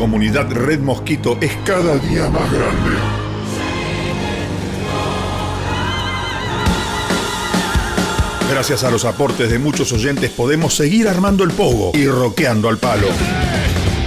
[0.00, 2.90] Comunidad Red Mosquito es cada día más grande.
[8.48, 12.78] Gracias a los aportes de muchos oyentes podemos seguir armando el pogo y roqueando al
[12.78, 13.08] palo.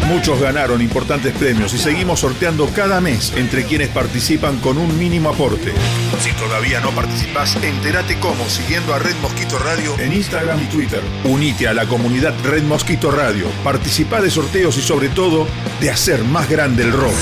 [0.07, 5.29] Muchos ganaron importantes premios y seguimos sorteando cada mes entre quienes participan con un mínimo
[5.29, 5.71] aporte.
[6.19, 11.01] Si todavía no participas, entérate cómo siguiendo a Red Mosquito Radio en Instagram y Twitter.
[11.23, 15.47] Unite a la comunidad Red Mosquito Radio, participa de sorteos y sobre todo
[15.79, 17.15] de hacer más grande el rock.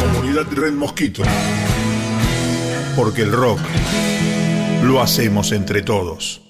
[0.00, 1.22] Comunidad Red Mosquito.
[2.96, 3.60] Porque el rock
[4.82, 6.41] lo hacemos entre todos.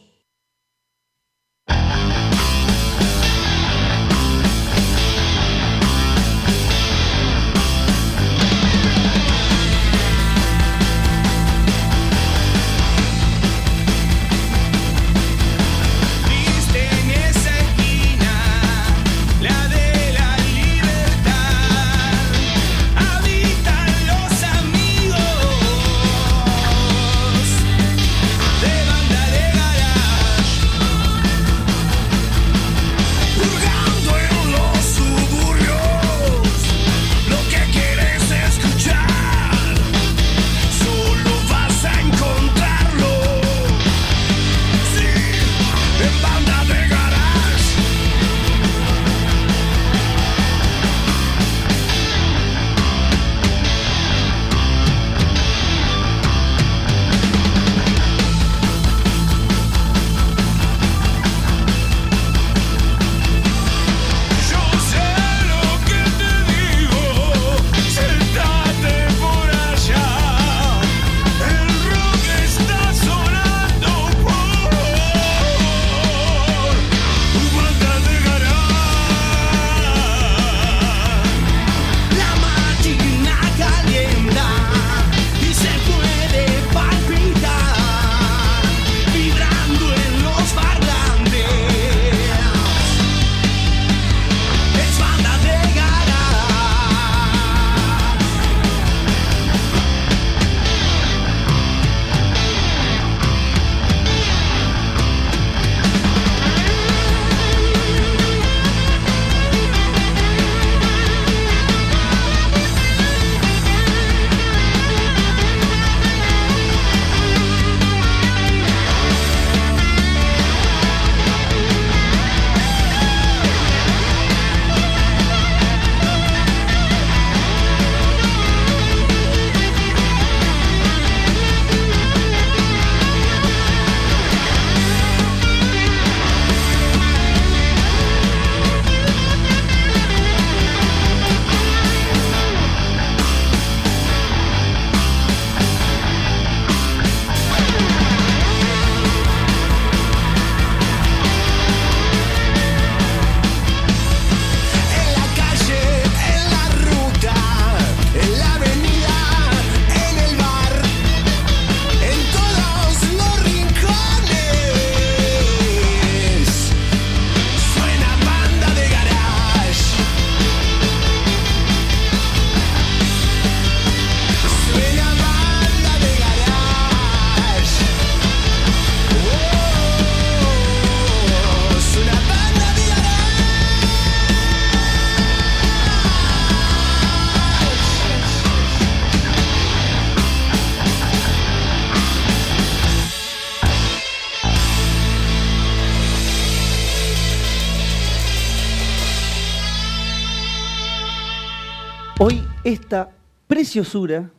[202.72, 203.10] Esta
[203.46, 204.30] preciosura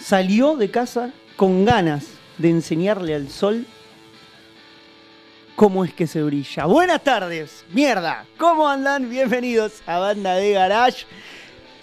[0.00, 2.06] salió de casa con ganas
[2.38, 3.66] de enseñarle al sol
[5.56, 6.66] cómo es que se brilla.
[6.66, 8.26] Buenas tardes, mierda.
[8.38, 9.10] ¿Cómo andan?
[9.10, 11.06] Bienvenidos a Banda de Garage.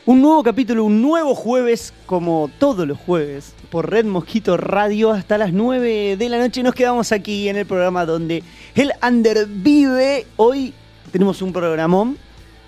[0.05, 5.37] Un nuevo capítulo, un nuevo jueves, como todos los jueves, por Red Mosquito Radio hasta
[5.37, 6.63] las 9 de la noche.
[6.63, 8.43] Nos quedamos aquí en el programa donde
[8.75, 10.25] el Under vive.
[10.37, 10.73] Hoy
[11.11, 12.17] tenemos un programón.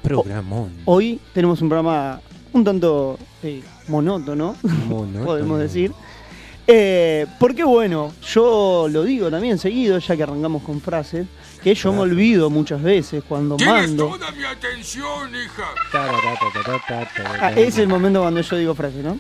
[0.04, 0.74] Programón.
[0.86, 2.22] Hoy tenemos un programa
[2.54, 4.56] un tanto eh, monótono,
[4.88, 5.26] Monótono.
[5.26, 5.92] podemos decir.
[6.66, 11.28] Eh, porque bueno, yo lo digo también seguido, ya que arrancamos con frases,
[11.62, 14.18] que yo me olvido muchas veces cuando mando.
[14.38, 15.68] mi atención, hija.
[17.42, 19.18] Ah, es el momento cuando yo digo frases, ¿no?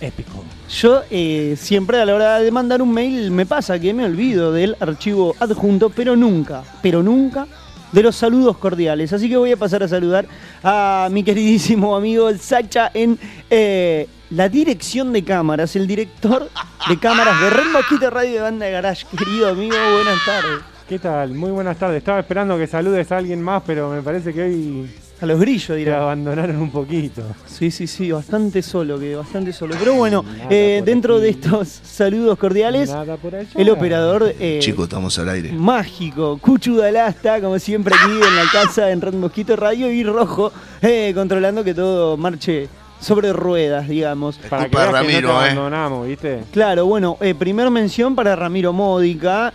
[0.00, 0.44] Épico.
[0.68, 4.52] Yo eh, siempre a la hora de mandar un mail me pasa que me olvido
[4.52, 7.46] del archivo adjunto, pero nunca, pero nunca
[7.94, 9.12] de los saludos cordiales.
[9.12, 10.26] Así que voy a pasar a saludar
[10.64, 13.18] a mi queridísimo amigo Sacha en
[13.48, 16.50] eh, la dirección de cámaras, el director
[16.88, 19.06] de cámaras de Red Mosquito Radio de Banda de Garage.
[19.16, 20.60] Querido amigo, buenas tardes.
[20.88, 21.34] ¿Qué tal?
[21.34, 21.98] Muy buenas tardes.
[21.98, 25.68] Estaba esperando que saludes a alguien más, pero me parece que hoy A los grillos,
[25.68, 26.02] te dirá.
[26.02, 27.22] abandonaron un poquito.
[27.46, 29.74] Sí, sí, sí, bastante solo, que bastante solo.
[29.78, 33.48] Pero bueno, eh, dentro de estos saludos cordiales, Nada por allá.
[33.54, 35.52] el operador eh, Chicos, estamos al aire.
[35.52, 40.52] mágico, Cuchu Dalasta, como siempre aquí en la casa en Red Mosquito Radio y Rojo,
[40.82, 42.68] eh, controlando que todo marche
[43.00, 44.38] sobre ruedas, digamos.
[44.42, 45.38] Es Para que culpa de veas que no Ramiro, te ¿eh?
[45.38, 46.40] abandonamos, ¿viste?
[46.52, 49.52] Claro, bueno, eh, primer mención para Ramiro Módica,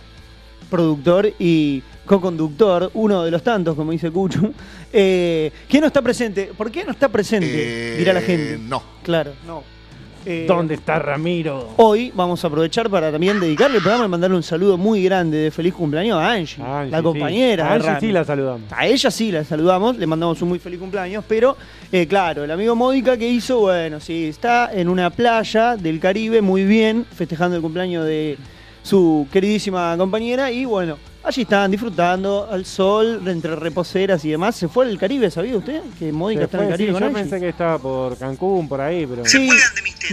[0.70, 4.52] productor y co-conductor, uno de los tantos, como dice Cuchu.
[4.92, 6.50] Eh, ¿Quién no está presente?
[6.56, 7.46] ¿Por qué no está presente?
[7.48, 8.58] Eh, dirá la gente.
[8.58, 8.82] No.
[9.04, 9.62] Claro, no.
[10.26, 11.68] Eh, ¿Dónde está Ramiro?
[11.76, 15.38] Hoy vamos a aprovechar para también dedicarle el programa y mandarle un saludo muy grande
[15.38, 17.04] de feliz cumpleaños a Angie, Angie, la sí.
[17.04, 17.68] compañera.
[17.68, 18.72] A Angie sí la saludamos.
[18.72, 21.56] A ella sí la saludamos, le mandamos un muy feliz cumpleaños, pero
[21.92, 26.42] eh, claro, el amigo Módica que hizo, bueno, sí, está en una playa del Caribe
[26.42, 28.36] muy bien, festejando el cumpleaños de
[28.82, 34.56] su queridísima compañera y bueno, allí están disfrutando al sol, entre reposeras y demás.
[34.56, 35.82] Se fue al Caribe, ¿sabía usted?
[35.98, 37.20] Que Módica Se está en el fue, sí, Caribe con yo Angie.
[37.22, 39.24] pensé que estaba por Cancún, por ahí, pero...
[39.26, 39.48] Sí,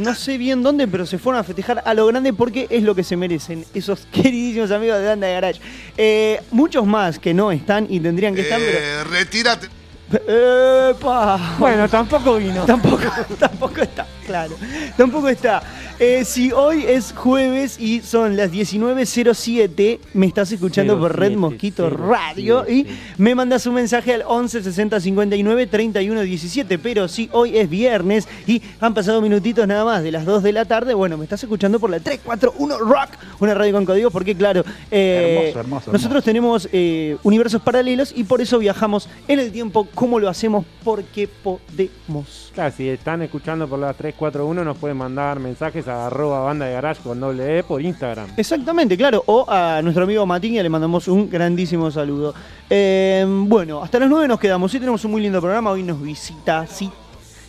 [0.02, 2.94] no sé bien dónde, pero se fueron a festejar a lo grande porque es lo
[2.96, 5.62] que se merecen esos queridísimos amigos de Banda de Garage.
[5.98, 8.78] Eh, muchos más que no están y tendrían que estar, pero...
[8.78, 9.68] Eh, retírate.
[10.10, 11.56] ¡Epa!
[11.60, 12.64] Bueno, tampoco vino.
[12.66, 13.04] Tampoco,
[13.38, 14.56] tampoco está, claro.
[14.96, 15.62] Tampoco está.
[16.00, 21.38] Eh, si hoy es jueves y son las 19.07, me estás escuchando por Red 07,
[21.38, 22.72] Mosquito Radio 07.
[22.72, 26.78] y me mandas un mensaje al 11 60 59 31 17.
[26.78, 30.52] Pero si hoy es viernes y han pasado minutitos nada más de las 2 de
[30.52, 34.36] la tarde, bueno, me estás escuchando por la 341 Rock, una radio con código, porque
[34.36, 39.52] claro, eh, Hermoso, hermoso, nosotros tenemos eh, universos paralelos y por eso viajamos en el
[39.52, 39.88] tiempo.
[39.96, 40.64] ¿Cómo lo hacemos?
[40.84, 42.52] Porque podemos.
[42.54, 46.74] Claro, si están escuchando por la 341 nos pueden mandar mensajes a arroba banda de
[46.74, 48.28] garage con doble E por Instagram.
[48.38, 49.24] Exactamente, claro.
[49.28, 52.34] O a nuestro amigo Matiña le mandamos un grandísimo saludo.
[52.70, 54.72] Eh, bueno, hasta las 9 nos quedamos.
[54.72, 55.72] Sí, tenemos un muy lindo programa.
[55.72, 56.90] Hoy nos visita, sí.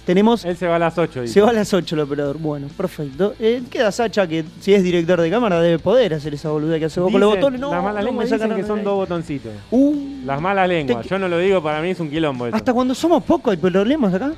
[0.07, 0.43] Tenemos.
[0.47, 1.35] Él se va a las 8, dice.
[1.35, 2.39] Se va a las 8 el operador.
[2.39, 3.35] Bueno, perfecto.
[3.39, 6.87] Eh, queda Sacha, que si es director de cámara debe poder hacer esa boluda que
[6.87, 7.61] hace vos con los botones.
[7.61, 9.53] No, las malas no lenguas dicen que son dos botoncitos.
[9.71, 9.95] Uh,
[10.25, 11.03] Las malas lenguas.
[11.03, 13.59] Te- Yo no lo digo, para mí es un quilombo hasta cuando somos pocos hay
[13.59, 14.33] problemas acá.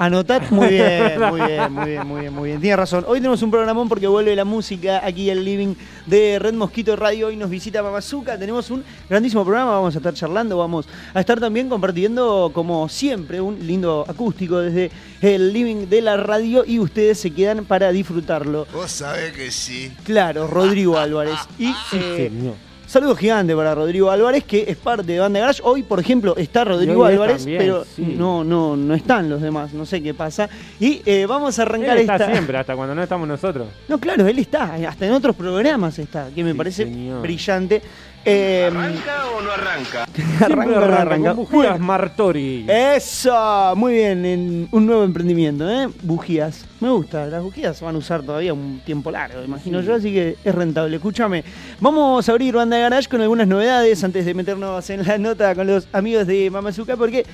[0.00, 2.60] Anotad muy bien, muy bien, muy bien, muy bien, muy bien.
[2.62, 3.04] Tiene razón.
[3.06, 5.74] Hoy tenemos un programón porque vuelve la música aquí al living
[6.06, 7.26] de Red Mosquito Radio.
[7.26, 8.38] Hoy nos visita Mamazuka.
[8.38, 9.72] Tenemos un grandísimo programa.
[9.72, 14.90] Vamos a estar charlando, vamos a estar también compartiendo, como siempre, un lindo acústico desde
[15.20, 18.66] el living de la radio y ustedes se quedan para disfrutarlo.
[18.72, 19.92] Vos sabés que sí.
[20.04, 21.36] Claro, Rodrigo Álvarez.
[21.58, 22.69] Y eh, Señor.
[22.90, 25.60] Saludo gigante para Rodrigo Álvarez, que es parte de Banda Garage.
[25.62, 28.02] Hoy, por ejemplo, está Rodrigo él Álvarez, también, pero sí.
[28.18, 30.48] no, no, no están los demás, no sé qué pasa.
[30.80, 32.32] Y eh, vamos a Él arrancar está esta.
[32.32, 33.68] siempre, hasta cuando no estamos nosotros.
[33.86, 37.22] No, claro, él está, hasta en otros programas está, que me Sí, parece señor.
[37.22, 37.80] brillante.
[38.24, 40.02] Eh, ¿Arranca o no arranca?
[40.04, 42.66] arranca, Siempre no arranca bujías Martori.
[42.68, 45.88] Eso, muy bien, en un nuevo emprendimiento, ¿eh?
[46.02, 46.66] Bujías.
[46.80, 50.12] Me gusta, las bujías se van a usar todavía un tiempo largo, imagino yo, así
[50.12, 50.96] que es rentable.
[50.96, 51.44] Escúchame,
[51.80, 55.54] vamos a abrir Banda de Garage con algunas novedades antes de meternos en la nota
[55.54, 57.24] con los amigos de Mamazuka, porque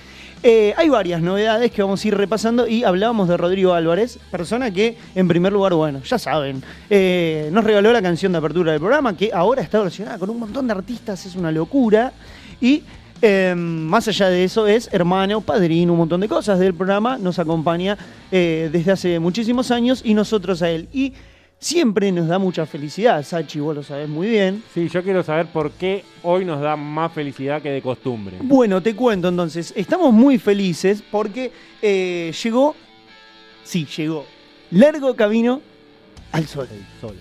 [0.42, 4.70] eh, hay varias novedades que vamos a ir repasando y hablábamos de Rodrigo Álvarez, persona
[4.70, 8.80] que, en primer lugar, bueno, ya saben, eh, nos regaló la canción de apertura del
[8.80, 12.12] programa, que ahora está versionada con un montón de artistas, es una locura.
[12.60, 12.82] Y
[13.22, 17.18] eh, más allá de eso, es hermano, padrino, un montón de cosas del programa.
[17.18, 17.96] Nos acompaña
[18.30, 20.88] eh, desde hace muchísimos años y nosotros a él.
[20.92, 21.14] Y
[21.66, 24.62] siempre nos da mucha felicidad, Sachi, vos lo sabés muy bien.
[24.72, 28.36] Sí, yo quiero saber por qué hoy nos da más felicidad que de costumbre.
[28.40, 29.72] Bueno, te cuento entonces.
[29.76, 31.50] Estamos muy felices porque
[31.82, 32.76] eh, llegó,
[33.64, 34.26] sí, llegó,
[34.70, 35.60] Largo Camino
[36.30, 36.68] al Sol.
[37.00, 37.16] Sol.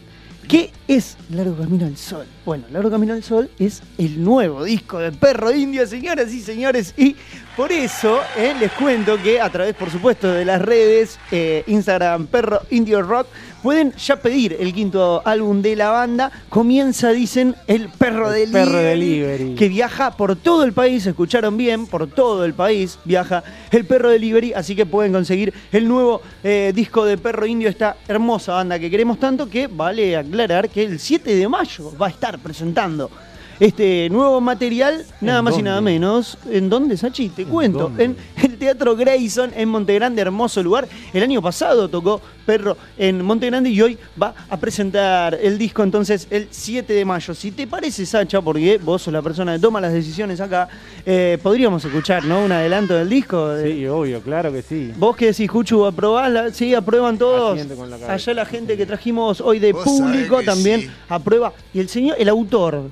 [0.47, 2.27] ¿Qué es Largo Camino al Sol?
[2.45, 6.93] Bueno, Largo Camino al Sol es el nuevo disco de Perro Indio, señoras y señores.
[6.97, 7.15] Y
[7.57, 12.27] por eso eh, les cuento que a través, por supuesto, de las redes, eh, Instagram
[12.27, 13.27] Perro Indio Rock,
[13.65, 16.31] pueden ya pedir el quinto álbum de la banda.
[16.50, 18.63] Comienza, dicen, el Perro El Delivery.
[18.63, 19.55] Perro Delivery.
[19.55, 24.12] Que viaja por todo el país, escucharon bien, por todo el país viaja el Perro
[24.12, 28.77] Delivery, así que pueden conseguir el nuevo eh, disco de Perro Indio, esta hermosa banda
[28.77, 33.10] que queremos tanto que vale aclarar que el 7 de mayo va a estar presentando
[33.59, 36.38] este nuevo material, nada ¿En más y nada menos.
[36.50, 37.29] ¿En dónde, Sachi?
[37.29, 37.79] Te ¿En cuento.
[37.79, 38.03] dónde?
[38.03, 40.88] En el Teatro Grayson en Montegrande, hermoso lugar.
[41.13, 46.27] El año pasado tocó Perro en Montegrande y hoy va a presentar el disco entonces
[46.29, 47.33] el 7 de mayo.
[47.33, 50.67] Si te parece, Sacha, porque vos sos la persona que toma las decisiones acá,
[51.05, 52.43] eh, podríamos escuchar, ¿no?
[52.43, 53.47] Un adelanto del disco.
[53.50, 54.91] de- Sí, obvio, claro que sí.
[54.97, 55.85] ¿Vos qué decís, Juchu?
[55.85, 56.31] ¿Aprobás?
[56.31, 57.57] la- Sí, aprueban todos.
[57.89, 58.13] La.
[58.13, 60.89] Allá la gente que trajimos hoy de público que también sí.
[61.09, 61.53] aprueba.
[61.74, 62.89] Y el señor, el autor,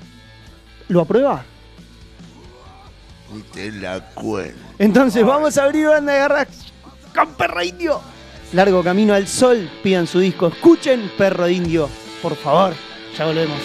[0.88, 1.44] ¿lo aprueba?
[3.34, 4.60] Ni te la cuento.
[4.78, 6.48] Entonces vamos a abrir banda de garras
[7.16, 8.02] con Perro Indio.
[8.54, 10.48] Largo camino al sol, pidan su disco.
[10.48, 11.90] Escuchen Perro Indio,
[12.22, 12.74] por favor.
[13.18, 13.58] Ya volvemos.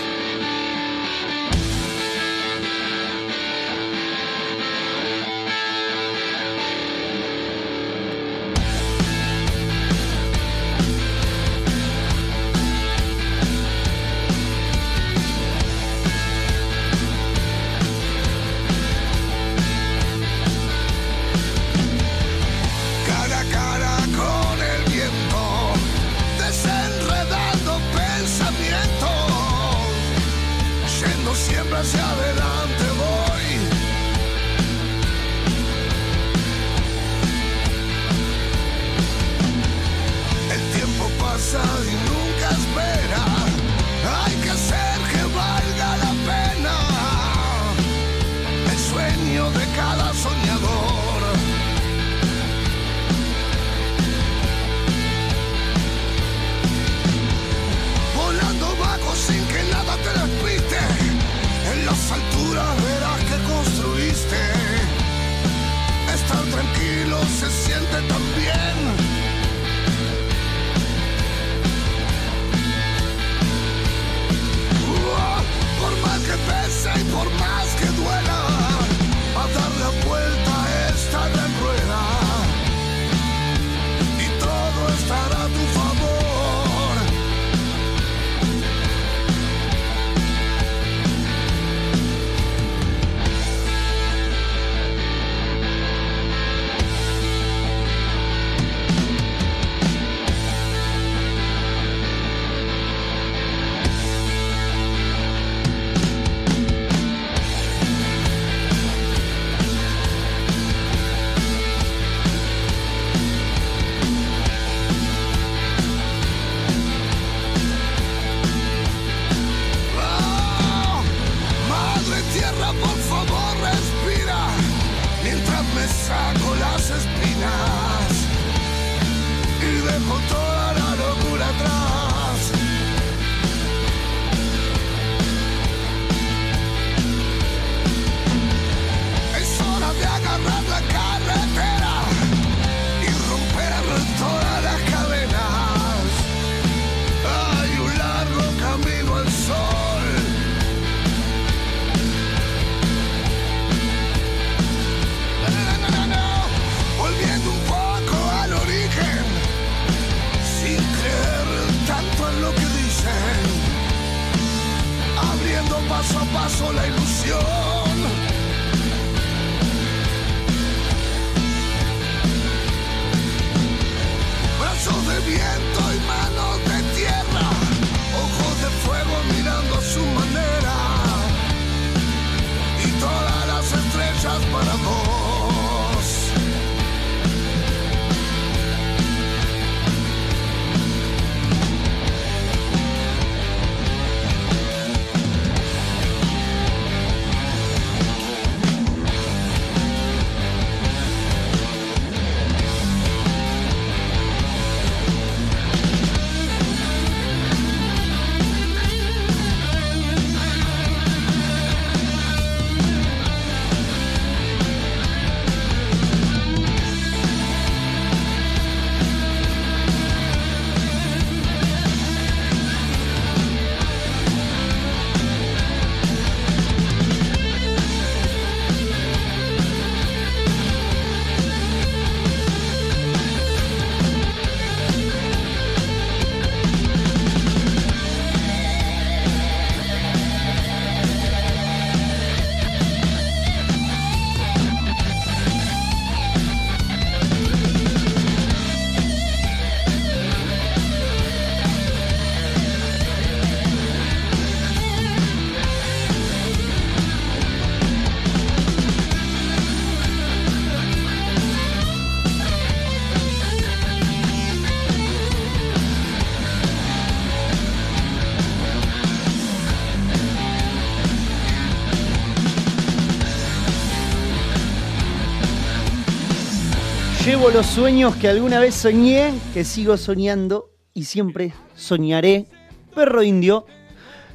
[277.55, 282.47] Los sueños que alguna vez soñé, que sigo soñando y siempre soñaré.
[282.95, 283.67] Perro Indio,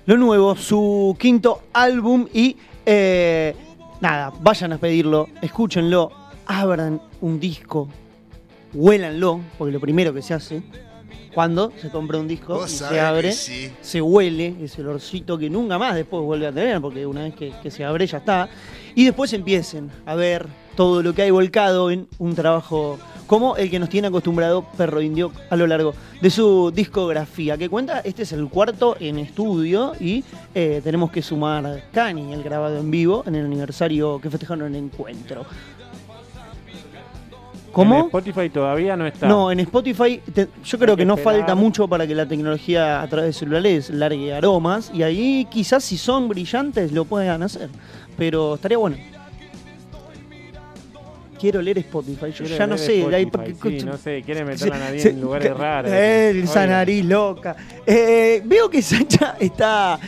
[0.07, 3.55] lo nuevo, su quinto álbum y eh,
[4.01, 6.11] nada, vayan a pedirlo, escúchenlo,
[6.47, 7.87] abran un disco,
[8.73, 10.63] huélanlo, porque lo primero que se hace
[11.33, 13.71] cuando se compra un disco y se abre, sí.
[13.81, 17.53] se huele ese olorcito que nunca más después vuelve a tener, porque una vez que,
[17.61, 18.49] que se abre ya está.
[18.95, 23.71] Y después empiecen a ver todo lo que hay volcado en un trabajo como el
[23.71, 28.23] que nos tiene acostumbrado Perro Indio a lo largo de su discografía, que cuenta, este
[28.23, 33.23] es el cuarto en estudio y eh, tenemos que sumar Cani, el grabado en vivo,
[33.25, 35.41] en el aniversario que festejaron el encuentro.
[35.41, 35.47] En
[37.71, 38.01] ¿Cómo?
[38.05, 39.27] Spotify todavía no está.
[39.27, 41.39] No, en Spotify te- yo creo que que no esperar.
[41.39, 45.83] falta mucho para que la tecnología a través de celulares largue aromas y ahí quizás
[45.83, 47.69] si son brillantes lo puedan hacer,
[48.15, 48.97] pero estaría bueno.
[51.43, 54.99] Quiero leer Spotify, yo ya no sé, Spotify, sí, no sé, quiere meter a nadie
[55.01, 55.91] se- en lugares raros.
[55.91, 57.53] Eh, esa Oiga, nariz loca.
[57.85, 59.99] Eh, veo que Sacha está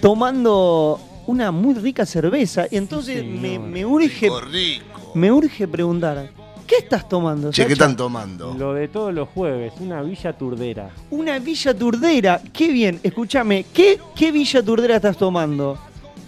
[0.00, 5.10] tomando una muy rica cerveza y entonces me, me urge Rico, rico.
[5.16, 6.30] me urge preguntar,
[6.68, 7.50] ¿qué estás tomando?
[7.50, 8.54] Che, ¿qué están tomando?
[8.56, 10.90] Lo de todos los jueves, una villa turdera.
[11.10, 12.40] Una villa turdera.
[12.52, 13.00] Qué bien.
[13.02, 15.76] Escúchame, ¿qué, ¿qué villa turdera estás tomando?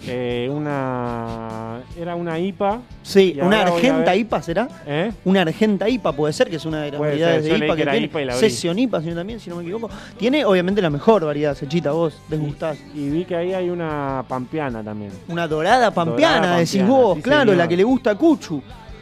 [0.07, 1.81] Eh, una.
[1.99, 2.81] Era una IPA.
[3.03, 4.67] Sí, Y una argenta IPA, ¿será?
[4.85, 5.11] ¿eh?
[5.25, 7.75] Una argenta IPA puede ser, que es una de las Puede variedades ser, de IPA
[7.75, 8.05] que que, tiene.
[8.05, 8.49] IPA y la abrí.
[8.49, 9.89] Session IPA, sino también, si no me equivoco.
[10.17, 12.77] Tiene obviamente la mejor variedad, Sechita, vos, desgustás.
[12.95, 15.11] Y vi que ahí hay una pampeana también.
[15.27, 17.57] Una dorada pampeana, Dorada decís pampeana, vos, sí, claro, señor.
[17.57, 18.61] la que le gusta a Cuchu.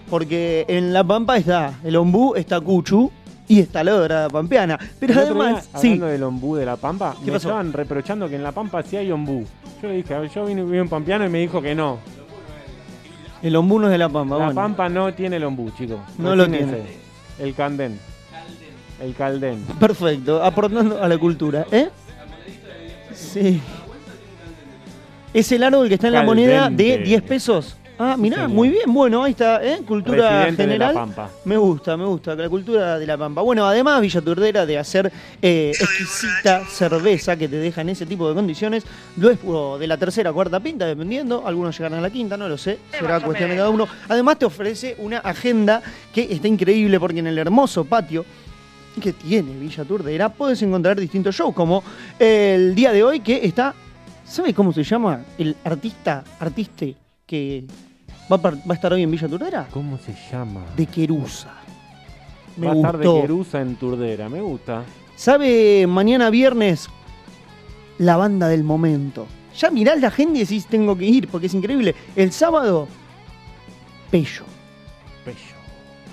[0.09, 3.11] Porque en la pampa está el ombú, está Cuchu
[3.47, 4.77] y está la dorada pampeana.
[4.99, 7.47] Pero El otro día, además, sí, hablando del ombú de la Pampa, ¿Qué me pasó?
[7.49, 9.45] estaban reprochando que en la Pampa sí hay ombú.
[9.81, 11.99] Yo le dije, a ver, yo vine, vivo en Pampeano y me dijo que no.
[13.41, 14.37] el ombú no es de la pampa.
[14.37, 14.61] la bueno.
[14.61, 15.99] Pampa no tiene el ombú, chicos.
[16.17, 16.81] No lo tiene.
[17.39, 17.99] El candén.
[19.01, 19.61] El caldén.
[19.79, 21.89] Perfecto, aportando a la cultura, ¿eh?
[23.13, 23.61] Sí.
[25.33, 26.97] Es el árbol que está en la moneda de Caldente.
[27.05, 27.77] 10 pesos.
[27.99, 29.81] Ah, mirá, muy bien, bueno, ahí está, ¿eh?
[29.85, 30.93] Cultura Presidente de la general.
[30.93, 31.31] Pampa.
[31.45, 33.41] Me gusta, me gusta, la cultura de la Pampa.
[33.41, 38.29] Bueno, además Villa Turdera de hacer eh, exquisita cerveza que te deja en ese tipo
[38.29, 38.83] de condiciones,
[39.17, 41.47] lo es puro de la tercera o cuarta pinta, dependiendo.
[41.47, 43.87] Algunos llegarán a la quinta, no lo sé, será cuestión de cada uno.
[44.07, 45.81] Además te ofrece una agenda
[46.13, 48.23] que está increíble porque en el hermoso patio
[49.01, 51.83] que tiene Villa Turdera puedes encontrar distintos shows, como
[52.19, 53.73] el día de hoy que está,
[54.23, 55.23] ¿sabe cómo se llama?
[55.37, 57.65] El artista, artiste que
[58.31, 60.61] va a, va a estar hoy en Villa Turdera ¿Cómo se llama?
[60.75, 61.53] de Querusa.
[62.57, 63.21] Me Va a estar de gustó.
[63.21, 64.83] Querusa en Turdera, me gusta.
[65.15, 66.89] ¿Sabe mañana viernes
[67.99, 69.27] la banda del momento?
[69.57, 71.95] Ya mirás la agenda y decís tengo que ir porque es increíble.
[72.15, 72.87] El sábado,
[74.11, 74.43] Pello.
[75.25, 75.37] Pello.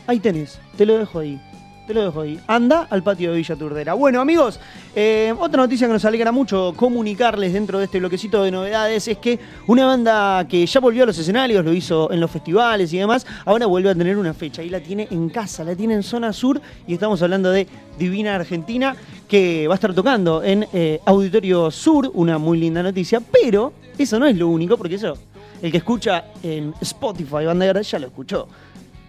[0.06, 1.40] Ahí tenés, te lo dejo ahí.
[1.86, 2.40] Te lo dejo ahí.
[2.46, 3.92] Anda al patio de Villa Turdera.
[3.92, 4.58] Bueno, amigos,
[4.96, 9.18] eh, otra noticia que nos alegra mucho comunicarles dentro de este bloquecito de novedades es
[9.18, 12.98] que una banda que ya volvió a los escenarios, lo hizo en los festivales y
[12.98, 16.02] demás, ahora vuelve a tener una fecha y la tiene en casa, la tiene en
[16.02, 17.66] zona sur y estamos hablando de
[17.98, 18.96] Divina Argentina
[19.28, 24.18] que va a estar tocando en eh, Auditorio Sur, una muy linda noticia, pero eso
[24.18, 25.18] no es lo único porque eso,
[25.60, 28.48] el que escucha en Spotify, Banda Guerra, ya lo escuchó.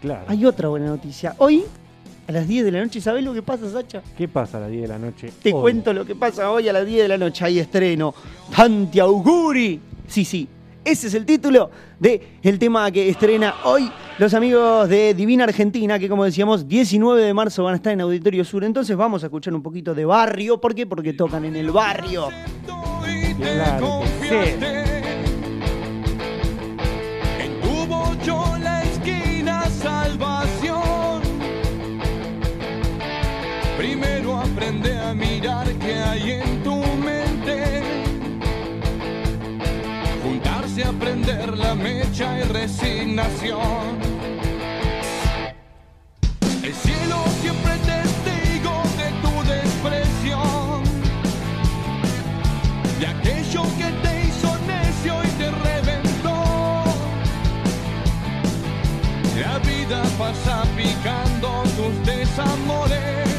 [0.02, 0.26] Claro.
[0.28, 1.36] Hay otra buena noticia.
[1.38, 1.64] Hoy,
[2.28, 4.02] a las 10 de la noche, ¿sabés lo que pasa, Sacha?
[4.18, 5.32] ¿Qué pasa a las 10 de la noche?
[5.42, 5.62] Te hoy?
[5.62, 7.46] cuento lo que pasa hoy a las 10 de la noche.
[7.46, 8.14] Hay estreno.
[8.56, 9.80] Tanti Auguri.
[10.08, 10.48] Sí, sí.
[10.84, 15.98] Ese es el título de el tema que estrena hoy los amigos de Divina Argentina,
[15.98, 18.64] que como decíamos, 19 de marzo van a estar en Auditorio Sur.
[18.64, 20.62] Entonces vamos a escuchar un poquito de barrio.
[20.62, 20.86] ¿Por qué?
[20.86, 22.30] Porque tocan en el barrio.
[23.38, 24.85] Claro que sí.
[36.15, 36.75] Hay en tu
[37.10, 37.84] mente.
[40.23, 43.99] Juntarse a prender la mecha y resignación.
[46.63, 50.84] El cielo siempre testigo de tu despreciación
[52.99, 56.38] de aquello que te hizo necio y te reventó.
[59.39, 63.35] La vida pasa picando tus desamores,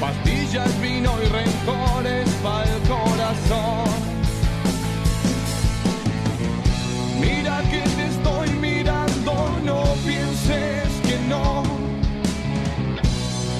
[0.00, 3.88] pastillas, vino y rencores para el corazón.
[7.20, 9.32] Mira que te estoy mirando,
[9.64, 11.62] no pienses que no.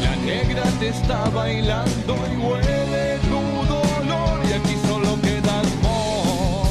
[0.03, 3.43] La negra te está bailando y huele tu
[3.75, 6.69] dolor y aquí solo quedas vos.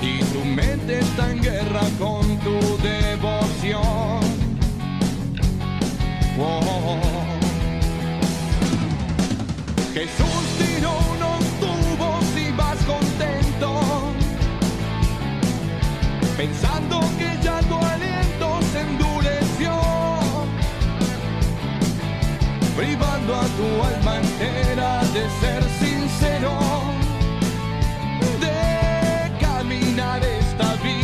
[0.00, 2.21] Y tu mente está en guerra con
[10.02, 13.80] Jesús tiró unos tubos y más contento,
[16.36, 19.72] pensando que ya tu aliento se endureció,
[22.76, 26.58] privando a tu alma entera de ser sincero,
[28.40, 31.01] de caminar esta vida.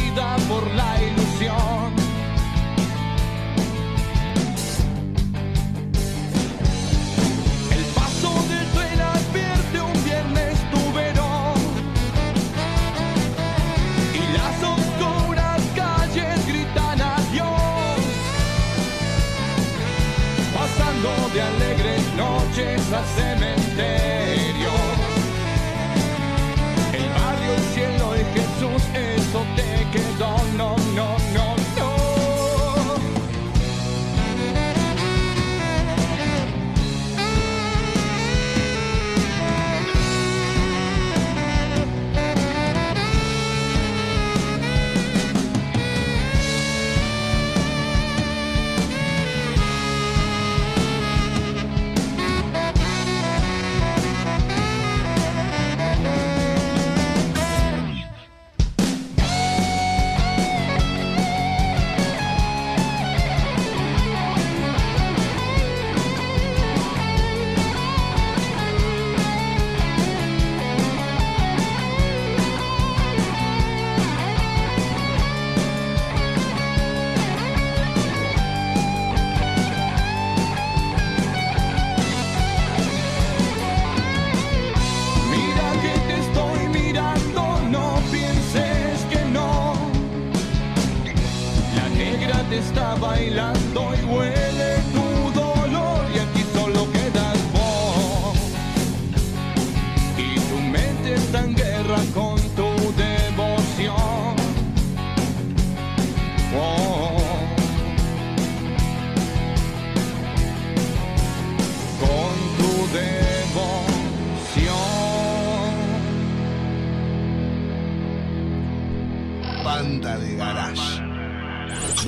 [92.29, 94.48] pirata está bailando y huele.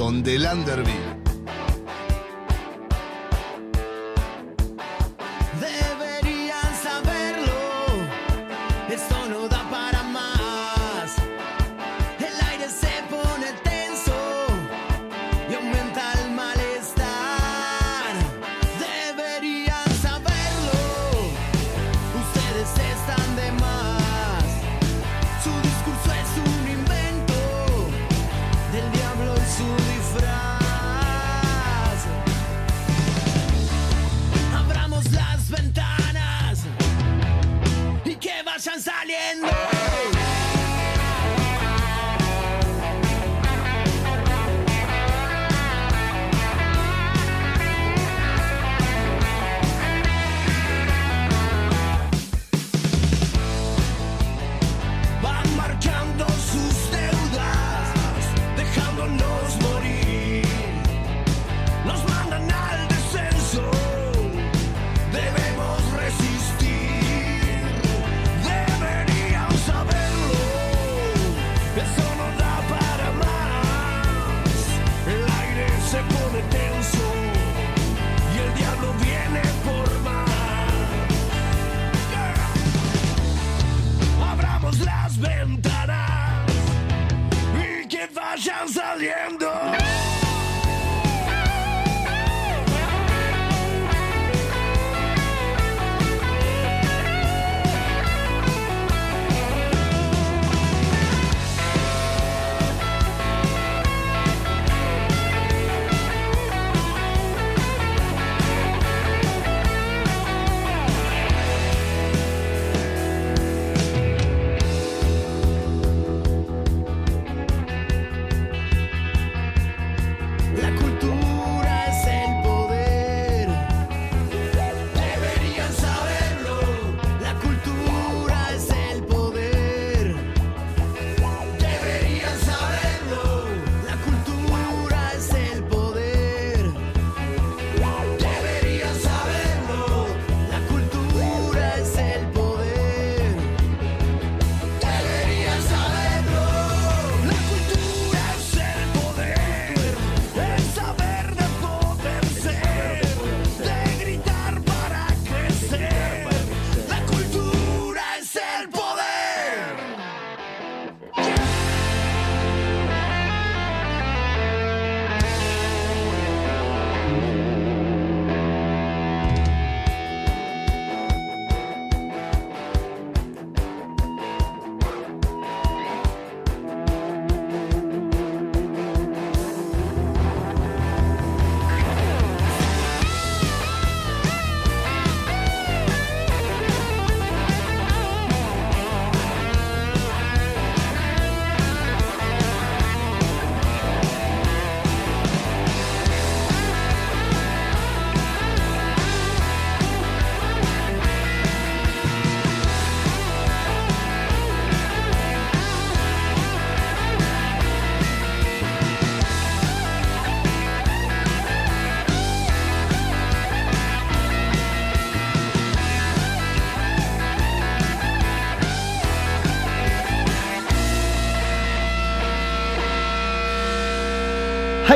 [0.00, 1.09] donde Lander vive.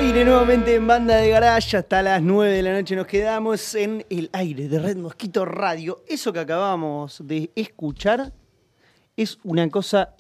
[0.04, 4.28] Nuevamente en banda de garage, hasta las 9 de la noche nos quedamos en el
[4.32, 6.02] aire de Red Mosquito Radio.
[6.06, 8.32] Eso que acabamos de escuchar
[9.16, 10.14] es una cosa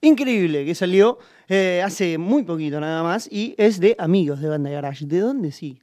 [0.00, 1.18] increíble que salió
[1.48, 5.04] eh, hace muy poquito nada más y es de amigos de banda de garage.
[5.04, 5.80] ¿De dónde sí?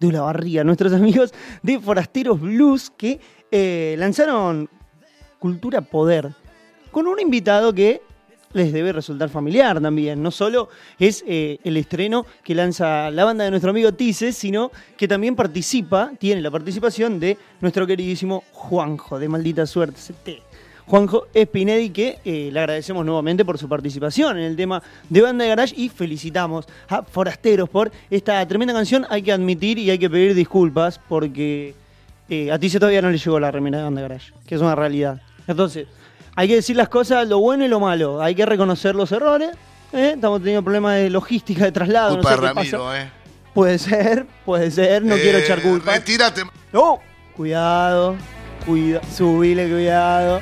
[0.00, 1.32] De la barriga, nuestros amigos
[1.62, 4.70] de Forasteros Blues que eh, lanzaron
[5.38, 6.32] Cultura Poder
[6.90, 8.00] con un invitado que
[8.52, 10.22] les debe resultar familiar también.
[10.22, 14.70] No solo es eh, el estreno que lanza la banda de nuestro amigo Tices, sino
[14.96, 20.46] que también participa, tiene la participación de nuestro queridísimo Juanjo, de Maldita Suerte CT.
[20.86, 25.42] Juanjo Espinedi, que eh, le agradecemos nuevamente por su participación en el tema de Banda
[25.42, 29.04] de Garage y felicitamos a Forasteros por esta tremenda canción.
[29.10, 31.74] Hay que admitir y hay que pedir disculpas porque
[32.28, 34.60] eh, a Tice todavía no le llegó la remera de Banda de Garage, que es
[34.60, 35.20] una realidad.
[35.48, 35.88] Entonces,
[36.36, 38.22] hay que decir las cosas, lo bueno y lo malo.
[38.22, 39.50] Hay que reconocer los errores.
[39.92, 40.12] ¿eh?
[40.14, 42.14] Estamos teniendo problemas de logística, de traslado.
[42.14, 42.94] Culpa no de sé Ramiro.
[42.94, 43.10] ¿eh?
[43.54, 45.02] Puede ser, puede ser.
[45.02, 45.92] No quiero Eh, echar culpa.
[45.94, 46.42] Retírate.
[46.72, 47.00] No,
[47.34, 48.16] cuidado,
[48.66, 50.40] cuida, subile, cuidado,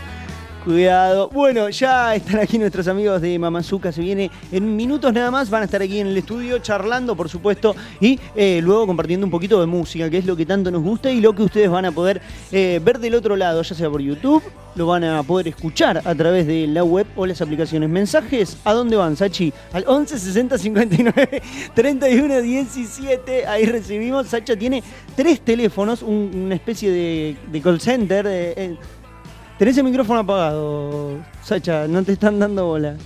[0.64, 1.29] cuidado.
[1.29, 5.62] Bueno, ya están aquí nuestros amigos de Mamazuca, se viene en minutos nada más, van
[5.62, 9.61] a estar aquí en el estudio charlando, por supuesto, y eh, luego compartiendo un poquito
[9.61, 11.92] de música, que es lo que tanto nos gusta y lo que ustedes van a
[11.92, 14.42] poder eh, ver del otro lado, ya sea por YouTube,
[14.77, 17.88] lo van a poder escuchar a través de la web o las aplicaciones.
[17.88, 18.57] ¿Mensajes?
[18.64, 19.53] ¿A dónde van, Sachi?
[19.72, 21.42] Al 11 60 59
[21.74, 23.46] 31 17.
[23.46, 24.27] Ahí recibimos.
[24.27, 24.83] Sacha tiene
[25.14, 28.27] tres teléfonos, un- una especie de, call center.
[29.59, 32.97] Tenés el micrófono apagado, Sacha, no te están dando bola.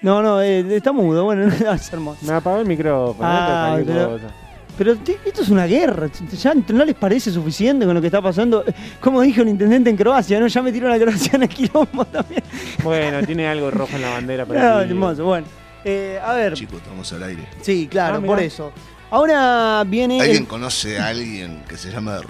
[0.00, 2.20] No, no, eh, está mudo, bueno, no es hermoso.
[2.24, 3.28] Me apagó el micrófono.
[3.28, 4.34] Ah, no pero- cosa.
[4.76, 6.06] Pero esto es una guerra,
[6.40, 8.62] ya no les parece suficiente con lo que está pasando.
[9.00, 10.46] Como dijo el intendente en Croacia, ¿no?
[10.46, 12.44] Ya metieron a Croacia en el quilombo también.
[12.84, 14.44] Bueno, tiene algo rojo en la bandera.
[14.44, 14.88] No, pero sí.
[14.90, 15.48] hermoso, bueno.
[15.84, 17.48] Eh, a ver, Chicos, estamos al aire.
[17.60, 18.70] sí, claro, Ah, por eso.
[19.10, 20.20] Ahora viene...
[20.20, 22.20] ¿Alguien el- conoce a alguien que se llama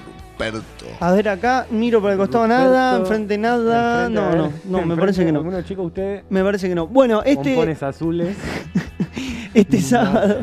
[1.01, 4.07] A ver acá, miro por el costado nada, enfrente nada.
[4.07, 5.41] enfrente, No, no, no, me parece que no.
[5.41, 6.23] ¿Alguno chico usted?
[6.31, 6.87] Me parece que no.
[6.87, 8.37] Bueno, este, Pompones azules.
[9.55, 10.43] este sábado,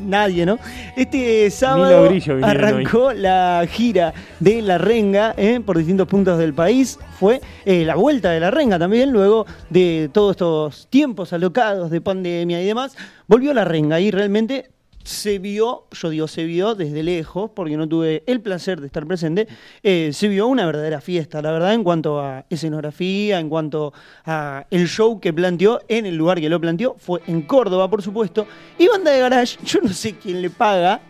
[0.00, 0.58] nadie, ¿no?
[0.96, 2.10] Este sábado
[2.42, 6.98] arrancó la gira de La Renga eh, por distintos puntos del país.
[7.18, 12.00] Fue eh, la vuelta de La Renga también, luego de todos estos tiempos alocados de
[12.00, 12.96] pandemia y demás.
[13.26, 14.70] Volvió La Renga y realmente
[15.08, 19.06] se vio, yo digo se vio desde lejos, porque no tuve el placer de estar
[19.06, 19.48] presente,
[19.82, 23.94] eh, se vio una verdadera fiesta, la verdad, en cuanto a escenografía, en cuanto
[24.26, 28.02] a el show que planteó en el lugar que lo planteó, fue en Córdoba, por
[28.02, 28.46] supuesto.
[28.78, 31.00] Y Banda de Garage, yo no sé quién le paga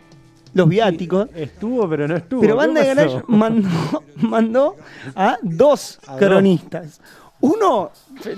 [0.55, 2.41] los viáticos, Estuvo, pero no estuvo.
[2.41, 2.87] pero ¿Qué Banda de?
[2.87, 4.77] Garage mandó, mandó
[5.17, 6.21] a dos A dos.
[6.21, 7.01] cronistas.
[7.41, 7.91] Uno,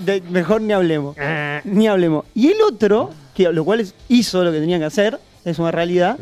[0.05, 1.15] de- mejor ni hablemos.
[1.19, 2.25] Eh, Ni hablemos.
[2.35, 5.71] Y el otro, que lo cual es- hizo lo que tenía que hacer, es una
[5.71, 6.17] realidad,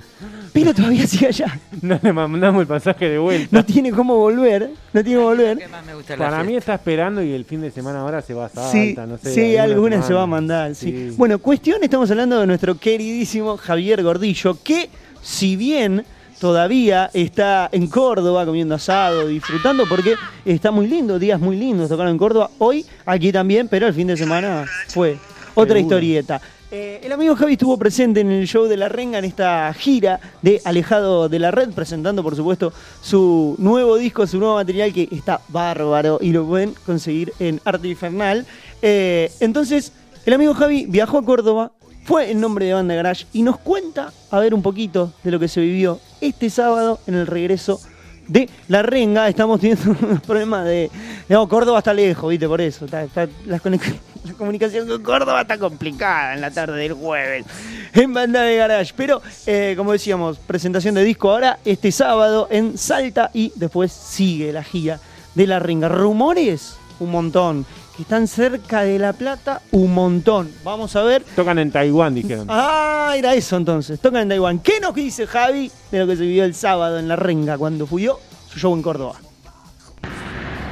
[0.53, 1.59] pero todavía sigue allá.
[1.81, 3.47] no le mandamos el pasaje de vuelta.
[3.51, 5.57] No tiene cómo volver, no tiene cómo volver.
[5.57, 7.99] ¿Qué más me gusta de la Para mí está esperando y el fin de semana
[8.01, 9.33] ahora se va a Salta, Sí, no sé.
[9.33, 10.91] sí, alguna se va a mandar, sí.
[10.91, 11.15] Sí.
[11.17, 14.89] Bueno, cuestión, estamos hablando de nuestro queridísimo Javier Gordillo, que
[15.21, 16.05] si bien
[16.39, 22.13] todavía está en Córdoba comiendo asado, disfrutando, porque está muy lindo, días muy lindos tocaron
[22.13, 25.17] en Córdoba, hoy aquí también, pero el fin de semana fue
[25.53, 25.79] otra Seguro.
[25.79, 26.41] historieta.
[26.71, 30.19] Eh, el amigo Javi estuvo presente en el show de La Renga en esta gira
[30.43, 35.07] de Alejado de la Red, presentando por supuesto su nuevo disco, su nuevo material que
[35.11, 38.45] está bárbaro y lo pueden conseguir en Arte Infernal.
[38.83, 39.93] Eh, entonces,
[40.27, 41.71] el amigo Javi viajó a Córdoba,
[42.03, 45.39] fue en nombre de Banda Garage y nos cuenta a ver un poquito de lo
[45.39, 47.81] que se vivió este sábado en el regreso
[48.27, 49.27] de La Renga.
[49.27, 50.91] Estamos teniendo unos problemas de...
[51.29, 52.85] No, Córdoba está lejos, viste, por eso.
[52.85, 57.45] Está, está- la, conex- la comunicación con Córdoba está complicada en la tarde del jueves.
[57.93, 58.93] En Banda de Garage.
[58.95, 64.51] Pero, eh, como decíamos, presentación de disco ahora este sábado en Salta y después sigue
[64.51, 64.99] la gira
[65.35, 65.89] de La Renga.
[65.89, 67.65] Rumores, un montón.
[67.95, 70.49] Que están cerca de La Plata, un montón.
[70.63, 71.23] Vamos a ver.
[71.35, 72.47] Tocan en Taiwán, dijeron.
[72.49, 73.99] Ah, era eso entonces.
[73.99, 74.59] Tocan en Taiwán.
[74.59, 77.87] ¿Qué nos dice Javi de lo que se vivió el sábado en La Renga cuando
[77.87, 78.19] fuyó
[78.51, 79.19] su show en Córdoba?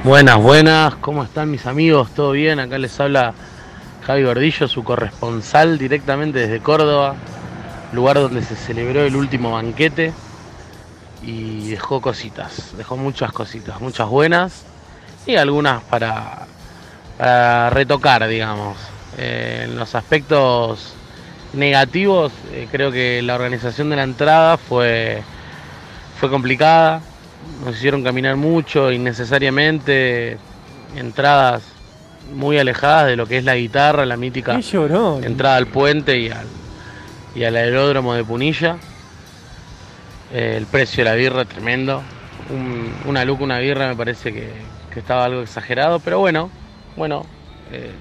[0.04, 2.12] Buenas, buenas, ¿cómo están mis amigos?
[2.14, 2.60] ¿Todo bien?
[2.60, 3.34] Acá les habla
[4.06, 7.16] Javi Gordillo, su corresponsal directamente desde Córdoba,
[7.92, 10.12] lugar donde se celebró el último banquete
[11.20, 14.64] y dejó cositas, dejó muchas cositas, muchas buenas
[15.26, 16.46] y algunas para,
[17.70, 18.78] retocar, digamos.
[19.18, 20.94] Eh, en los aspectos
[21.54, 25.24] negativos, eh, creo que la organización de la entrada fue,
[26.20, 27.00] fue complicada,
[27.64, 30.38] nos hicieron caminar mucho innecesariamente,
[30.96, 31.62] entradas
[32.34, 34.54] muy alejadas de lo que es la guitarra, la mítica
[35.24, 36.46] entrada al puente y al,
[37.34, 38.76] y al aeródromo de Punilla.
[40.32, 42.02] Eh, el precio de la birra tremendo.
[42.50, 44.50] Un- una luca, una birra me parece que,
[44.92, 46.50] que estaba algo exagerado, pero bueno,
[46.96, 47.24] bueno,
[47.72, 47.92] eh,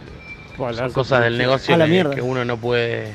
[0.76, 3.14] son cosas del negocio A la que, uno no puede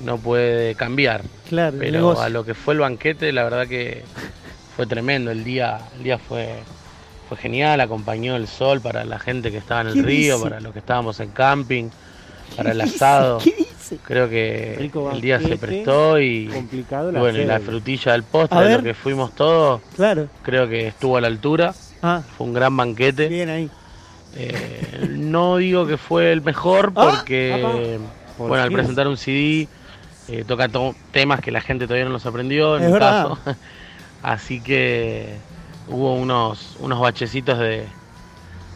[0.00, 1.22] no puede cambiar.
[1.48, 4.04] Claro, Pero a lo que fue el banquete, la verdad que
[4.78, 5.32] fue tremendo.
[5.32, 6.54] El día, el día fue,
[7.28, 10.48] fue genial, acompañó el sol para la gente que estaba en ¿Qué el río, dice?
[10.48, 11.88] para los que estábamos en camping,
[12.56, 12.94] para el ¿Qué dice?
[12.96, 13.38] asado.
[13.38, 13.98] ¿Qué dice?
[14.04, 18.22] Creo que Rico el día se prestó y, Complicado la bueno, y la frutilla del
[18.22, 20.28] postre, de lo que fuimos todos, Claro.
[20.44, 21.74] creo que estuvo a la altura.
[22.00, 23.26] Ah, Fue un gran banquete.
[23.26, 23.68] bien ahí.
[24.36, 27.98] Eh, no digo que fue el mejor Ah, porque,
[28.36, 29.66] ¿Por bueno, al presentar un CD
[30.28, 33.28] eh, toca to- temas que la gente todavía no los aprendió, en Es mi verdad.
[33.30, 33.56] caso.
[34.22, 35.40] Así que
[35.86, 37.88] hubo unos, unos bachecitos de,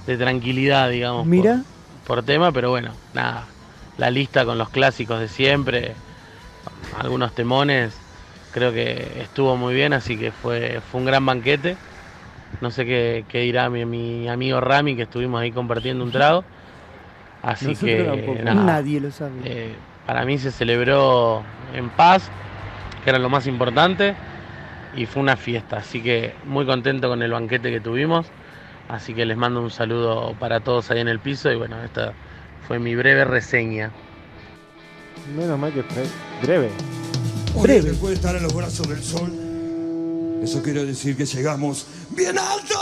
[0.07, 1.65] de tranquilidad, digamos, por- Mira.
[2.05, 3.49] Por, tema, pero bueno, nada.
[3.97, 5.95] La lista con los clásicos de siempre,
[6.99, 8.01] algunos temones,
[8.51, 11.77] creo que estuvo muy bien, así que fue, fue un gran banquete.
[12.61, 16.45] No sé qué, qué dirá mi, mi amigo Rami, que estuvimos ahí compartiendo un trago.
[17.43, 19.33] Así Nosotros que nada, Nadie lo sabe.
[19.45, 19.77] eh,
[20.07, 22.31] para mí se celebró en paz,
[23.05, 24.15] que era lo más importante,
[24.97, 25.79] y fue una fiesta.
[25.79, 28.27] Así que muy contento con el banquete que tuvimos.
[28.89, 32.13] Así que les mando un saludo para todos ahí en el piso y bueno, esta
[32.67, 33.91] fue mi breve reseña.
[35.37, 36.05] Menos mal que fue
[36.43, 36.71] breve.
[37.61, 37.91] Breve.
[37.91, 39.31] después de estar en los brazos del sol,
[40.43, 42.79] eso quiere decir que llegamos bien alto.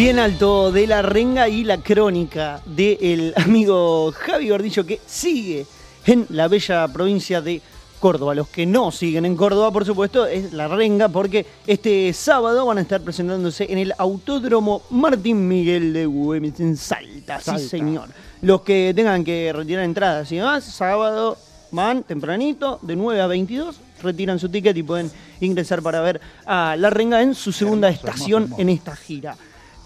[0.00, 5.66] Bien alto de la renga y la crónica del amigo Javi Gordillo que sigue
[6.06, 7.60] en la bella provincia de
[7.98, 8.34] Córdoba.
[8.34, 12.78] Los que no siguen en Córdoba, por supuesto, es la renga porque este sábado van
[12.78, 17.38] a estar presentándose en el Autódromo Martín Miguel de Güemes en Salta.
[17.38, 18.08] Sí, señor.
[18.40, 21.36] Los que tengan que retirar entradas y demás, sábado
[21.72, 25.10] van tempranito, de 9 a 22, retiran su ticket y pueden
[25.42, 29.36] ingresar para ver a La Renga en su segunda estación en esta gira.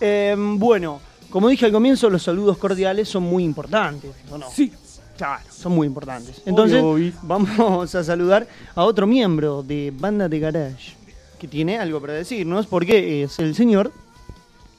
[0.01, 4.47] Eh, bueno, como dije al comienzo, los saludos cordiales son muy importantes, ¿o no?
[4.51, 4.73] Sí.
[5.17, 6.43] Claro, son muy importantes.
[6.45, 10.97] Entonces, Obvio, vamos a saludar a otro miembro de Banda de Garage,
[11.39, 13.93] que tiene algo para decirnos, porque es el señor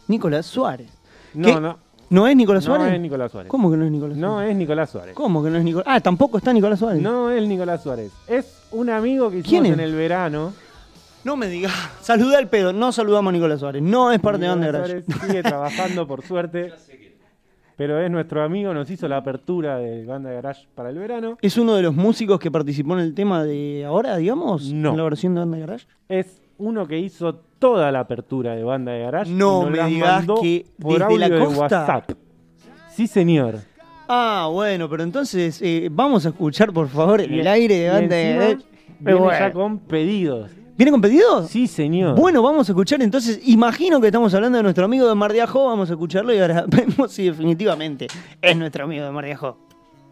[0.07, 0.87] Nicolás Suárez.
[1.33, 1.77] No, no.
[2.09, 2.93] ¿No es Nicolás No Suárez?
[2.95, 3.49] es Nicolás Suárez.
[3.49, 4.51] ¿Cómo que no es Nicolás No Suárez?
[4.51, 5.15] es Nicolás Suárez.
[5.15, 5.87] ¿Cómo que no es Nicolás?
[5.89, 7.01] Ah, tampoco está Nicolás Suárez.
[7.01, 8.11] No es Nicolás Suárez.
[8.27, 9.73] Es un amigo que ¿Quién hicimos es?
[9.73, 10.53] en el verano.
[11.25, 11.73] No me digas.
[12.01, 12.71] Saluda al pedo.
[12.71, 13.81] No saludamos a Nicolás Suárez.
[13.81, 15.05] No es parte de Banda de Nicolás Garage.
[15.05, 16.71] Suárez sigue trabajando, por suerte.
[17.75, 21.37] pero es nuestro amigo, nos hizo la apertura de Banda de Garage para el verano.
[21.41, 24.71] ¿Es uno de los músicos que participó en el tema de ahora, digamos?
[24.71, 24.91] No.
[24.91, 25.87] En la versión de Banda de Garage.
[26.07, 29.31] Es uno que hizo toda la apertura de Banda de Garage.
[29.31, 31.59] No me digas que por desde audio la de costa.
[31.61, 32.11] WhatsApp.
[32.91, 33.55] Sí, señor.
[34.07, 38.29] Ah, bueno, pero entonces eh, vamos a escuchar, por favor, el aire de Banda de
[38.29, 38.65] encima Garage.
[38.99, 39.39] Viene Bueno.
[39.39, 40.51] ya con pedidos.
[40.77, 41.49] ¿Viene con pedidos?
[41.49, 42.15] Sí, señor.
[42.15, 43.39] Bueno, vamos a escuchar entonces.
[43.45, 45.67] Imagino que estamos hablando de nuestro amigo de Mar de Ajó.
[45.67, 48.07] Vamos a escucharlo y ahora vemos si definitivamente
[48.41, 49.57] es nuestro amigo de Mar de Ajó.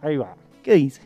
[0.02, 0.36] Ahí va.
[0.64, 1.02] ¿Qué dice?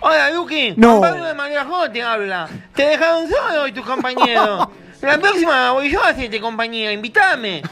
[0.00, 0.74] Hola, Duki.
[0.76, 1.00] No.
[1.00, 2.48] Pablo de Mariajó te habla.
[2.74, 4.66] Te dejaron solo hoy tus compañeros.
[5.00, 6.92] La próxima voy yo a hacerte compañía.
[6.92, 7.62] Invítame.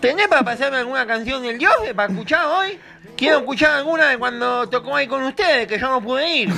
[0.00, 2.78] ¿Tenés para pasarme alguna canción del Dios para escuchar hoy?
[3.16, 6.54] Quiero escuchar alguna de cuando tocó ahí con ustedes, que yo no pude ir.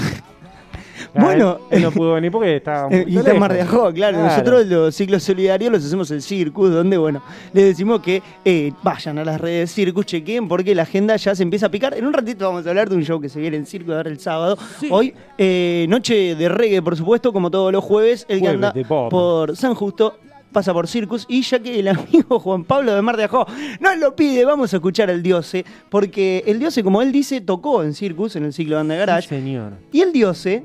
[1.14, 3.52] Ah, Bueno, él, él no pudo venir porque estaba Eh, poquito y está en Mar
[3.52, 3.74] de lejos.
[3.74, 4.18] Ajó, claro.
[4.22, 7.22] Nosotros los ciclos solidarios los hacemos en Circus, donde, bueno,
[7.52, 11.34] les decimos que eh, vayan a las redes de Circus, chequen, porque la agenda ya
[11.34, 11.94] se empieza a picar.
[11.96, 14.10] En un ratito vamos a hablar de un show que se viene en Circus ahora
[14.10, 14.56] el sábado.
[14.90, 18.26] Hoy, eh, noche de reggae, por supuesto, como todos los jueves.
[18.28, 18.72] El que anda
[19.10, 20.14] por San Justo
[20.52, 23.46] pasa por Circus y ya que el amigo Juan Pablo de Mar de Ajó
[23.78, 27.84] nos lo pide, vamos a escuchar al Diose, porque el Diose, como él dice, tocó
[27.84, 29.74] en Circus, en el ciclo Banda Sí, Garage, señor.
[29.92, 30.64] y el Diose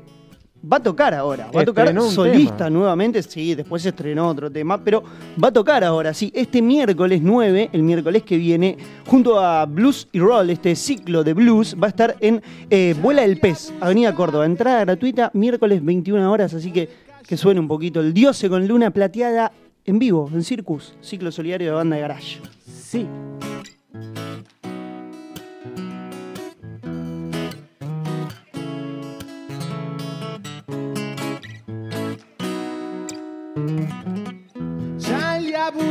[0.64, 2.70] va a tocar ahora, va a tocar solista tema.
[2.70, 5.02] nuevamente, sí, después se estrenó otro tema, pero
[5.42, 8.76] va a tocar ahora, sí, este miércoles 9, el miércoles que viene,
[9.06, 13.24] junto a Blues y Roll, este ciclo de blues, va a estar en eh, Vuela
[13.24, 18.00] el Pez, Avenida Córdoba, entrada gratuita, miércoles 21 horas, así que que suene un poquito
[18.00, 19.52] el Diose con luna plateada
[19.84, 22.40] en vivo, en Circus, ciclo solidario de banda de garage.
[22.66, 23.06] Sí.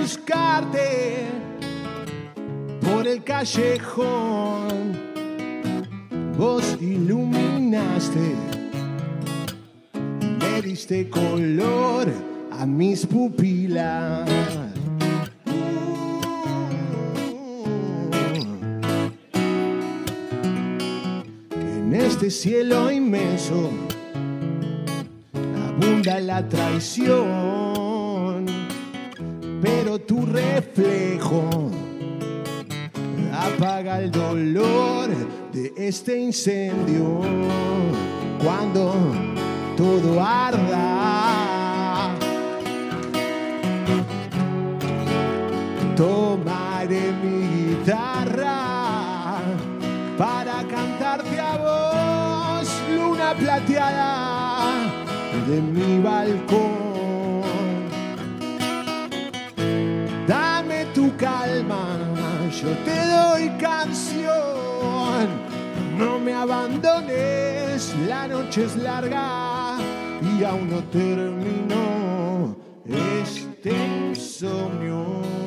[0.06, 1.26] Buscarte
[2.80, 4.94] por el callejón.
[6.38, 8.36] Vos iluminaste,
[10.40, 12.08] me diste color
[12.52, 14.30] a mis pupilas.
[21.52, 23.72] En este cielo inmenso
[25.68, 27.75] abunda la traición,
[30.06, 31.72] tu reflejo
[33.34, 35.10] apaga el dolor
[35.52, 37.22] de este incendio
[38.44, 38.94] cuando
[39.78, 42.14] todo arda.
[45.96, 49.40] Tomaré mi guitarra
[50.18, 54.74] para cantarte a vos, luna plateada
[55.48, 56.85] de mi balcón.
[62.66, 65.28] Yo te doy canción.
[65.98, 69.78] No me abandones, la noche es larga
[70.22, 72.56] y aún no terminó
[72.86, 73.72] este
[74.10, 75.45] insomnio.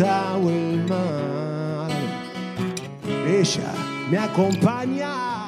[0.00, 1.90] El mar.
[3.26, 3.72] Ella
[4.10, 5.46] me acompaña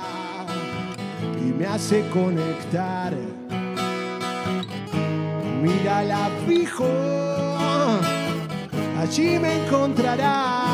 [1.40, 3.12] y me hace conectar.
[5.62, 6.88] Mírala fijo,
[9.00, 10.66] allí me encontrarás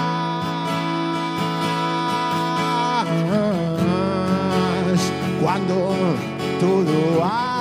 [5.41, 5.95] cuando
[6.61, 7.53] todo arda.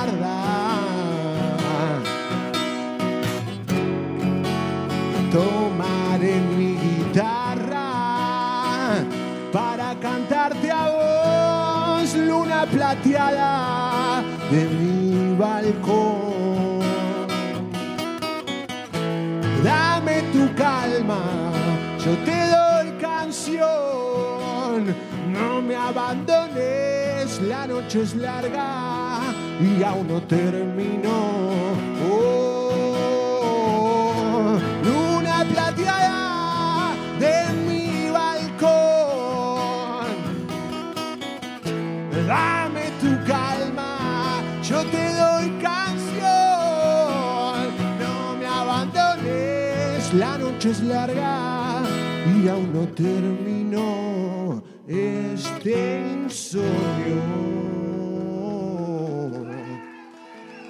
[12.65, 16.79] Plateada de mi balcón.
[19.63, 21.21] Dame tu calma,
[22.03, 24.95] yo te doy canción.
[25.27, 29.19] No me abandones, la noche es larga
[29.59, 31.90] y aún no terminó.
[50.61, 51.81] Noche es larga
[52.39, 56.01] y aún no terminó este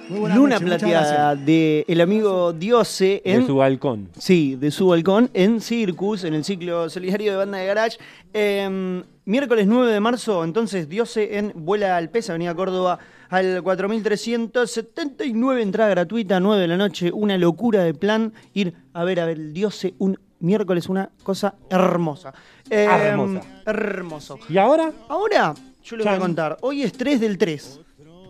[0.08, 4.08] buenas Luna plateada de el amigo Diose en De su balcón.
[4.18, 7.98] Sí, de su balcón en Circus, en el ciclo solidario de banda de garage.
[8.32, 12.98] Eh, miércoles 9 de marzo, entonces Diose en Vuela al Pez, Avenida Córdoba,
[13.32, 19.20] al 4379, entrada gratuita, 9 de la noche, una locura de plan, ir a ver
[19.20, 22.34] a ver el Diose un miércoles, una cosa hermosa.
[22.68, 23.40] Eh, Hermosa.
[23.64, 24.38] Hermoso.
[24.48, 24.92] ¿Y ahora?
[25.08, 27.80] Ahora, yo les voy a contar, hoy es 3 del 3.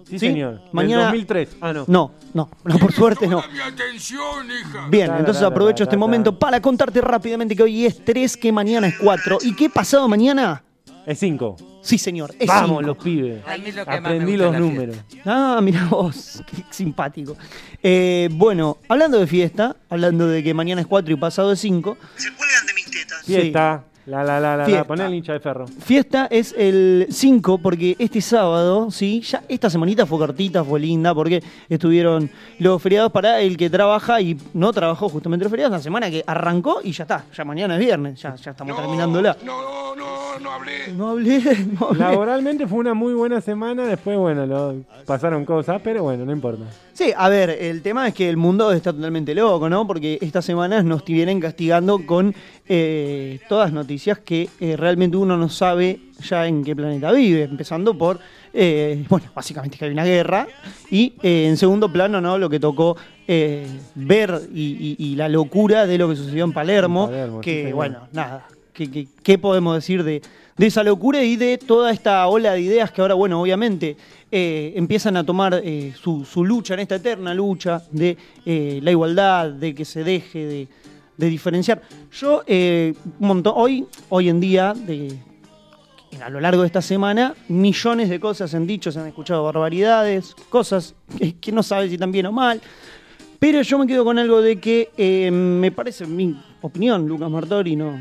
[0.04, 0.28] Sí, ¿Sí?
[0.28, 0.60] señor.
[0.60, 1.56] Del Mañana- 2003.
[1.60, 1.84] Ah, no.
[1.88, 3.42] No, no, no, por suerte no.
[3.52, 4.86] mi atención, hija.
[4.90, 8.98] Bien, entonces aprovecho este momento para contarte rápidamente que hoy es 3, que mañana es
[8.98, 10.62] 4 y que pasado mañana,
[11.06, 11.56] Es 5.
[11.82, 12.82] Sí señor, es Vamos, 5.
[12.82, 13.46] los pibes.
[13.46, 14.96] A mí lo que más me Aprendí gusta los números.
[15.24, 17.36] Ah, mira vos, qué simpático.
[17.82, 21.96] Eh, bueno, hablando de fiesta, hablando de que mañana es 4 y pasado es 5,
[23.24, 23.84] Fiesta.
[24.04, 24.84] La, la, la, la, la.
[24.84, 25.66] Poné el hincha de ferro.
[25.66, 31.14] Fiesta es el 5 porque este sábado, sí, ya esta semanita fue cortita, fue linda
[31.14, 32.28] porque estuvieron
[32.58, 36.24] los feriados para el que trabaja y no trabajó justamente los feriados, una semana que
[36.26, 39.36] arrancó y ya está, ya mañana es viernes, ya, ya estamos terminándola.
[39.44, 40.92] No, no, no hablé.
[40.96, 41.40] No hablé,
[41.78, 42.00] no hablé.
[42.00, 43.86] Laboralmente fue una muy buena semana.
[43.86, 46.64] Después, bueno, lo, pasaron cosas, pero bueno, no importa.
[46.92, 49.86] Sí, a ver, el tema es que el mundo está totalmente loco, ¿no?
[49.86, 52.34] Porque estas semanas nos vienen castigando con
[52.68, 53.91] eh, todas noticias
[54.24, 58.18] que eh, realmente uno no sabe ya en qué planeta vive, empezando por,
[58.52, 60.46] eh, bueno, básicamente que hay una guerra,
[60.90, 62.38] y eh, en segundo plano, ¿no?
[62.38, 62.96] Lo que tocó
[63.94, 67.50] ver y, y- y la locura de lo que sucedió en Palermo, En Palermo, sí,
[67.50, 70.22] que, bueno, nada, ¿qué, qué, qué podemos decir de,
[70.56, 73.96] de esa locura y de toda esta ola de ideas que ahora, bueno, obviamente
[74.30, 78.90] eh, empiezan a tomar eh, su, su lucha en esta eterna lucha de eh, la
[78.90, 80.68] igualdad, de que se deje de,
[81.22, 81.80] de diferenciar.
[82.10, 85.16] Yo, eh, un hoy, hoy en día, de,
[86.20, 89.44] a lo largo de esta semana, millones de cosas se han dicho, se han escuchado
[89.44, 90.96] barbaridades, cosas
[91.40, 92.60] que, no sabes si están bien o mal.
[93.38, 97.30] Pero yo me quedo con algo de que eh, me parece, en mi opinión, Lucas
[97.30, 98.00] Martori, no.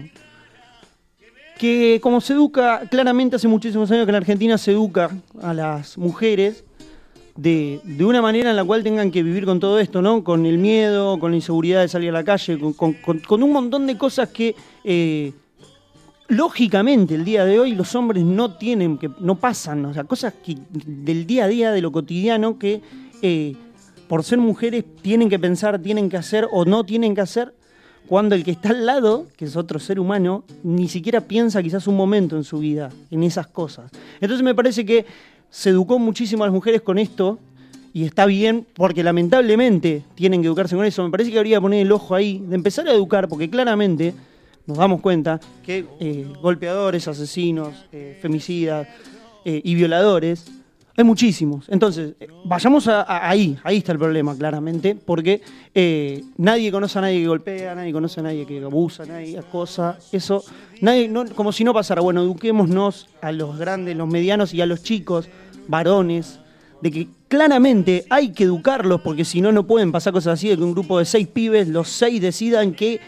[1.60, 5.12] Que como se educa, claramente hace muchísimos años que en Argentina se educa
[5.44, 6.64] a las mujeres
[7.42, 10.24] de, de una manera en la cual tengan que vivir con todo esto, ¿no?
[10.24, 13.98] Con el miedo, con la inseguridad de salir a la calle, con, un montón de
[13.98, 15.34] cosas que eh,
[16.28, 20.36] lógicamente el día de hoy los hombres no tienen, que no pasan, o sea, cosas
[20.46, 22.82] que del día a día, de lo cotidiano, que
[23.24, 23.56] eh,
[24.08, 27.56] por ser mujeres tienen que pensar, tienen que hacer o no tienen que hacer,
[28.08, 31.88] cuando el que está al lado, que es otro ser humano, ni siquiera piensa quizás
[31.88, 33.90] un momento en su vida en esas cosas.
[34.20, 35.06] Entonces me parece que
[35.52, 37.38] se educó muchísimo a las mujeres con esto
[37.94, 41.04] y está bien porque lamentablemente tienen que educarse con eso.
[41.04, 44.14] Me parece que habría que poner el ojo ahí, de empezar a educar, porque claramente
[44.66, 48.88] nos damos cuenta que eh, golpeadores, asesinos, eh, femicidas
[49.44, 50.46] eh, y violadores,
[50.98, 51.66] hay muchísimos.
[51.70, 55.42] Entonces, eh, vayamos a- a- ahí, ahí está el problema, claramente, porque
[55.74, 59.98] eh, nadie conoce a nadie que golpea, nadie conoce a nadie que abusa, nadie acosa,
[60.12, 60.44] eso,
[60.82, 62.02] nadie, no, como si no pasara.
[62.02, 65.30] Bueno, eduquémonos a los grandes, los medianos y a los chicos,
[65.68, 66.40] varones,
[66.82, 70.58] de que claramente hay que educarlos, porque si no, no pueden pasar cosas así, de
[70.58, 73.00] que un grupo de seis pibes, los seis decidan que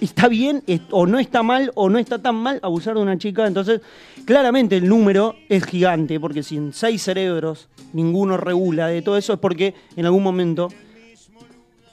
[0.00, 3.46] está bien o no está mal o no está tan mal abusar de una chica.
[3.46, 3.80] Entonces,
[4.24, 9.32] claramente el número es gigante, porque si en seis cerebros ninguno regula de todo eso,
[9.32, 10.68] es porque en algún momento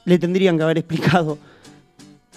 [0.05, 1.37] le tendrían que haber explicado.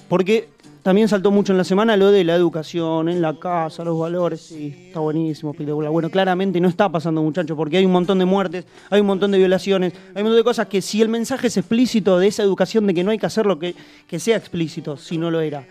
[0.08, 0.48] Porque
[0.82, 4.40] también saltó mucho en la semana lo de la educación, en la casa, los valores,
[4.40, 5.90] sí, está buenísimo, espectacular.
[5.90, 9.30] Bueno, claramente no está pasando, muchachos, porque hay un montón de muertes, hay un montón
[9.30, 12.42] de violaciones, hay un montón de cosas que si el mensaje es explícito de esa
[12.42, 13.74] educación de que no hay que hacerlo, que,
[14.06, 15.66] que sea explícito, si no lo era.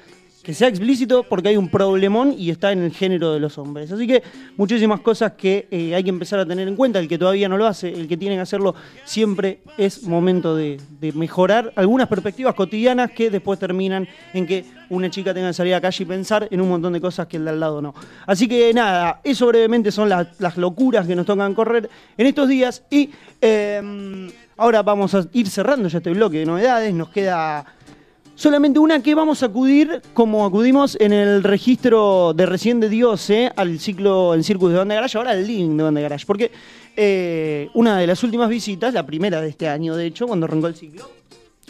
[0.47, 3.91] Que sea explícito porque hay un problemón y está en el género de los hombres.
[3.91, 4.23] Así que
[4.55, 6.99] muchísimas cosas que eh, hay que empezar a tener en cuenta.
[6.99, 8.73] El que todavía no lo hace, el que tiene que hacerlo,
[9.03, 10.79] siempre es momento de,
[11.15, 15.77] mejorar algunas perspectivas cotidianas que después terminan en que una chica tenga que salir a
[15.77, 17.93] la calle y pensar en un montón de cosas que el de al lado no.
[18.25, 22.83] Así que nada, eso brevemente son las, locuras que nos tocan correr en estos días.
[22.89, 23.09] Y
[23.41, 26.93] eh, ahora vamos a ir cerrando ya este bloque de novedades.
[26.93, 27.65] Nos queda
[28.38, 33.31] Solamente una que vamos a acudir, como acudimos en el registro de recién de Dios,
[33.31, 33.51] ¿eh?
[33.55, 36.27] al ciclo en Circus de Banda Garage, ahora al Living de Banda Garage.
[36.27, 36.51] Porque
[36.95, 40.67] eh, una de las últimas visitas, la primera de este año, de hecho, cuando arrancó
[40.67, 41.09] el ciclo,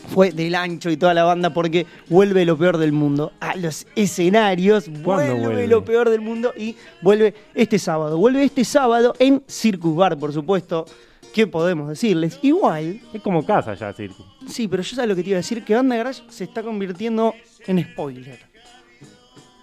[0.10, 3.88] fue del ancho y toda la banda porque vuelve lo peor del mundo a los
[3.96, 5.68] escenarios, vuelve, vuelve?
[5.68, 8.18] lo peor del mundo y vuelve este sábado.
[8.18, 10.86] Vuelve este sábado en Circus Bar, por supuesto.
[11.34, 12.40] ¿Qué podemos decirles?
[12.42, 14.26] Igual, Es como casa ya, Circo.
[14.48, 16.64] Sí, pero yo sabes lo que te iba a decir, que Banda Garage se está
[16.64, 17.34] convirtiendo
[17.66, 18.40] en spoiler.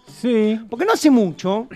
[0.06, 0.60] Sí.
[0.70, 1.68] Porque no hace mucho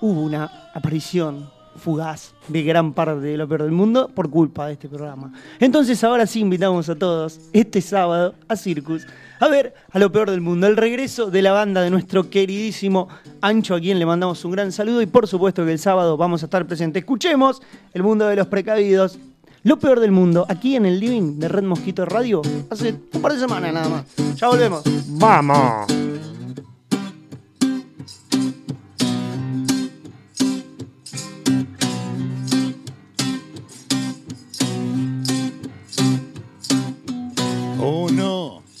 [0.00, 1.50] hubo una aparición
[1.84, 5.32] fugaz de gran parte de lo peor del mundo por culpa de este programa.
[5.60, 9.06] Entonces ahora sí invitamos a todos este sábado a Circus
[9.38, 13.08] a ver a lo peor del mundo, el regreso de la banda de nuestro queridísimo
[13.42, 16.42] Ancho, a quien le mandamos un gran saludo y por supuesto que el sábado vamos
[16.42, 17.02] a estar presentes.
[17.02, 17.60] Escuchemos
[17.92, 19.18] el mundo de los precavidos,
[19.62, 23.34] lo peor del mundo, aquí en el living de Red Mosquito Radio, hace un par
[23.34, 24.04] de semanas nada más.
[24.36, 24.82] Ya volvemos.
[25.08, 26.33] ¡Vamos!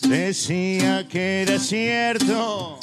[0.08, 2.78] Decía que era cierto,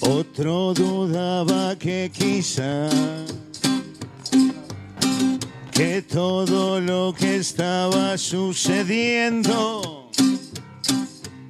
[0.00, 2.88] otro dudaba que quizá
[5.72, 10.10] que todo lo que estaba sucediendo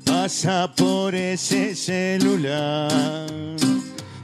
[0.05, 3.31] pasa por ese celular.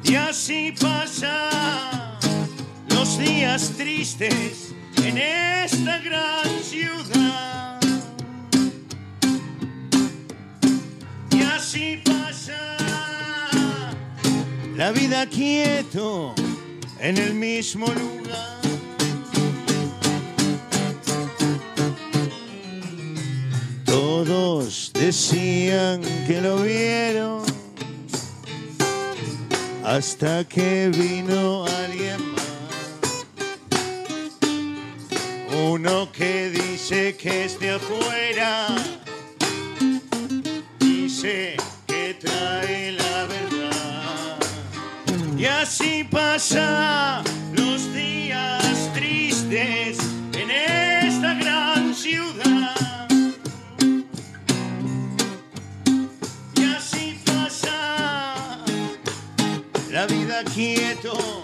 [0.02, 2.18] Y así pasa
[2.88, 4.74] los días tristes
[5.04, 7.71] en esta gran ciudad.
[11.62, 12.76] Así pasa
[14.76, 16.34] la vida quieto
[16.98, 18.60] en el mismo lugar.
[23.84, 27.42] Todos decían que lo vieron
[29.84, 32.42] hasta que vino alguien más.
[35.70, 38.66] Uno que dice que es de afuera,
[41.22, 41.56] dice
[41.86, 44.38] que trae la verdad.
[45.38, 49.98] Y así pasa los días tristes
[50.34, 53.08] en esta gran ciudad.
[56.56, 58.64] Y así pasa
[59.90, 61.41] la vida quieto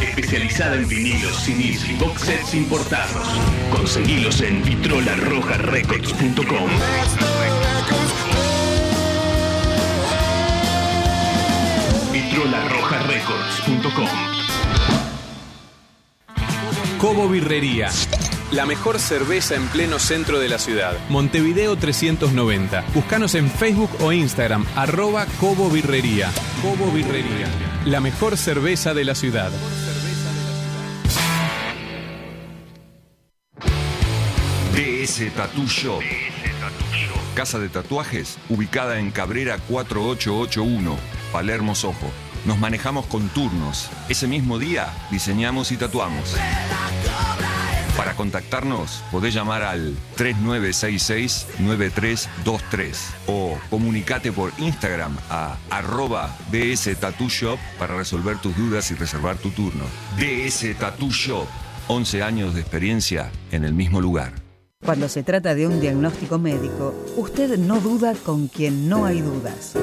[0.00, 3.28] especializada en vinilos, CDs y box sets importados.
[3.70, 6.70] Conseguilos en vitrolarrojarecords.com.
[12.12, 14.08] vitrolarrojarecords.com.
[16.98, 17.90] Cobo Birrería.
[18.52, 20.92] La mejor cerveza en pleno centro de la ciudad.
[21.08, 22.84] Montevideo 390.
[22.94, 26.30] Búscanos en Facebook o Instagram, arroba Cobo Birrería.
[26.60, 27.48] Cobo Birrería.
[27.86, 29.50] La mejor cerveza de la ciudad.
[34.74, 36.02] DS Tattoo Shop.
[37.34, 40.98] Casa de tatuajes ubicada en Cabrera 4881,
[41.32, 42.10] Palermo Sojo.
[42.44, 43.88] Nos manejamos con turnos.
[44.10, 46.36] Ese mismo día diseñamos y tatuamos.
[47.96, 56.96] Para contactarnos podés llamar al 3966-9323 o comunicate por Instagram a arroba DS
[57.28, 59.84] Shop para resolver tus dudas y reservar tu turno.
[60.16, 61.46] DS Tattoo Shop,
[61.88, 64.32] 11 años de experiencia en el mismo lugar.
[64.84, 69.74] Cuando se trata de un diagnóstico médico, usted no duda con quien no hay dudas.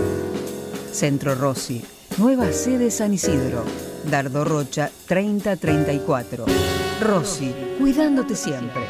[0.91, 1.85] Centro Rossi,
[2.17, 3.63] nueva sede San Isidro,
[4.09, 6.88] Dardo Rocha 3034.
[6.99, 8.83] Rossi, cuidándote siempre.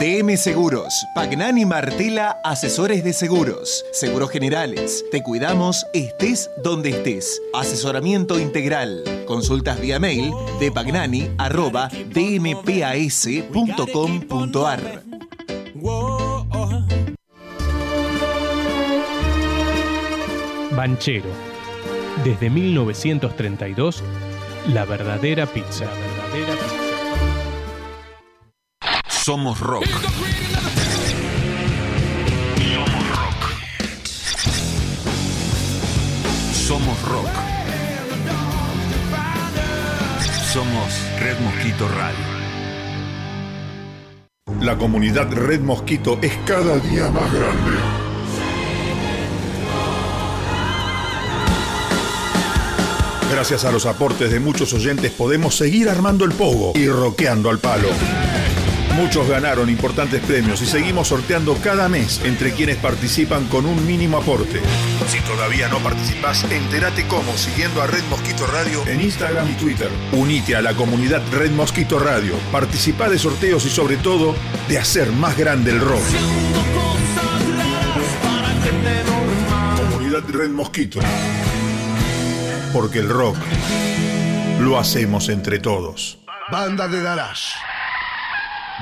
[0.00, 5.04] DM Seguros, Pagnani Martela, asesores de seguros, seguros generales.
[5.10, 7.40] Te cuidamos, estés donde estés.
[7.54, 9.04] Asesoramiento integral.
[9.26, 13.18] Consultas vía mail de pagnani arroba dmpas.com.ar.
[20.70, 21.47] Banchero.
[22.24, 24.02] Desde 1932,
[24.72, 25.84] La verdadera pizza.
[25.84, 26.78] La verdadera pizza.
[29.08, 29.86] Somos rock.
[36.52, 37.28] Somos rock.
[40.52, 42.38] Somos Red Mosquito Radio.
[44.60, 48.07] La comunidad Red Mosquito es cada día más grande.
[53.30, 57.58] Gracias a los aportes de muchos oyentes podemos seguir armando el pogo y roqueando al
[57.58, 57.88] palo.
[58.96, 64.16] Muchos ganaron importantes premios y seguimos sorteando cada mes entre quienes participan con un mínimo
[64.16, 64.60] aporte.
[65.06, 69.88] Si todavía no participas, entérate cómo siguiendo a Red Mosquito Radio en Instagram y Twitter.
[70.12, 74.34] Unite a la comunidad Red Mosquito Radio, participa de sorteos y sobre todo
[74.68, 76.02] de hacer más grande el rock.
[79.76, 80.98] Comunidad Red Mosquito.
[82.72, 83.36] Porque el rock
[84.60, 86.18] lo hacemos entre todos.
[86.50, 87.54] Banda de Garage.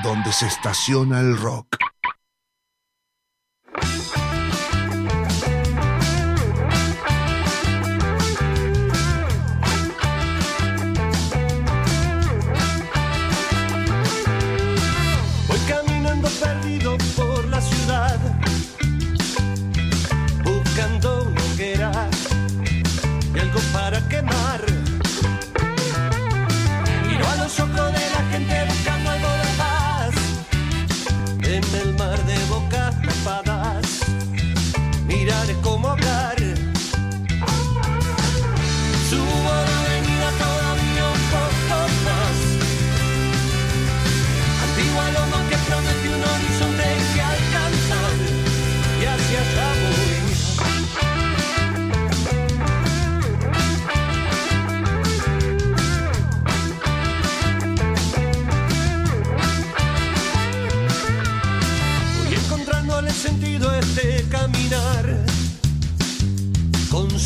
[0.03, 1.77] Donde se estaciona el rock.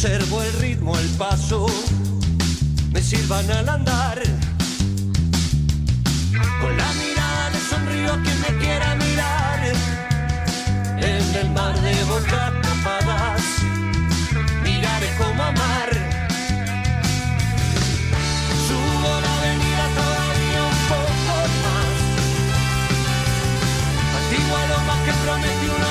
[0.02, 1.66] Conservo el ritmo, el paso,
[2.90, 4.18] me sirvan al andar.
[6.58, 9.60] Con la mirada le sonrío a quien me quiera mirar.
[10.96, 13.42] En el mar de bocas tapadas,
[14.64, 15.90] miraré cómo amar.
[18.66, 21.34] Subo la avenida todavía un poco
[21.64, 21.92] más.
[24.16, 25.89] Antigua loma que promete un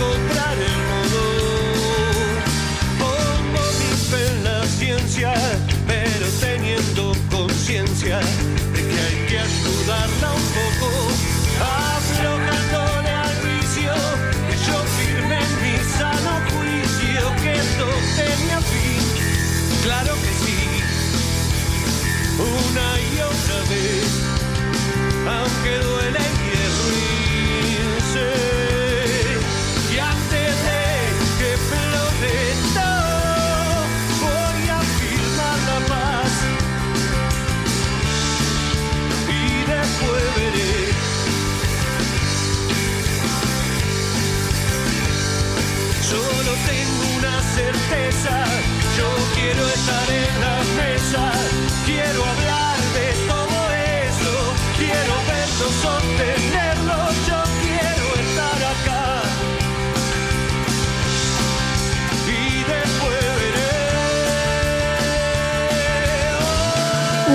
[0.00, 0.39] hay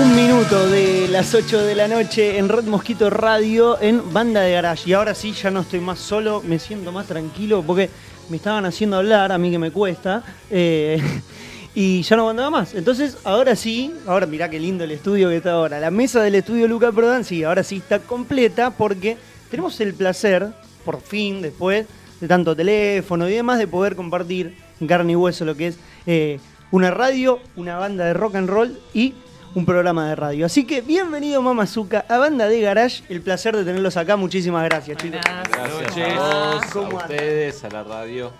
[0.06, 4.52] Un minuto de las 8 de la noche en Red Mosquito Radio en Banda de
[4.52, 4.88] Garage.
[4.88, 7.90] Y ahora sí, ya no estoy más solo, me siento más tranquilo porque
[8.28, 10.22] me estaban haciendo hablar, a mí que me cuesta.
[10.48, 11.02] eh,
[11.74, 12.74] y ya no mandaba más.
[12.74, 15.80] Entonces, ahora sí, ahora mirá qué lindo el estudio que está ahora.
[15.80, 19.16] La mesa del estudio Luca Prodan, sí, ahora sí está completa porque
[19.50, 20.46] tenemos el placer,
[20.84, 21.84] por fin, después
[22.20, 24.54] de tanto teléfono y demás, de poder compartir
[24.86, 26.38] carne y hueso lo que es eh,
[26.70, 29.14] una radio, una banda de rock and roll y
[29.56, 30.44] un programa de radio.
[30.44, 33.02] Así que bienvenido Mamazuka a Banda de Garage.
[33.08, 34.14] El placer de tenerlos acá.
[34.14, 35.18] Muchísimas gracias, chicos.
[35.50, 38.32] Gracias a vos, a ¿Cómo ustedes, a la radio.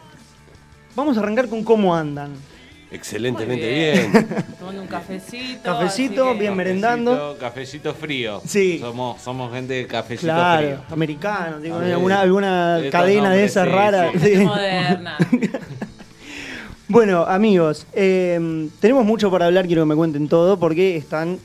[0.95, 2.35] Vamos a arrancar con cómo andan.
[2.91, 4.29] Excelentemente Muy bien.
[4.59, 5.63] Tomando un cafecito.
[5.63, 7.39] Cafecito, bien merendando.
[7.41, 8.43] Cafecito, frío.
[8.47, 8.79] Sí.
[8.79, 10.83] Somos, somos gente de cafecito Claro, frío.
[10.91, 14.13] americano, digo, alguna, alguna cadena de esas sí, raras.
[14.21, 14.37] sí.
[14.37, 14.45] Sí.
[14.45, 15.17] Moderna.
[16.89, 21.39] Bueno, amigos, eh, tenemos mucho para hablar, quiero que me cuenten todo, porque están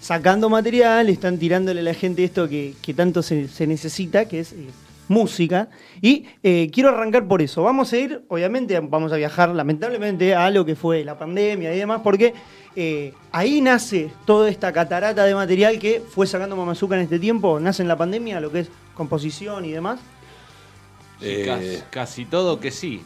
[0.00, 4.40] sacando material, están tirándole a la gente esto que, que tanto se, se necesita, que
[4.40, 4.68] es eh,
[5.08, 5.68] música.
[6.00, 7.62] Y eh, quiero arrancar por eso.
[7.62, 11.78] Vamos a ir, obviamente, vamos a viajar lamentablemente a lo que fue la pandemia y
[11.78, 12.34] demás, porque
[12.74, 17.60] eh, ahí nace toda esta catarata de material que fue sacando Mamazuka en este tiempo,
[17.60, 20.00] nace en la pandemia, lo que es composición y demás.
[21.20, 23.02] Eh, casi todo que sí.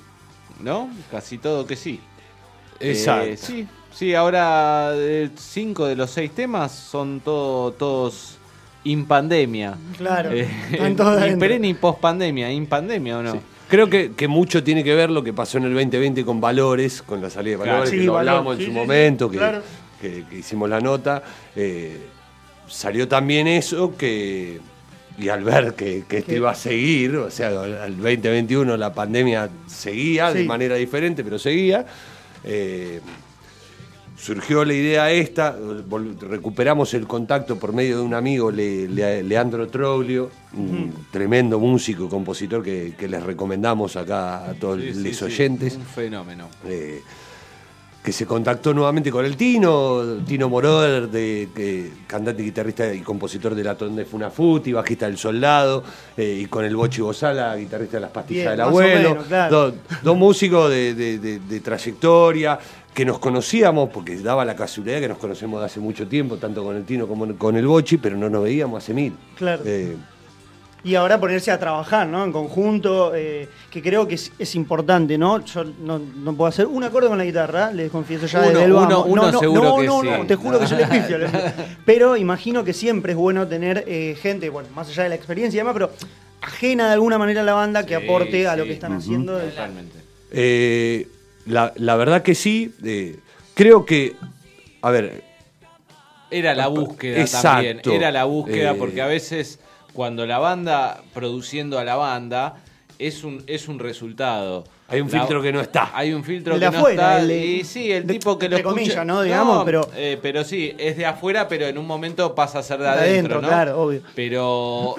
[0.62, 0.90] ¿No?
[1.10, 2.00] Casi todo que sí.
[2.78, 3.26] Exacto.
[3.30, 8.36] Eh, sí, sí, ahora eh, cinco de los seis temas son todo, todos
[8.84, 9.76] in pandemia.
[9.98, 10.48] Claro, Eh,
[11.38, 13.32] ni ni post pandemia, in pandemia o no.
[13.32, 13.40] Sí.
[13.68, 17.02] Creo que, que mucho tiene que ver lo que pasó en el 2020 con Valores,
[17.02, 17.70] con la salida de Claro.
[17.72, 19.62] Valores, Sí, que lo hablábamos sí, en su sí, sí, momento, que, claro.
[20.00, 21.22] que- que hicimos la nota.
[21.54, 22.06] eh,
[22.66, 24.60] salió también eso que.
[25.20, 29.50] Y al ver que, que esto iba a seguir, o sea, al 2021 la pandemia
[29.66, 31.84] seguía de manera diferente, pero seguía.
[32.44, 33.00] eh,
[34.16, 35.56] surgió la idea esta,
[36.20, 42.04] recuperamos el contacto por medio de un amigo, Le- Le- Leandro Troglio, un tremendo músico
[42.04, 45.76] y compositor que, que les recomendamos acá a todos sí, los sí, oyentes.
[45.76, 46.48] Un fenómeno.
[46.66, 47.00] eh,
[48.02, 53.62] que se contactó nuevamente con el Tino, Tino Moroder, de, cantante, guitarrista y compositor de
[53.62, 55.84] La Tonde Funafuti, bajista del Soldado,
[56.16, 59.08] eh, y con el Bochi Bozala, guitarrista de Las Pastillas Bien, del Abuelo.
[59.10, 59.54] menos, claro.
[59.56, 62.58] Dos, dos músicos de, de- de- de trayectoria,
[62.94, 66.64] que nos conocíamos, porque daba la casualidad que nos conocemos de hace mucho tiempo, tanto
[66.64, 69.12] con el Tino como con el Bochi, pero no nos veíamos hace mil.
[69.36, 69.62] Claro.
[69.66, 69.94] Eh,
[70.82, 72.24] Y ahora ponerse a trabajar, ¿no?
[72.24, 75.44] En conjunto, eh, que creo que es, es importante, ¿no?
[75.44, 78.64] Yo no, no puedo hacer un acorde con la guitarra, les confieso ya Uno- desde
[78.64, 80.08] el uno- no, no, seguro no, que no, sí.
[80.08, 81.18] no, te juro que yo les pifio.
[81.18, 81.52] les pifio.
[81.84, 85.58] Pero imagino que siempre es bueno tener eh, gente, bueno, más allá de la experiencia
[85.58, 85.90] y demás, pero
[86.40, 89.38] ajena de alguna manera a la banda que Sí, aporte a lo que están haciendo.
[89.38, 89.98] Totalmente.
[90.32, 91.06] Eh,
[91.44, 92.72] la, la verdad que sí.
[92.84, 93.18] eh,
[93.52, 94.14] creo que,
[94.80, 95.24] a ver,
[96.30, 97.50] Era la búsqueda Exacto.
[97.52, 97.80] también.
[97.84, 99.58] Era la búsqueda Eh, porque a veces
[99.92, 102.56] cuando la banda produciendo a la banda
[102.98, 104.64] es un, es un resultado.
[104.88, 105.90] Hay un La- filtro que no está.
[105.94, 107.20] Hay un filtro El que de no está.
[107.20, 108.84] el de- y sí, el de- tipo que lo entre escucha.
[108.84, 109.22] comillas, ¿no?
[109.22, 112.78] Digamos, pero- eh, pero sí, es de afuera, pero en un momento pasa a ser
[112.78, 113.48] de De adentro, adentro, ¿no?
[113.48, 114.02] claro, obvio.
[114.14, 114.94] Pero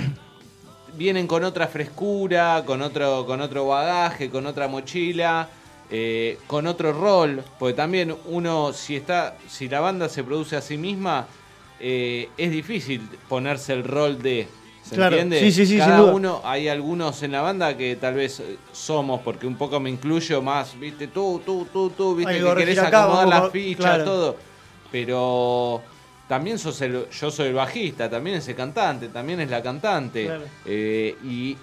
[0.98, 5.48] vienen con otra frescura, con otro, con otro bagaje, con otra mochila,
[5.90, 7.44] eh, con otro rol.
[7.60, 11.28] Porque también uno, si está, si la banda se produce a sí misma,
[11.80, 14.48] eh, es difícil ponerse el rol de.
[14.84, 15.40] ¿Se Claro, entiende?
[15.40, 19.22] sí, sí, sí, Cada uno, hay algunos en la banda que tal vez eh, somos,
[19.22, 22.80] porque un poco me incluyo más, viste, tú, tú, tú, tú, viste, que que querés
[22.80, 24.04] acá, acomodar las fichas, claro.
[24.06, 24.36] todo.
[24.92, 25.82] Pero
[26.28, 30.26] también sos el, yo soy el bajista, también es el cantante, también es la cantante.
[30.26, 30.44] Claro.
[30.66, 31.58] Eh, y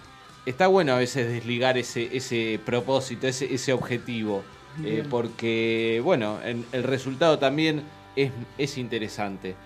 [0.47, 4.43] está bueno a veces desligar ese, ese propósito, ese, ese objetivo.
[4.85, 7.83] eh, porque, bueno, en- el resultado también
[8.15, 9.57] es, es interesante.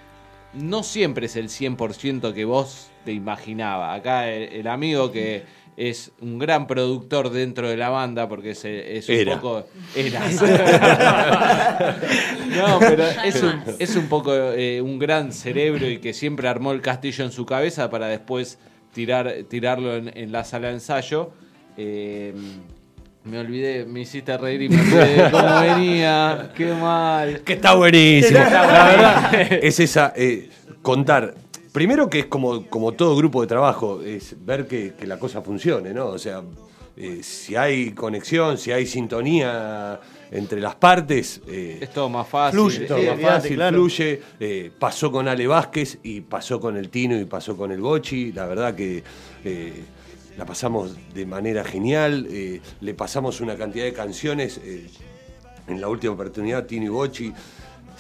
[0.55, 3.95] No siempre es el 100% que vos te imaginaba.
[3.95, 5.43] Acá el, el amigo que
[5.77, 9.35] es un gran productor dentro de la banda, porque es, es un Era.
[9.41, 9.67] poco...
[9.97, 10.21] Era.
[12.57, 16.73] no, pero es un, es un poco eh, un gran cerebro y que siempre armó
[16.73, 18.59] el castillo en su cabeza para después
[18.93, 21.33] tirar, tirarlo en, en la sala de ensayo.
[21.77, 22.35] Eh,
[23.25, 26.51] me olvidé, me hiciste reír y me olvidé de cómo venía.
[26.55, 27.41] Qué mal.
[27.41, 28.39] Que está buenísimo.
[28.39, 30.51] Está La verdad es esa, eh,
[30.83, 31.35] contar.
[31.73, 35.41] Primero que es como, como todo grupo de trabajo, es ver que, que la cosa
[35.41, 36.07] funcione, ¿no?
[36.09, 36.43] O sea,
[36.97, 39.99] eh, si hay conexión, si hay sintonía
[40.31, 42.61] entre las partes, eh, Es todo más fácil.
[42.61, 43.77] fluye, todo sí, más fácil, claro.
[43.79, 44.21] fluye.
[44.39, 48.33] Eh, pasó con Ale Vázquez y pasó con el Tino y pasó con el Bochi.
[48.33, 49.03] La verdad que
[50.37, 52.29] la pasamos de manera genial.
[52.81, 54.61] le pasamos una cantidad de canciones.
[55.69, 57.33] en la última oportunidad, Tino y Bochi.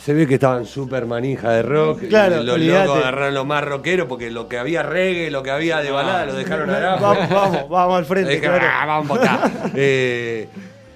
[0.05, 2.09] Se ve que estaban súper manija de rock.
[2.09, 2.87] Claro, los olvídate.
[2.89, 6.27] locos agarraron lo más rockero porque lo que había reggae, lo que había de balada,
[6.27, 7.03] lo dejaron abajo.
[7.05, 8.75] Vamos, vamos, vamos al frente, Dijeron, claro.
[8.81, 9.51] "Ah, vamos a votar".
[9.77, 10.49] Eh,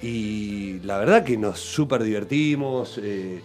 [0.03, 2.99] y la verdad que nos súper divertimos.
[3.03, 3.41] eh,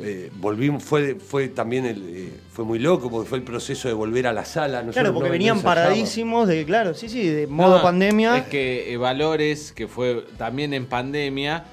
[0.00, 3.94] eh, volvimos, fue, fue también el, eh, fue muy loco porque fue el proceso de
[3.94, 4.78] volver a la sala.
[4.78, 8.38] Nosotros Claro, porque no- venían paradísimos de, claro, sí, sí, de modo No, pandemia.
[8.38, 11.64] Es que eh, Valores, que fue también en pandemia,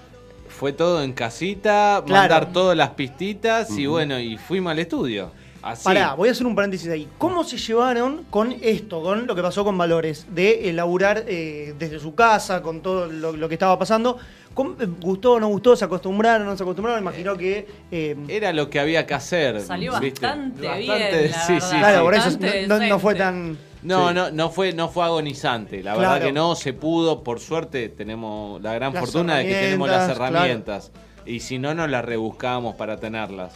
[0.59, 2.21] fue todo en casita, Claro.
[2.33, 5.31] mandar todas las pistitas y bueno, y fuimos al estudio.
[5.61, 5.83] Así.
[5.85, 7.07] Pará, voy a hacer un paréntesis ahí.
[7.17, 10.25] ¿Cómo se llevaron con esto, con lo que pasó con Valores?
[10.33, 14.17] De elaborar eh, desde su casa, con todo lo, lo que estaba pasando.
[14.53, 15.75] ¿Cómo- eh, ¿Gustó o no gustó?
[15.77, 17.01] ¿Se acostumbraron o no se acostumbraron?
[17.01, 17.65] Imagino que...
[17.91, 19.61] eh, Era lo que había que hacer.
[19.61, 20.25] Salió ¿viste?
[20.25, 22.03] bastante, Bastante, bien, la sí, sí, claro, sí.
[22.03, 23.57] por eso no, no fue tan...
[23.81, 24.15] No, Sí.
[24.15, 25.77] no, no fue, no fue agonizante.
[25.83, 25.99] La Claro.
[26.11, 27.23] verdad que no se pudo.
[27.23, 30.91] Por suerte tenemos la gran Las fortuna de que tenemos las herramientas.
[31.25, 33.53] Y si no, nos las rebuscábamos para tenerlas.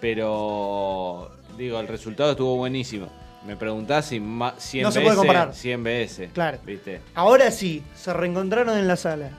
[0.00, 3.06] Pero, digo, el resultado estuvo buenísimo.
[3.46, 5.54] Me preguntás si ma- 100 No se puede comparar.
[5.54, 6.30] 100 veces.
[6.32, 6.58] Claro.
[6.64, 7.00] ¿Viste?
[7.14, 9.30] Ahora sí, se reencontraron en la sala.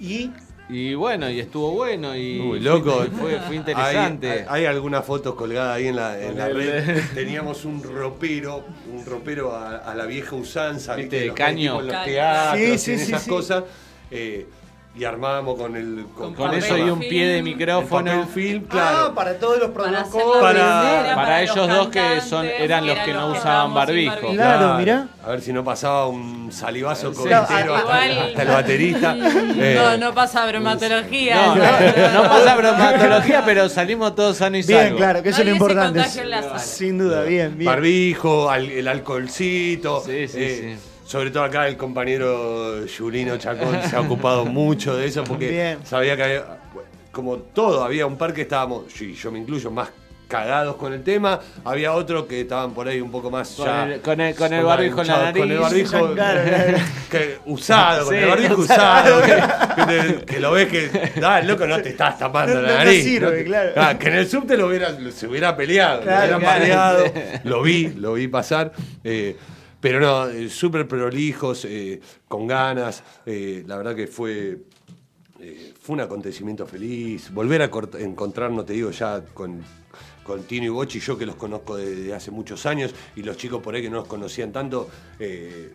[0.00, 0.30] Y
[0.70, 2.14] Y bueno, y estuvo bueno.
[2.16, 2.92] Y Muy loco.
[2.98, 4.30] Fue, fue- fue interesante.
[4.30, 7.00] Hay, hay- hay algunas fotos colgadas ahí en la, en la red.
[7.14, 11.02] Teníamos un ropero, un ropero a, a la vieja usanza, ¿Viste?
[11.16, 11.20] ¿viste?
[11.20, 11.80] De Los caño.
[11.80, 13.30] en los teatros, Sí, sí, en sí, esas sí.
[13.30, 13.64] cosas.
[14.10, 14.46] eh,
[14.98, 17.10] y armábamos con el con eso y un film.
[17.10, 18.26] pie de micrófono.
[18.26, 19.14] film, Ah, claro.
[19.14, 20.38] para todos los protocolos.
[20.40, 24.32] Para- para los ellos dos que son- eran los que no usaban barbijo.
[24.32, 25.06] Claro, mirá.
[25.24, 29.16] A ver si no pasaba un salivazo No, hasta, Igual- hasta el baterista.
[29.60, 31.36] Eh, No, no pasa bromatología.
[31.46, 31.62] No, no,
[32.22, 34.98] no pasa bromatología, pero salimos todos sanos y Bien, salvos.
[34.98, 36.02] claro, que eso es lo importante.
[36.58, 37.66] Sin duda, bien, bien.
[37.70, 40.02] Barbijo, al- el alcoholcito.
[40.04, 40.88] Sí, sí, eh, sí.
[41.08, 45.78] Sobre todo acá el compañero Yurino Chacón se ha ocupado mucho de eso porque Bien.
[45.82, 46.44] sabía que había,
[47.10, 49.88] como todo, había un par que estábamos, y yo me incluyo, más
[50.28, 53.84] cagados con el tema, había otros que estaban por ahí un poco más Con ya-
[53.86, 55.90] el- con el- con el ya barbijo en la hinchados, Con el nariz.
[55.90, 56.14] barbijo
[57.10, 59.34] que- usado, con Sí, el barbijo usado, que,
[59.76, 59.84] que
[60.18, 60.90] te- que lo ves que,
[61.24, 63.02] ah, loco, no te estás tapando No- la no nariz.
[63.02, 63.70] sirve, te- claro.
[63.76, 66.58] Ah, que en el subte lo hubiera, se hubiera peleado, Claro, lo hubieran claro.
[66.60, 67.04] pareado,
[67.44, 68.72] lo vi, lo vi pasar.
[69.04, 69.34] eh,
[69.80, 73.02] pero no, eh, súper prolijos, eh, con ganas.
[73.26, 74.58] eh, la verdad que fue,
[75.40, 77.30] eh, fue un acontecimiento feliz.
[77.32, 77.70] Volver a
[78.00, 79.62] encontrarnos, te digo, ya con,
[80.24, 83.62] con Tino y Bochi, yo que los conozco desde hace muchos años, y los chicos
[83.62, 85.74] por ahí que no los conocían tanto, eh,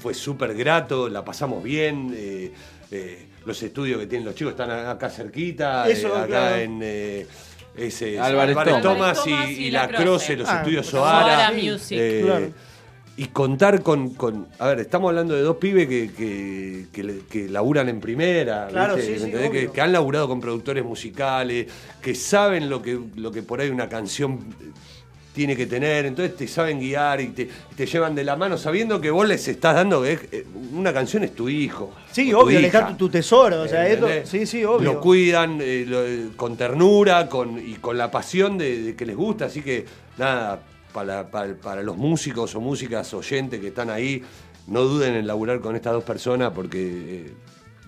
[0.00, 2.12] fue súper grato, la pasamos bien.
[2.16, 2.52] eh,
[2.90, 6.56] eh, los estudios que tienen los chicos están acá cerquita, Eso, eh, acá claro.
[6.56, 6.80] en...
[6.82, 7.26] eh,
[7.76, 9.22] ese, Álvarez Álvarez Thomas.
[9.24, 10.36] Thomas y, La La Croce, Croce.
[10.36, 11.52] los Ah, estudios Soara Soara.
[11.52, 11.98] Music.
[12.00, 12.50] eh, Claro.
[13.16, 17.18] Y contar con, con- A ver, estamos hablando de dos pibes que, que, que le-
[17.30, 19.18] que laburan en primera, Claro, ¿viste?
[19.20, 21.68] sí, que, que han laburado con productores musicales,
[22.02, 24.40] que saben lo que, lo que por ahí una canción
[25.32, 29.00] tiene que tener, entonces te saben guiar y te, te llevan de la mano sabiendo
[29.00, 31.92] que vos les estás dando que eh, una canción es tu hijo.
[32.10, 33.62] Sí, obvio, le tu, tu tesoro.
[33.62, 34.94] O sea, esto, sí, sí, obvio.
[34.94, 39.06] Lo cuidan eh, lo- eh, con ternura con, y con la pasión de, de que
[39.06, 39.46] les gusta.
[39.46, 39.84] Así que,
[40.18, 40.60] nada,
[40.94, 44.22] para, para- para los músicos o músicas oyentes que están ahí,
[44.68, 47.34] no duden en laburar con estas dos personas porque eh,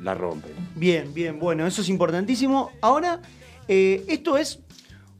[0.03, 0.53] la rompen.
[0.75, 2.71] Bien, bien, bueno, eso es importantísimo.
[2.83, 3.21] Ahora,
[3.69, 4.59] eh, esto es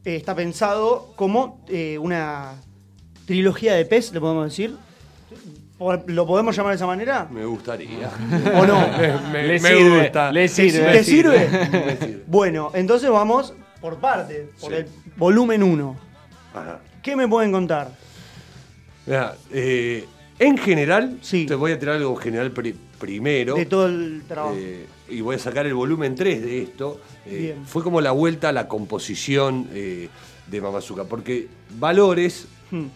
[0.05, 2.53] eh, está pensado como eh, una
[3.25, 4.77] trilogía de pez, le podemos decir.
[5.79, 7.29] ¿O- ¿Lo podemos llamar de esa manera?
[7.31, 8.11] Me gustaría.
[8.61, 8.79] ¿O no?
[9.33, 10.33] me, Le me sirve, gusta.
[10.33, 10.93] le sirve.
[10.93, 11.49] ¿Te sirve?
[11.51, 12.25] Me sirve.
[12.27, 14.77] Bueno, entonces vamos por parte, por Sí.
[14.79, 14.87] el
[15.17, 15.97] volumen 1.
[16.55, 16.81] Ajá.
[17.07, 17.93] ¿Qué me pueden contar?
[19.07, 20.05] Mirá, eh,
[20.41, 23.55] en general, te voy a tirar algo general pri- primero.
[23.55, 24.57] De todo el trabajo.
[24.59, 27.01] Eh, y voy a sacar el volumen 3 de esto.
[27.25, 27.65] Eh, Bien.
[27.65, 30.11] Fue como la vuelta a la composición de
[30.61, 31.47] Mamazuka, porque
[31.79, 32.87] Valores Hmm.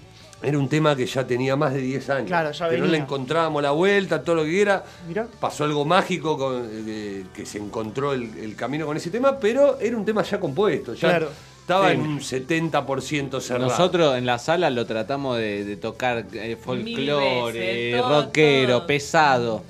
[0.43, 2.27] era un tema que ya tenía más de 10 años.
[2.27, 4.85] Claro, ya que no le encontrábamos la vuelta, todo lo que quiera.
[5.07, 5.29] Mirá.
[5.39, 9.79] Pasó algo mágico con, eh, que se encontró el, el camino con ese tema, pero
[9.79, 10.95] era un tema ya compuesto.
[10.95, 11.29] Ya Claro.
[11.71, 11.95] Estaba Sí.
[11.95, 13.69] en un 70% cerrado.
[13.69, 19.63] Nosotros en la sala lo tratamos de, de tocar eh, folclore, veces, todo, rockero, pesado.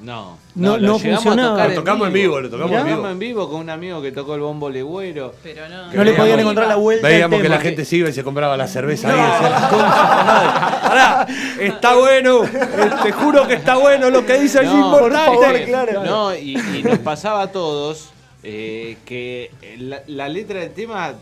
[0.00, 1.48] No, No- lo no llegamos funcionaba.
[1.48, 2.96] a tocar Lo tocamos en vivo, lo tocamos Lo en vivo.
[2.98, 5.34] tocamos en vivo con un amigo que tocó el bombo legüero.
[5.42, 5.92] Pero no.
[5.92, 8.56] No le podían encontrar la vuelta Veíamos que la gente se iba y se compraba
[8.56, 9.16] la cerveza ahí.
[9.16, 10.48] decía, "Concha de madre,
[10.88, 11.26] pará,
[11.60, 15.66] está bueno, eh, te juro que está bueno lo que dice allí No, importante.
[16.06, 18.10] No, y, y nos pasaba a todos
[18.44, 21.12] eh, que la, la letra del tema,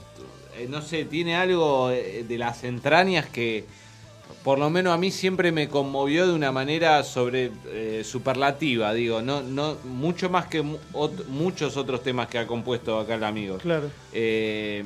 [0.59, 3.65] eh, no sé, tiene algo eh, de las entrañas que
[4.43, 9.23] por lo menos a mí siempre me conmovió de una manera sobre eh, superlativa, digo,
[9.23, 13.25] no, no, mucho más que mu- ot- muchos otros temas que ha compuesto acá el
[13.25, 13.59] amigo.
[13.59, 13.91] Claro.
[14.13, 14.85] Eh,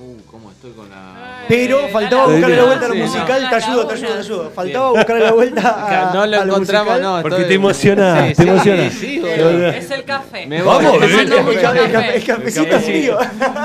[0.00, 1.44] uh, ¿cómo estoy con la...?
[1.48, 3.06] Pero faltaba buscarle la vuelta a lo Sí, no.
[3.06, 4.50] musical, te ayudo, te ayudo, te ayudo.
[4.50, 7.02] Faltaba buscarle la vuelta a, No lo a encontramos, musical.
[7.02, 7.22] no.
[7.22, 8.90] Porque estoy- te emociona, Sí, te sí, emociona.
[8.90, 9.68] sí, Eh, boludo.
[9.68, 10.46] es el café.
[10.46, 11.02] Me Vamos, voy.
[11.02, 11.28] el El,
[11.60, 12.84] ca- el ca- el cafecito Sí.
[12.84, 13.18] frío.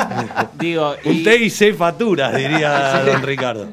[0.60, 3.68] Digo, y- té y facturas, diría don Ricardo.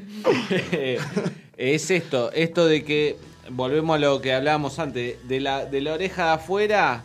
[1.57, 3.17] es esto, esto de que,
[3.51, 7.03] volvemos a lo que hablábamos antes, de la, de la oreja de afuera,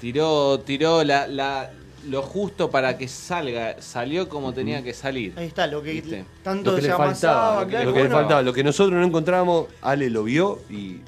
[0.00, 1.70] tiró, tiró la, la-
[2.08, 5.34] lo justo para que salga, salió como tenía que salir.
[5.36, 6.24] Ahí está, lo que ¿Viste?
[6.42, 7.60] tanto Lo que se le faltaba, amasaba.
[7.60, 10.60] lo que, claro, lo que le faltaba, lo que nosotros no encontramos, Ale lo vio
[10.70, 10.98] y.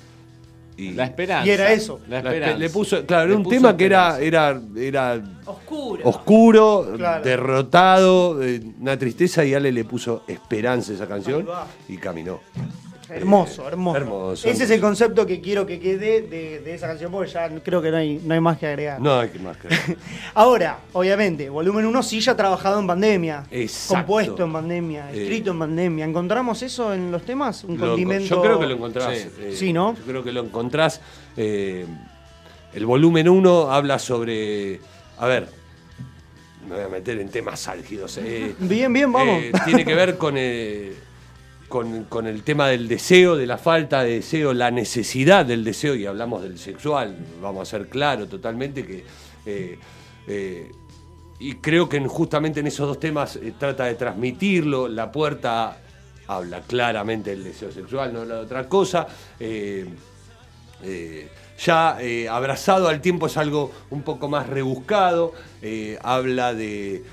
[0.77, 1.47] y- La esperanza.
[1.47, 2.01] Y era eso.
[2.09, 2.57] La esperanza.
[2.59, 6.03] le puso, claro, era un puso tema que era, era, era Oscuro.
[6.09, 7.25] oscuro, Claro.
[7.25, 8.41] derrotado,
[8.81, 11.47] una tristeza y Ale le puso esperanza a esa canción
[11.89, 12.41] y caminó.
[13.11, 13.97] Hermoso, hermoso.
[13.97, 17.49] hermoso, Ese es el concepto que quiero que quede de, de esa canción porque ya
[17.63, 19.01] creo que no hay, no hay más que agregar.
[19.01, 19.69] No hay más que
[20.35, 23.45] Ahora, obviamente, volumen 1 sí ya ha trabajado en pandemia.
[23.51, 23.95] Exacto.
[24.07, 25.23] Compuesto en pandemia, Eh.
[25.23, 26.05] escrito en pandemia.
[26.05, 27.65] ¿Encontramos eso en los temas?
[27.65, 28.27] Un Lo- condimento.
[28.37, 29.19] Yo creo que lo encontrás.
[29.19, 29.29] Sí.
[29.41, 29.95] eh, Sí, ¿no?
[29.97, 31.01] Yo creo que lo encontrás.
[31.37, 31.87] eh,
[32.73, 34.81] el volumen 1 habla sobre.
[35.19, 35.49] A ver.
[36.69, 38.19] Me voy a meter en temas álgidos.
[38.19, 39.43] eh, Bien, bien, vamos.
[39.43, 40.93] eh, tiene que ver con, eh,
[41.71, 46.05] con, el tema del deseo, de la falta de deseo, la necesidad del deseo, y
[46.05, 49.05] hablamos del sexual, vamos a ser claros totalmente que.
[49.47, 49.79] eh,
[50.27, 50.71] eh,
[51.39, 54.89] y creo que en- justamente en esos dos temas eh, trata de transmitirlo.
[54.89, 55.79] La puerta
[56.27, 59.07] habla claramente del deseo sexual, no habla de otra cosa.
[61.67, 61.99] Ya
[62.31, 65.33] abrazado al tiempo es algo un poco más rebuscado,
[66.03, 67.05] habla de,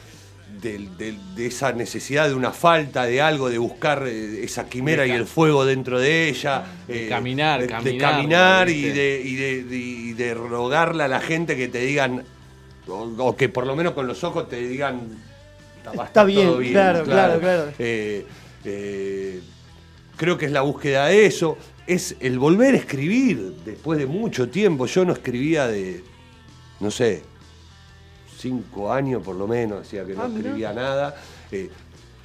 [0.61, 5.11] de esa necesidad de una falta de algo, de buscar eh, esa quimera De y
[5.11, 6.65] el fuego dentro de ella.
[6.87, 11.03] De eh, caminar, de, de caminar, caminar y de, y, de, de- y de rogarle
[11.03, 12.23] a la gente que te digan,
[12.87, 15.01] o, o que por lo menos con los ojos te digan,
[15.97, 17.71] "Va a Está bien, todo claro, claro, claro.
[17.79, 18.25] Eh,
[18.65, 19.39] eh,
[20.17, 21.57] creo que es la búsqueda de eso.
[21.85, 24.85] Es el volver a escribir después de mucho tiempo.
[24.87, 26.03] Yo no escribía de,
[26.81, 27.23] no sé,
[28.37, 30.39] cinco años por lo menos, decía que no Ah, mirá.
[30.39, 31.15] escribía nada.
[31.51, 31.69] Eh,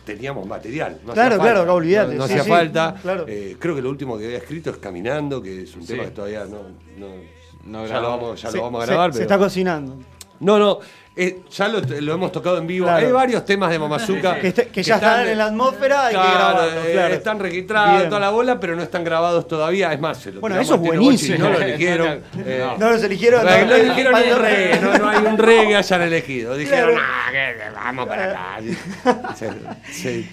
[0.04, 0.98] teníamos material.
[1.06, 1.62] No Claro, hacía claro, falta.
[1.62, 2.94] acá olvídate, No, no sí, hacía sí, falta.
[3.02, 3.24] claro.
[3.28, 5.88] Eh, creo que lo último que había escrito es Caminando, que es un Sí.
[5.88, 6.62] tema que todavía no,
[6.98, 9.12] no, No ya, lo vamos, ya Se- lo vamos a se- grabar.
[9.12, 9.98] se pero- está cocinando.
[10.42, 10.78] No, no,
[11.14, 12.86] eh, ya lo, lo hemos tocado en vivo.
[12.86, 13.06] Claro.
[13.06, 16.64] Hay varios temas de Mamazuka Que, que ya están en la atmósfera, hay que Claro,
[16.64, 17.14] eh, claro.
[17.14, 19.92] Están registrados toda la bola, pero no están grabados todavía.
[19.92, 21.38] Es más, se lo Bueno, eso es buenísimo.
[21.38, 22.22] No lo eligieron.
[22.38, 23.44] eh, No los eligieron.
[23.44, 26.56] no, no, no eligieron ni reggae, no, no hay un reggae que hayan elegido.
[26.56, 27.02] Dijeron, Claro.
[27.04, 29.34] "Ah, que vamos para acá.
[29.36, 30.28] Se- se-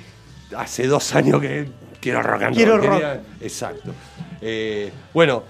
[0.56, 1.68] hace dos años que
[1.99, 2.88] quiero rock and Quiero roll.
[2.88, 2.99] rock.
[2.99, 3.94] Quería- Exacto.
[4.41, 5.44] Eh, bueno,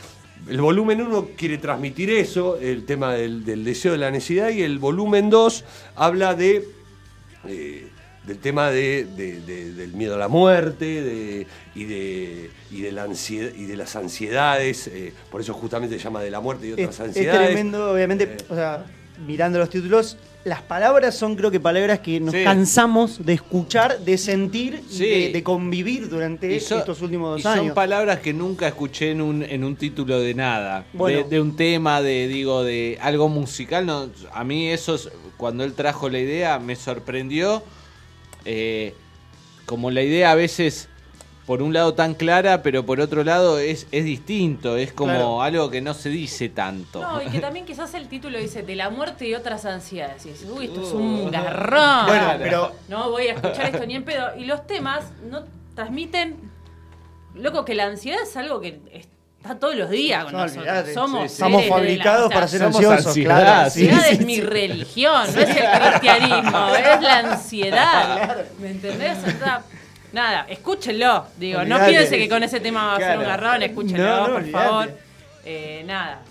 [0.47, 4.61] el volumen 1 quiere transmitir eso, el tema del, del deseo de la necesidad, y
[4.61, 6.65] el volumen 2 habla de.
[7.47, 7.87] eh,
[8.25, 12.91] del tema de, de- de- del miedo a la muerte de, y, de, y, de
[12.91, 16.67] la ansiedad, y de las ansiedades, eh, por eso justamente se llama de la muerte
[16.67, 17.47] y otras Es, es ansiedades.
[17.47, 18.37] tremendo, obviamente, Eh.
[18.49, 18.85] o sea,
[19.25, 22.43] mirando los títulos, las palabras son creo que palabras que nos Sí.
[22.43, 25.05] cansamos de escuchar, de sentir Sí.
[25.07, 27.75] de, de convivir durante estos últimos dos y son años.
[27.75, 30.85] palabras que nunca escuché en un, en un título de nada.
[30.93, 31.19] Bueno.
[31.19, 33.85] De, de un tema, de digo, de algo musical.
[33.85, 37.61] No, a mí eso, es- cuando él trajo la idea, me sorprendió
[38.45, 38.93] eh,
[39.65, 40.88] como la idea a veces,
[41.49, 45.41] por un lado tan clara, pero por otro lado es, es distinto, es como Claro.
[45.41, 47.01] algo que no se dice tanto.
[47.01, 50.27] No, y que también quizás el título dice de la muerte y otras ansiedades.
[50.27, 52.05] Y dices, uy, esto es un garrón.
[52.05, 54.27] Bueno, pero- No voy a escuchar esto ni en pedo.
[54.37, 55.43] Y los temas no
[55.73, 56.37] transmiten.
[57.33, 58.79] Loco, que la ansiedad es algo que
[59.41, 60.67] está todos los días con No, nosotros.
[60.67, 60.93] olvidate.
[60.93, 63.61] Somos Sí, la- fabricados para ser somos ansiosos, ansiedad, claro.
[63.63, 64.25] La sí, ansiedad sí, es sí.
[64.25, 68.45] mi religión, no es el cristianismo, es la ansiedad.
[68.59, 69.17] ¿Me entendés?
[69.25, 69.63] O sea,
[70.13, 71.25] nada, escúchenlo.
[71.37, 71.91] Digo, no Olvidate.
[71.91, 74.51] piense que con ese tema va a ser un garrón, escúchenlo, No, no, por olvidate.
[74.67, 74.89] favor.
[75.45, 76.21] Eh, nada.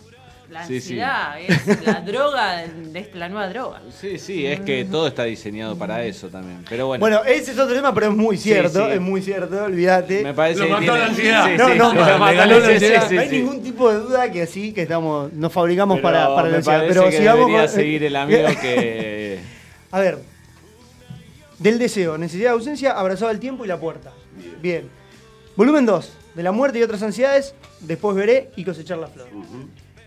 [0.50, 0.98] La Sí, sí.
[0.98, 2.68] ansiedad es la droga, de,
[3.02, 3.82] de la nueva droga.
[4.00, 6.64] Sí, sí, es que todo está diseñado para eso también.
[6.70, 8.92] Pero bueno, Bueno, ese es otro tema, pero es muy cierto, sí.
[8.94, 10.22] es muy cierto, olvídate.
[10.22, 11.44] me parece Lo que mató tiene- la ansiedad.
[11.44, 13.09] Sí, No, sí, no, sí, no, mató ganó la sí, ansiedad.
[13.10, 13.36] sí, no hay sí.
[13.36, 16.56] ningún tipo de duda que sí, que estamos, nos fabricamos Pero para, para la me
[16.56, 16.84] ansiedad.
[16.88, 19.38] Pero que sigamos debería con- seguir el amigo que...
[19.92, 20.18] A ver,
[21.59, 24.12] del deseo, necesidad de ausencia, abrazado al tiempo y la puerta.
[24.62, 24.89] Bien.
[25.56, 29.28] Volumen 2, de la muerte y otras ansiedades, después veré y cosechar la flor.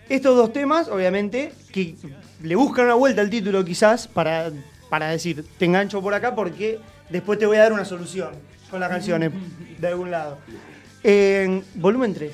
[0.07, 1.95] Estos dos temas, obviamente, que
[2.41, 4.51] le buscan una vuelta al título quizás para,
[4.89, 6.79] para decir, te engancho por acá porque
[7.09, 8.29] después te voy a dar una solución
[8.69, 9.31] con las canciones
[9.79, 10.37] de algún lado.
[11.03, 12.31] En volumen 3,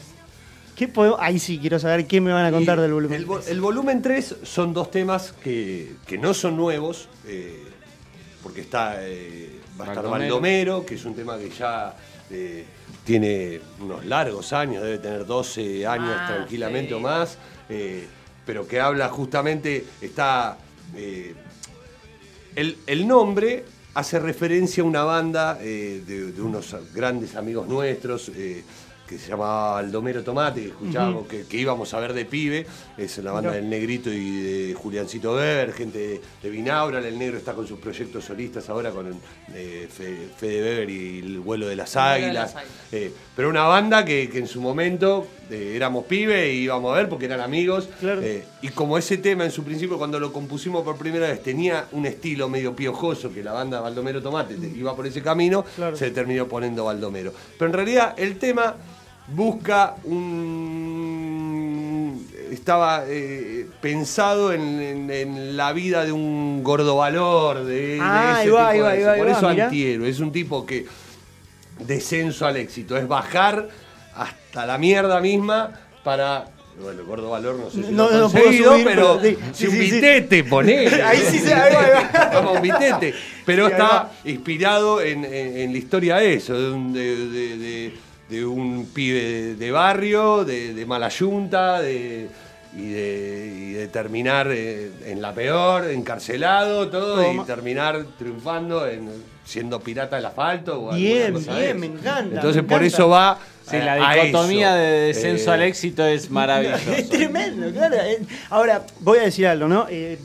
[0.76, 3.28] ¿qué podemos- ahí sí quiero saber qué me van a contar Y del volumen El,
[3.28, 3.50] vo- 3.
[3.50, 7.64] el volumen 3 son dos temas que, que no son nuevos, eh,
[8.48, 10.86] porque está, eh, va a estar Baldomero.
[10.86, 11.94] Que es un tema que ya
[12.32, 12.64] eh,
[13.04, 16.94] tiene unos largos años, debe tener 12 años Ah, tranquilamente sí.
[16.94, 17.38] o más,
[17.68, 18.08] eh,
[18.46, 20.58] pero que habla justamente, está...
[20.96, 21.36] eh,
[22.56, 23.66] el, el nombre
[23.96, 28.64] hace referencia a una banda eh, de, de unos grandes amigos nuestros eh,
[29.08, 32.66] que se llamaba Baldomero Tomate, que escuchábamos, que, que íbamos a ver de pibe.
[32.98, 33.62] Es la banda Mirá.
[33.62, 37.06] del Negrito y de Juliancito Weber, gente de, de Binaural.
[37.06, 39.20] El Negro está con sus proyectos solistas ahora con
[39.54, 42.34] eh, Fe- Fede Weber y el vuelo de las de águilas.
[42.34, 42.74] las águilas.
[42.92, 46.98] Eh, pero una banda que, que en su momento eh, éramos pibe y íbamos a
[46.98, 47.88] ver porque eran amigos.
[48.00, 48.22] Claro.
[48.62, 52.06] Y como ese tema en su principio cuando lo compusimos por primera vez tenía un
[52.06, 55.96] estilo medio piojoso que la banda Baldomero Tomate te- iba por ese camino, Claro.
[55.96, 57.32] se terminó poniendo Baldomero.
[57.58, 58.76] Pero en realidad el tema
[59.28, 59.96] busca
[61.28, 62.28] un...
[62.52, 68.40] estaba eh, pensado en, en- en la vida de un gordo valor, de, de Ah,
[68.40, 69.24] ese ahí va, tipo de va, eso.
[69.24, 70.86] Por eso antihéroe, es un tipo que
[71.80, 73.68] descenso al éxito, es bajar
[74.16, 75.72] hasta la mierda misma
[76.04, 76.46] para.
[76.80, 79.20] Bueno, el gordo valor no sé si No, lo ha no puedo conseguido, subir, pero,
[79.20, 80.44] pero sí, si sí, un sí, sí.
[80.44, 81.02] ponele.
[81.04, 81.56] Ahí sí se-.
[82.34, 83.16] Vamos, un vitete.
[83.48, 86.70] Pero está inspirado en, en- en la historia de eso, de
[87.30, 87.94] de, de-
[88.30, 92.28] de- un pibe de, de barrio, de, de mala yunta, de,
[92.76, 97.44] y, de, y de terminar eh, en la peor, encarcelado, todo, Toma.
[97.44, 99.10] y terminar triunfando en,
[99.46, 100.84] siendo pirata del asfalto.
[100.84, 102.36] O Bien, de bien, me encanta.
[102.36, 102.86] Entonces me por encanta.
[102.98, 103.40] eso va.
[103.70, 106.92] Sí, la dicotomía de descenso Eh, al éxito es maravilloso.
[106.98, 107.98] Es tremendo, claro.
[108.50, 109.88] Ahora, voy a decir algo, ¿no?
[109.90, 110.18] Eh,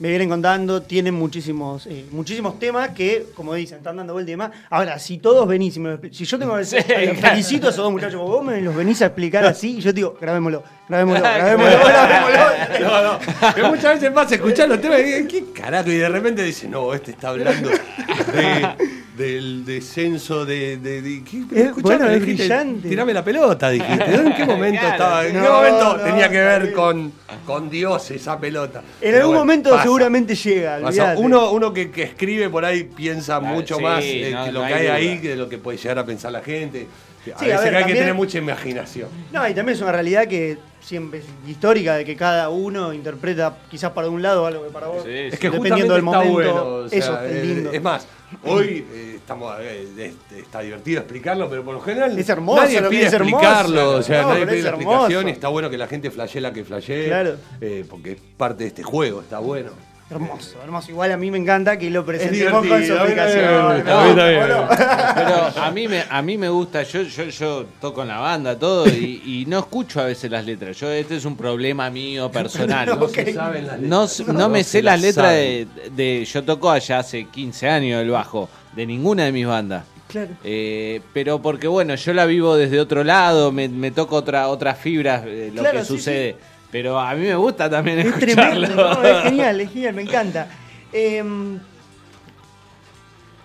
[0.00, 4.32] me vienen contando, tienen muchísimos, eh, muchísimos temas que, como dicen, están dando vuelta y
[4.32, 4.50] demás.
[4.68, 7.14] Ahora, si todos venís y me lo Si yo tengo que Sí, claro.
[7.14, 9.96] felicito a esos dos muchachos, vos me los venís a explicar así, y yo te
[9.96, 12.44] digo, grabémoslo, grabémoslo, grabémoslo, grabémoslo.
[12.80, 13.18] No, no.
[13.54, 15.90] Que muchas veces vas a escuchar los temas y ¿qué carajo?
[15.90, 20.76] Y de repente dice, no, este está hablando de- del descenso de.
[20.78, 21.38] de, de- ¿qué?
[21.52, 22.88] Es- Escuchame, bueno, es dijiste, brillante.
[22.88, 24.14] Tirame la pelota, dijiste.
[24.14, 24.92] ¿En qué momento Claro.
[24.94, 25.26] estaba?
[25.26, 27.12] ¿En qué momento no, tenía que ver con,
[27.46, 28.80] con Dios esa pelota?
[28.80, 29.82] En Pero algún bueno, momento pasa.
[29.84, 30.80] seguramente llega.
[31.16, 34.52] Uno, uno que, que escribe por ahí piensa Claro, mucho sí, más eh, no- que
[34.52, 36.86] lo no que hay ahí que de lo que puede llegar a pensar la gente.
[37.34, 39.08] A Sí, a veces ver, que hay que tener mucha imaginación.
[39.32, 43.56] No, y también es una realidad que siempre es histórica, de que cada uno interpreta
[43.70, 45.04] quizás para un lado algo que para vos.
[45.04, 46.64] Sí, Es que Dependiendo del momento, bueno.
[46.66, 47.72] o sea, eso es eh, lindo.
[47.72, 48.06] Es más,
[48.44, 52.90] hoy eh, estamos, eh, está divertido explicarlo, pero por lo general Es hermoso nadie lo
[52.90, 53.24] que pide hermoso.
[53.36, 53.90] explicarlo.
[53.92, 56.40] O sea, No, nadie pide es la explicación y está bueno que la gente flashee
[56.40, 57.06] la que flashee.
[57.06, 57.36] Claro.
[57.60, 59.70] eh, porque es parte de este juego, está bueno.
[60.10, 60.90] Hermoso, hermoso.
[60.90, 63.68] Igual a mí me encanta que lo presentemos con su a mí también explicación.
[63.68, 63.98] me gusta, ¿no?
[64.00, 64.68] a mí también ¿O me no?
[65.14, 68.58] Pero a mí me, a mí me gusta, yo, yo, yo toco en la banda,
[68.58, 70.78] todo, y, y no escucho a veces las letras.
[70.78, 72.86] Yo, este es un problema mío personal.
[72.86, 73.14] No No Ok.
[73.14, 74.28] se saben las No, letras.
[74.28, 75.66] no me sé las letras de,
[75.96, 79.84] de- Yo toco allá hace 15 años el bajo, de ninguna de mis bandas.
[80.06, 80.30] Claro.
[80.44, 84.78] Eh, pero porque bueno, yo la vivo desde otro lado, me, me toca otra, otras
[84.78, 86.36] fibras, eh, lo Claro, que sí, sucede.
[86.74, 88.66] Pero a mí me gusta también Es escucharlo.
[88.66, 89.04] tremendo, ¿no?
[89.04, 90.48] es genial, es genial, me encanta.
[90.92, 91.60] Em,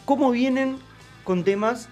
[0.04, 0.78] ¿Cómo vienen
[1.24, 1.90] con temas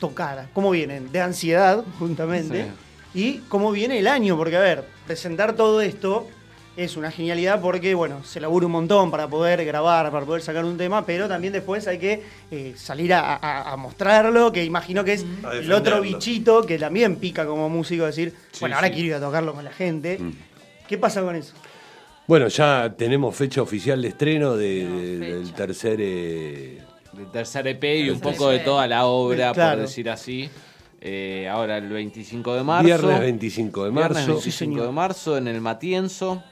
[0.00, 0.48] tocar?
[0.54, 1.12] ¿Cómo vienen?
[1.12, 2.68] De ansiedad, juntamente.
[3.12, 6.26] Y cómo viene el año, porque a ver, presentar todo esto
[6.76, 10.64] es una genialidad porque, bueno, se labura un montón para poder grabar, para poder sacar
[10.64, 15.02] un tema, pero también después hay que eh, salir a, a- a mostrarlo, que imagino
[15.04, 18.94] que es A el otro bichito que también pica como músico, decir, bueno, ahora sí.
[18.94, 20.18] quiero ir a tocarlo con la gente.
[20.20, 20.32] Mm.
[20.88, 21.52] ¿Qué pasa con eso?
[22.26, 25.98] Bueno, ya tenemos fecha oficial de estreno de- de- del tercer.
[26.00, 26.78] eh,
[27.12, 29.78] del tercer EP y un poco de toda la obra, Claro.
[29.78, 30.48] por decir así.
[31.00, 32.84] Eh, ahora el 25 de marzo.
[32.86, 34.32] Viernes 25 de Viernes marzo.
[34.32, 36.42] 25 de marzo en el Matienzo.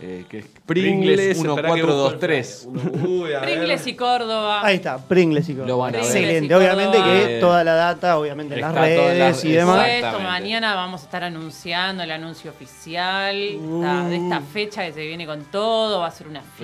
[0.00, 2.68] Eh, que es Pringles, Pringles esperá que busco el 1423.
[3.06, 3.48] Uy, a ver.
[3.50, 4.66] Pringles y Córdoba.
[4.66, 5.68] Ahí está, Pringles y Córdoba.
[5.68, 6.06] Lo van a ver.
[6.06, 6.52] Excelente.
[6.52, 7.14] Y Obviamente Córdoba.
[7.26, 9.86] que toda la data, obviamente en las redes y demás.
[9.86, 15.06] Supuesto, mañana vamos a estar anunciando el anuncio oficial esta- de esta fecha que se
[15.06, 16.56] viene con todo, va a ser una fiesta.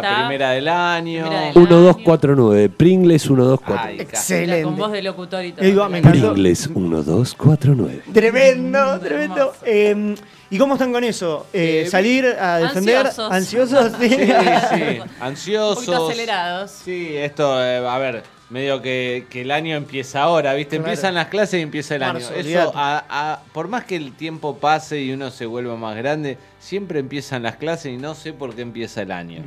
[0.24, 1.22] primera del año.
[1.24, 2.68] Primera del 1249.
[2.70, 4.02] Pringles 1249.
[4.02, 4.62] Excelente.
[4.62, 5.64] Con voz de locutor y todo.
[5.64, 6.32] Digo, me encantó.
[6.32, 8.02] Pringles 1249.
[8.12, 9.52] Tremendo, tremendo.
[9.64, 10.14] Eh,
[10.50, 11.46] ¿Y cómo están con eso?
[11.52, 13.06] Eh, ¿Salir a defender?
[13.06, 13.32] ansiosos.
[13.32, 13.92] ¿Ansiosos?
[14.00, 14.08] Sí.
[14.08, 14.98] Sí, sí.
[15.00, 15.84] Un Ansiosos.
[15.84, 16.70] poquito acelerados.
[16.70, 20.76] Sí, esto, eh, a ver, medio que, que el año empieza ahora, ¿viste?
[20.76, 20.90] Claro.
[20.90, 22.38] Empiezan las clases y empieza el Marzo, año.
[22.40, 26.38] Eso, a- a- por más que el tiempo pase y uno se vuelva más grande,
[26.58, 29.44] siempre empiezan las clases y no sé por qué empieza el año.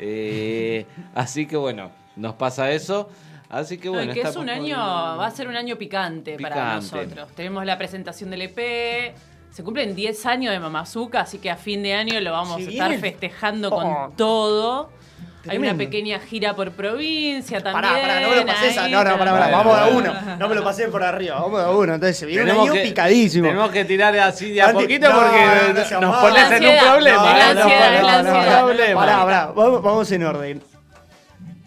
[0.00, 3.08] Eh, así que bueno, nos pasa eso.
[3.48, 6.36] Así que No, y bueno, que es un año, va a ser un año picante,
[6.40, 7.28] para nosotros.
[7.36, 9.14] Tenemos la presentación del EP,
[9.54, 12.60] se cumplen 10 años de Mamazuca, así que a fin de año lo vamos a
[12.60, 13.76] estar festejando Oh.
[13.80, 14.90] con todo.
[15.46, 17.92] Hay una pequeña gira por provincia también.
[17.92, 18.84] Pará, pará, no me lo pases a.
[18.84, 19.48] ahí, No, no, pará, pará.
[19.50, 20.14] Vamos a uno.
[20.38, 21.38] No me lo pasé por arriba.
[21.38, 21.94] Vamos a uno.
[21.94, 23.46] Entonces se viene un Tenemos año que- picadísimo.
[23.48, 25.38] Tenemos que tirar así de a Antes- poquito no, porque
[25.92, 27.52] no, no nos pones en un problema.
[27.54, 28.94] no, ¿eh?
[28.94, 30.62] Pará, pará, vamos en orden.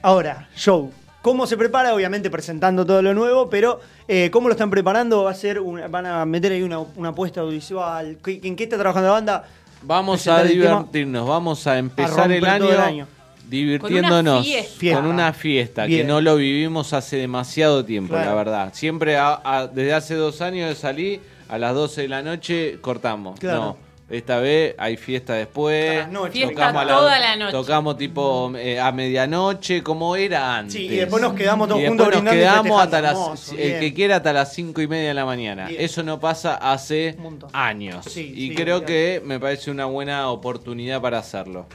[0.02, 0.92] Ahora, show.
[1.28, 1.94] ¿Cómo se prepara?
[1.94, 5.26] Obviamente presentando todo lo nuevo, pero eh, ¿cómo lo están preparando?
[5.26, 8.18] ¿Va a ser una- ¿Van a meter ahí una, una apuesta audiovisual?
[8.24, 9.44] ¿Qué- ¿En qué está trabajando la banda?
[9.82, 13.08] Vamos a divertirnos, vamos a empezar el año, el año.
[13.50, 14.96] divirtiéndonos Con una fiesta.
[15.02, 18.30] con una fiesta que no lo vivimos hace demasiado tiempo, Claro.
[18.30, 18.70] la verdad.
[18.74, 22.78] Siempre a- a- desde hace dos años de salir a las 12 de la noche
[22.80, 23.38] cortamos.
[23.38, 23.60] Claro.
[23.60, 23.87] No.
[24.10, 26.08] Esta vez hay fiesta después.
[26.08, 26.32] Noche.
[26.32, 27.52] Fiesta tocamos a toda la noche.
[27.52, 30.74] Tocamos tipo eh, a medianoche, como era antes.
[30.74, 33.58] Sí, y después nos quedamos todos Y juntos después nos quedamos hasta las, Hermoso, el
[33.58, 33.80] bien.
[33.82, 35.68] que quiera hasta las cinco y media de la mañana.
[35.68, 35.82] Bien.
[35.82, 37.18] Eso no pasa hace
[37.52, 38.06] años.
[38.06, 41.66] Sí, y sí, creo que me parece una buena oportunidad para hacerlo.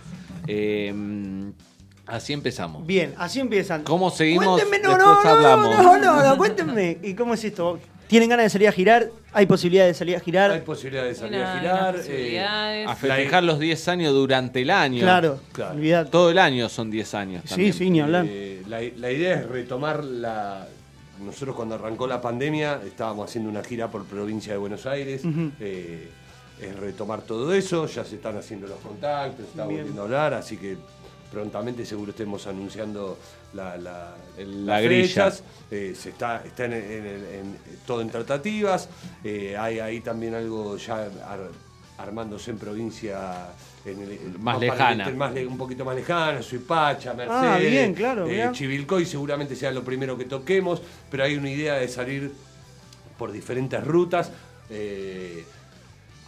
[0.47, 0.93] Eh,
[2.13, 2.87] así empezamos.
[2.87, 3.83] Bien, así empiezan.
[3.85, 4.61] ¿Cómo seguimos?
[4.61, 5.77] Cuéntenme, no, Después no, hablamos.
[5.77, 6.99] no, no, no, no, cuéntenme.
[7.03, 7.79] ¿Y cómo es esto?
[8.07, 9.09] ¿Tienen ganas de salir a girar?
[9.33, 10.51] ¿Hay posibilidad de salir a girar?
[10.51, 11.95] Hay posibilidad de salir a girar.
[11.95, 12.89] eh, posibilidades.
[12.89, 15.01] A festejar los 10 años durante el año.
[15.01, 15.75] Claro, Claro.
[15.75, 16.11] olvidate.
[16.11, 17.43] Todo el año son 10 años.
[17.45, 17.73] Sí, también.
[17.73, 18.27] sí, ni hablar.
[18.29, 20.67] Eh, la, la idea es retomar la.
[21.21, 25.23] Nosotros cuando arrancó la pandemia estábamos haciendo una gira por provincia de Buenos Aires.
[25.61, 26.11] Eh,
[26.61, 29.79] es retomar todo eso, ya se están haciendo los contactos, se está Bien.
[29.81, 30.77] volviendo a hablar, así que
[31.33, 33.19] prontamente seguro estemos anunciando
[33.55, 35.09] la, la, El- las la grilla.
[35.09, 35.43] fechas.
[35.71, 38.89] Eh, se está, está en, en- en- todo en tratativas.
[39.25, 40.97] Eh, hay ahí también algo ya
[41.27, 41.51] ar-
[41.99, 43.49] armándose en provincia
[43.85, 45.09] en el- Más lejana.
[45.09, 48.51] el- más un poquito más lejana, Suipacha, Mercedes, Ah, bien, claro, eh.
[48.53, 52.31] Chivilcoy seguramente sea lo primero que toquemos, pero hay una idea de salir
[53.19, 54.31] por diferentes rutas.
[54.75, 55.45] eh,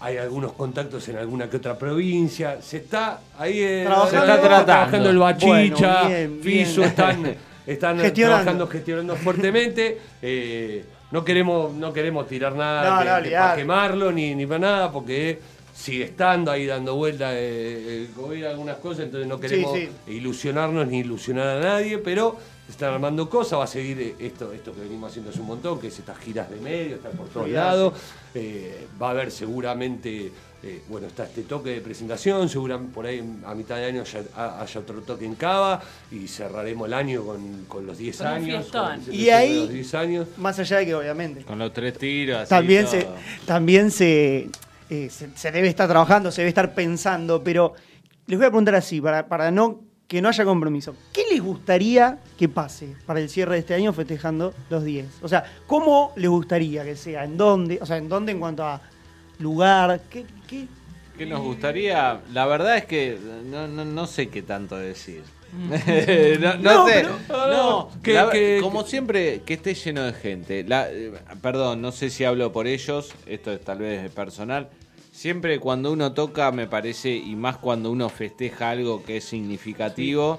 [0.04, 2.60] hay algunos contactos en alguna que otra provincia.
[2.60, 4.10] Se está ahí eh, Trabajando.
[4.10, 4.64] Se está tratando.
[4.66, 6.90] trabajando el Bachicha, Bueno, bien, Fiso, bien.
[6.90, 7.36] están,
[7.66, 8.12] están Gestionando.
[8.42, 9.98] trabajando, gestionando fuertemente.
[10.20, 13.44] Eh, no queremos, no queremos tirar nada No, que- no, que olvidate.
[13.46, 15.38] para quemarlo ni, ni para nada, porque
[15.74, 19.88] sigue estando ahí dando vueltas eh, el COVID, algunas cosas, entonces no queremos sí.
[20.08, 22.36] ilusionarnos ni ilusionar a nadie, pero
[22.68, 25.78] están armando cosas, va a seguir eh, esto, esto que venimos haciendo hace un montón,
[25.80, 27.92] que es estas giras de medio, estar por todos lados.
[28.34, 30.32] Eh, va a haber seguramente,
[30.62, 34.22] eh, bueno, está este toque de presentación, seguramente por ahí a mitad de año haya,
[34.34, 35.80] ha- haya otro toque en Cava
[36.10, 38.66] y cerraremos el año con, con los 10 Con un años.
[38.72, 40.28] con Y ahí- de los 10 años.
[40.38, 42.48] Más allá de que obviamente Con los tres tiros.
[42.48, 43.06] también se,
[43.46, 44.48] también se,
[44.90, 47.74] eh, se, se debe estar trabajando, se debe estar pensando, pero
[48.26, 50.94] les voy a preguntar así, para, para no que no haya compromiso.
[51.12, 55.06] ¿Qué les gustaría que pase para el cierre de este año festejando los 10?
[55.22, 57.24] O sea, ¿cómo les gustaría que sea?
[57.24, 57.78] ¿En dónde?
[57.80, 58.80] O sea, ¿en dónde en cuanto a
[59.38, 60.00] lugar?
[60.10, 60.66] ¿Qué, qué?
[61.16, 62.20] ¿Qué nos gustaría?
[62.32, 65.22] La verdad es que no, no, no sé qué tanto decir.
[66.40, 67.06] no, no No, sé.
[67.28, 70.64] pero- no, Que- la- que- como siempre, que esté lleno de gente.
[70.64, 74.68] La- eh, perdón, no sé si hablo por ellos, esto es tal vez personal.
[75.24, 80.38] Siempre cuando uno toca, me parece, y más cuando uno festeja algo que es significativo,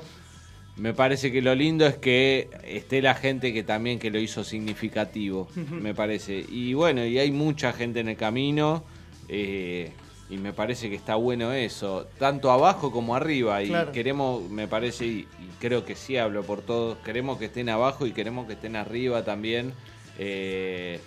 [0.78, 4.44] me parece que lo lindo es que esté la gente que también que lo hizo
[4.44, 6.46] significativo, me parece.
[6.48, 8.84] Y bueno, y hay mucha gente en el camino.
[9.28, 9.92] eh,
[10.30, 13.64] y me parece que está bueno eso, tanto abajo como arriba.
[13.64, 13.92] Y Claro.
[13.92, 15.28] queremos, me parece, y, y
[15.60, 19.24] creo que sí hablo por todos, queremos que estén abajo y queremos que estén arriba
[19.26, 19.74] también.
[20.20, 21.00] Eh,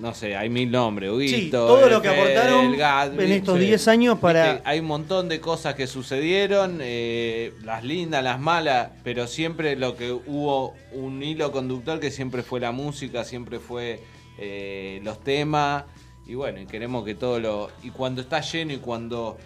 [0.00, 2.74] no sé, hay mil nombres, Huguito, Sí, todo lo que aportaron
[3.20, 3.64] en estos sí.
[3.66, 8.38] 10 años para- Viste, hay un montón de cosas que sucedieron, eh, las lindas, las
[8.40, 13.58] malas, pero siempre lo que hubo un hilo conductor que siempre fue la música, siempre
[13.58, 14.00] fue
[14.38, 15.84] eh, los temas,
[16.26, 17.70] y bueno, y queremos que todo lo...
[17.82, 19.36] Y cuando está lleno y cuando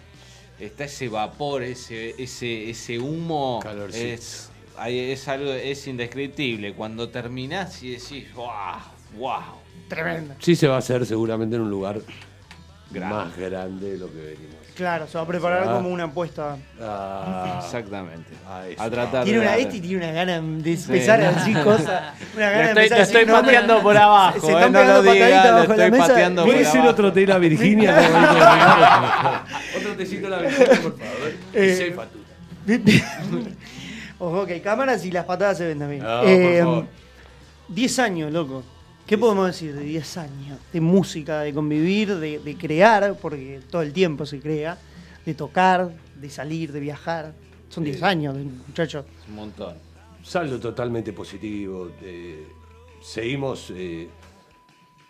[0.59, 4.05] está ese vapor, ese, ese, ese humo, Calorcito.
[4.05, 6.73] es, hay- es algo, es indescriptible.
[6.73, 8.47] Cuando terminás y decís, wow,
[9.17, 9.61] wow.
[9.87, 10.35] Tremendo.
[10.39, 11.99] Sí se va a hacer seguramente en un lugar
[12.91, 14.55] más grande de lo que venimos.
[14.75, 15.73] Claro, se va a preparar Ah.
[15.73, 16.57] como una apuesta.
[16.81, 18.31] Ah, Exactamente.
[18.71, 18.81] eso.
[18.81, 22.13] A tratar Tiene de una, este tiene una gana de empezar a decir cosas.
[22.35, 24.71] Una gana Lo de estoy- empezar a decir estoy pateando por abajo, Se eh, están
[24.73, 26.07] no pegando lo diga, bajo la estoy mesa.
[26.07, 26.89] pateando por ¿Puede ser abajo.
[26.91, 27.95] otro té la Virginia?
[29.77, 31.31] otro tecito la Virginia, por favor.
[31.53, 31.93] Eh,
[32.65, 33.53] Y seis.
[34.19, 36.01] Ojo, que hay cámaras y las patadas se ven también.
[36.03, 36.85] No, por Eh, favor.
[37.67, 38.63] 10 años, loco.
[39.13, 40.57] ¿Qué podemos decir de 10 años?
[40.73, 44.75] De música, de convivir, de, de crear, porque todo el tiempo se crea,
[45.23, 47.35] de tocar, de salir, de viajar.
[47.69, 48.35] Son 10 años,
[48.67, 49.05] muchachos.
[49.29, 49.75] Un montón.
[50.23, 51.91] Saldo totalmente positivo.
[52.01, 52.47] eh,
[53.03, 54.09] seguimos eh,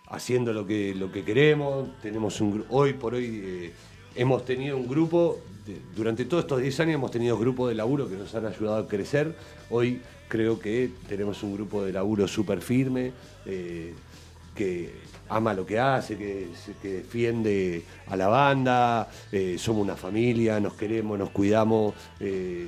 [0.10, 1.88] haciendo lo que, lo que queremos.
[2.02, 3.74] Tenemos un hoy por hoy eh,
[4.16, 5.40] hemos tenido un grupo.
[5.66, 8.80] de- durante todos estos 10 años hemos tenido grupos de laburo que nos han ayudado
[8.80, 9.34] a crecer.
[9.70, 10.02] Hoy
[10.34, 13.12] creo que tenemos un grupo de laburo súper firme.
[13.46, 13.94] eh,
[14.56, 14.92] que
[15.30, 16.48] ama lo que hace, que,
[16.82, 21.94] que defiende a la banda, eh, somos una familia, nos queremos, nos cuidamos.
[22.20, 22.68] eh,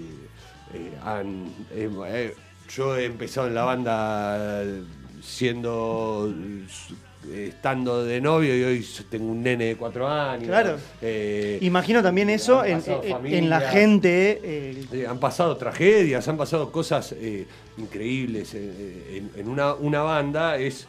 [2.69, 4.63] yo he empezado en la banda
[5.21, 6.31] siendo
[7.33, 10.47] estando de novio y hoy tengo un nene de cuatro años.
[10.47, 10.77] Claro.
[11.01, 13.45] Eh, Imagino también eso en, familias.
[13.45, 14.39] la gente.
[14.43, 17.45] eh, Eh, han pasado tragedias, han pasado cosas eh,
[17.77, 18.53] increíbles.
[18.53, 20.87] eh, en, en una, una banda es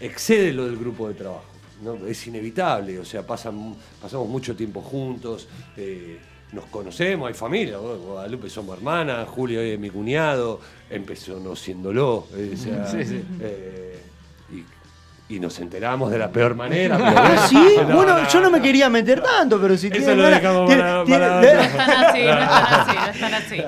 [0.00, 1.44] excede lo del grupo de trabajo.
[1.82, 2.06] ¿no?
[2.06, 6.18] Es inevitable, o sea, pasan, pasamos mucho tiempo juntos, eh,
[6.52, 7.78] nos conocemos, hay familia.
[7.78, 12.14] Guadalupe somos hermanas, Julio es mi cuñado, empezó no siéndolo.
[12.16, 13.22] o sea, Sí, sí.
[15.28, 16.96] Y, nos enteramos de la peor manera.
[17.16, 17.56] Ah, sí,
[17.88, 21.04] No, bueno, no, yo no me quería meter tanto, pero si Eso lo dejamos para-
[21.04, 23.62] para- No están así, no están así, no están así.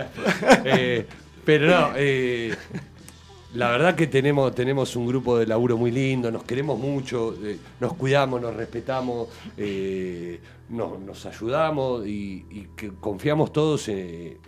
[0.65, 1.07] Eh,
[1.45, 2.55] pero no, eh,
[3.55, 7.59] la verdad que tenemos, tenemos un grupo de laburo muy lindo, nos queremos mucho, eh,
[7.81, 9.29] nos cuidamos, nos respetamos,
[10.69, 14.39] nos, ayudamos y, y que confiamos todos en,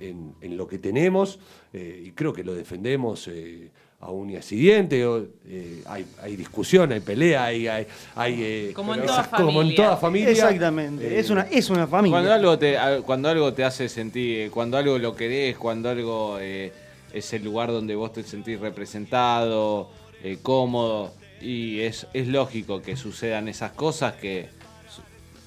[0.40, 1.38] en lo que tenemos
[1.72, 3.28] y creo que lo defendemos.
[4.02, 8.72] A uñas y dientes, o, eh, hay, hay discusión, hay pelea, hay, hay, hay, eh,
[8.74, 9.76] Como en toda esas- como en familia.
[9.76, 10.30] toda familia.
[10.30, 12.16] Exactamente, eh, es, una, es una familia.
[12.16, 16.38] Cuando algo te, a- cuando algo te hace sentir, cuando algo lo querés, cuando algo
[16.40, 16.72] eh,
[17.12, 19.88] es el lugar donde vos te sentís representado,
[20.24, 24.48] eh, cómodo, y es, es lógico que sucedan esas cosas que,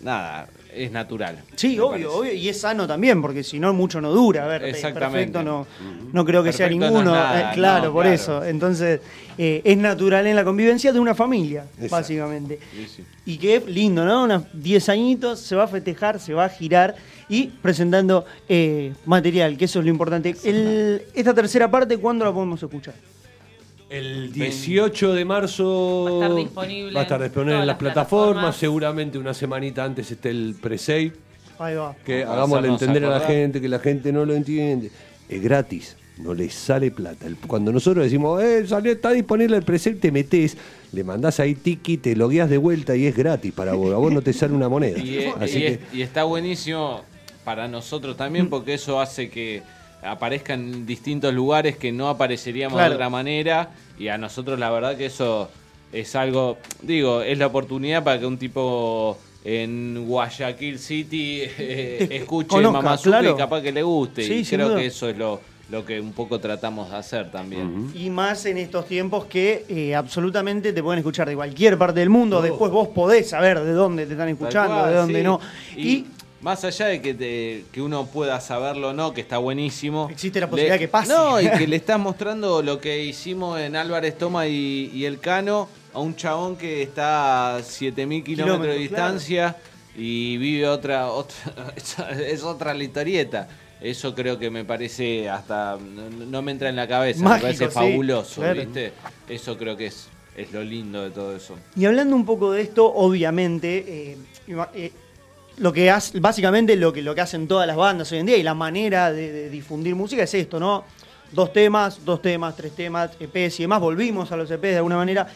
[0.01, 1.43] nada, es natural.
[1.55, 2.07] Sí, obvio, parece.
[2.07, 4.45] obvio, y es sano también, porque si no, mucho no dura.
[4.45, 4.61] A ver,
[4.93, 5.65] perfecto no,
[6.11, 7.11] no creo que sea no es ninguno.
[7.11, 8.15] nada, eh, claro, no, por claro.
[8.15, 8.43] eso.
[8.43, 8.99] Entonces,
[9.37, 11.95] eh, es natural en la convivencia de una familia, Exacto.
[11.95, 12.59] básicamente.
[12.73, 13.03] Sí, sí.
[13.25, 14.23] Y que lindo, ¿no?
[14.25, 16.95] Unos 10 añitos, se va a festejar, se va a girar
[17.27, 20.35] y presentando eh, material, que eso es lo importante.
[20.43, 22.93] El- esta tercera parte, ¿cuándo la podemos escuchar?
[23.89, 27.67] El 18 de marzo Va a estar disponible va a estar en disponible en las
[27.67, 28.27] las plataformas.
[28.33, 28.55] plataformas.
[28.57, 31.13] Seguramente una semanita antes esté el pre-save.
[31.59, 31.95] Ahí va.
[32.03, 34.89] Que Vamos hagámosle entender a la gente que la gente no lo entiende.
[35.29, 37.27] Es gratis, no les sale plata.
[37.47, 40.57] Cuando nosotros decimos, eh, salió, está disponible el pre-save, te metes,
[40.91, 43.93] le mandás ahí tiki, te logueas de vuelta y es gratis para vos.
[43.93, 44.97] A vos no te sale una moneda.
[44.99, 47.01] Y, es- Así y que es- y está buenísimo
[47.43, 49.61] para nosotros también porque eso hace que
[50.05, 52.89] aparezcan en distintos lugares que no apareceríamos Claro.
[52.91, 55.49] de otra manera y a nosotros la verdad que eso
[55.93, 62.47] es algo, digo, es la oportunidad para que un tipo en Guayaquil City eh, escuche
[62.49, 63.31] conozca, claro.
[63.31, 64.79] y capaz que le guste Sí, y creo duda.
[64.79, 67.91] que eso es lo, lo que un poco tratamos de hacer también.
[67.95, 72.09] Y más en estos tiempos que eh, absolutamente te pueden escuchar de cualquier parte del
[72.09, 72.39] mundo.
[72.39, 72.41] Oh.
[72.41, 75.23] Después vos podés saber de dónde te están escuchando, cual, de dónde sí.
[75.23, 75.39] no.
[75.77, 76.07] Y, Y,
[76.45, 80.07] más allá de que, te- que uno pueda saberlo o no, que está buenísimo.
[80.11, 81.11] Existe la posibilidad que pase.
[81.11, 85.19] No, y que le estás mostrando lo que hicimos en Álvarez Toma y, y El
[85.19, 89.55] Cano a un chabón que está a 7000 kilómetros de distancia
[89.97, 91.73] y vive otra, otra
[92.27, 93.47] es otra la historieta.
[93.81, 97.65] Eso creo que me parece hasta no, me entra en la cabeza, Mágico, me parece
[97.65, 98.61] sí, fabuloso, claro.
[98.61, 98.93] ¿viste?
[99.27, 101.55] Eso creo que es es lo lindo de todo eso.
[101.75, 104.17] Y hablando un poco de esto, obviamente, eh,
[104.75, 104.91] eh,
[105.57, 108.37] lo que hace, básicamente lo que, lo que hacen todas las bandas hoy en día
[108.37, 110.83] y la manera de, de difundir música es esto, ¿no?
[111.31, 113.79] Dos temas, dos temas, tres temas, EPs y demás.
[113.81, 115.27] Volvimos a los EPs de alguna manera.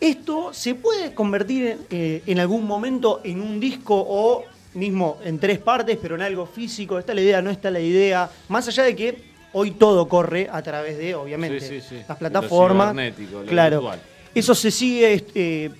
[0.00, 4.44] ¿Esto se puede convertir en, eh, en algún momento en un disco o
[4.74, 6.98] mismo en tres partes, pero en algo físico?
[6.98, 7.40] ¿Está la idea?
[7.40, 8.28] ¿No está la idea?
[8.48, 9.22] Más allá de que
[9.54, 12.02] hoy todo corre a través de, obviamente, Sí, sí, sí.
[12.06, 12.94] las plataformas.
[12.94, 13.80] Lo claro.
[13.80, 14.00] virtual.
[14.34, 15.70] ¿Eso se sigue eh,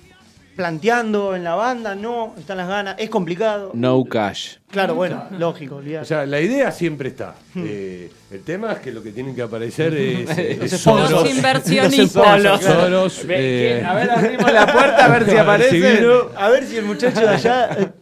[0.57, 1.95] planteando en la banda?
[1.95, 2.33] ¿No?
[2.37, 2.95] ¿Están las ganas?
[2.97, 3.71] ¿Es complicado?
[3.73, 4.55] No cash.
[4.69, 6.01] Claro, bueno, lógico, olvidate.
[6.01, 7.35] O sea, la idea siempre está.
[7.59, 11.09] Eh, el tema es que lo que tienen que aparecer es, eh, Los es sponsors.
[11.09, 11.23] Soros.
[11.23, 12.63] Los inversionistas.
[12.63, 13.85] Soros, Ve, eh.
[13.85, 16.05] A ver, abrimos la puerta, a ver si aparece.
[16.35, 17.93] A ver si el muchacho de allá.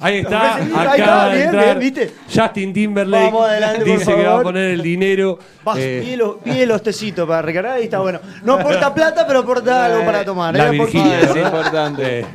[0.00, 2.14] Ahí está, Ahí acaba está, de bien, entrar bien, ¿viste?
[2.34, 3.24] Justin Timberlake.
[3.26, 5.38] Vamos adelante, por dice que va a poner el dinero.
[5.64, 8.20] Vas, eh, pide, los, pide los tecitos para recargar y está bueno.
[8.42, 10.54] No aporta plata, pero aporta algo para tomar.
[10.56, 10.70] la ¿eh?
[10.72, 11.36] Virginia, ¿verdad?
[11.46, 12.26] importante.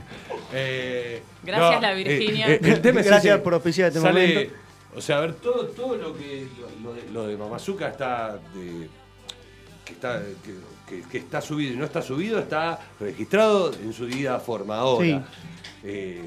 [0.54, 2.48] Eh, Gracias, la Virginia.
[2.50, 3.44] eh, el tema es Gracias ese.
[3.44, 4.54] por auspiciar este Sale- momento.
[4.96, 6.48] O sea, a ver, todo, todo lo que
[6.82, 8.90] lo, lo de, lo de Mamazuka está de-
[9.86, 10.54] que está que,
[11.02, 15.06] que- que está subido y no está subido está registrado en su debida forma ahora.
[15.06, 15.20] Sí.
[15.84, 16.22] Eh,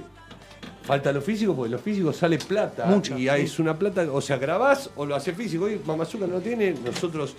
[0.83, 3.47] falta lo físico porque lo físico sale plata y ahí sí.
[3.47, 5.65] es una plata, o sea, grabás o lo hace físico.
[5.65, 7.35] Hoy Mamazuka no tiene, nosotros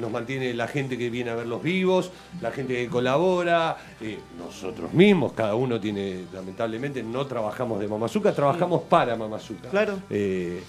[0.00, 2.10] nos mantiene la gente que viene a ver los vivos,
[2.40, 8.32] la gente que colabora, eh, nosotros mismos, cada uno tiene, lamentablemente no trabajamos de Mamazuka,
[8.32, 9.68] trabajamos para Mamazuka.
[9.68, 9.98] Claro.
[10.08, 10.62] Eh,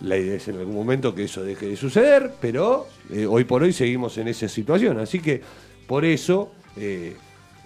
[0.00, 3.62] la idea es en algún momento que eso deje de suceder, pero eh, hoy por
[3.62, 4.98] hoy seguimos en esa situación.
[4.98, 5.42] Así que
[5.86, 6.52] por eso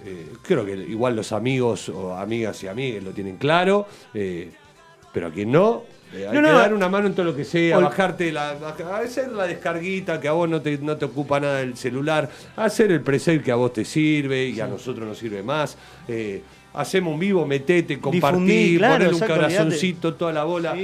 [0.05, 4.51] eh, creo que igual los amigos o amigas y amigues lo tienen claro, eh,
[5.12, 6.59] pero a quien no, eh, hay No, que no.
[6.59, 10.20] dar una mano en todo lo que sea, Ol- bajarte la, a hacer la descarguita
[10.20, 13.51] que a vos no te, no te ocupa nada el celular, hacer el preset que
[13.52, 15.76] a vos te sirve y a nosotros nos sirve más.
[16.09, 16.43] eh,
[16.76, 20.74] Hacemos un vivo, metete, compartí, claro, un corazoncito, toda la bola.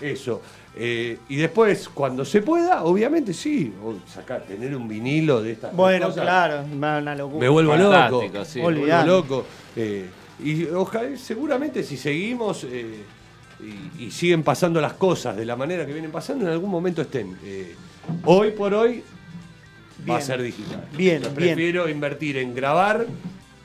[0.00, 0.40] eso.
[0.74, 3.72] Eh, y después, cuando se pueda, obviamente sí,
[4.06, 6.22] sacar, tener un vinilo de estas Bueno, cosas.
[6.22, 7.40] claro, una locura.
[7.40, 8.44] Me vuelvo loco.
[8.44, 8.58] Sí.
[8.58, 9.44] Me vuelvo loco.
[9.76, 10.08] Eh,
[10.42, 13.04] y ojalá, seguramente si seguimos eh,
[13.98, 17.02] y, y siguen pasando las cosas de la manera que vienen pasando, en algún momento
[17.02, 17.36] estén.
[17.44, 17.74] Eh,
[18.24, 19.04] hoy por hoy
[20.08, 20.88] va a ser digital.
[20.96, 21.34] Bien, bien.
[21.34, 23.06] prefiero invertir en grabar.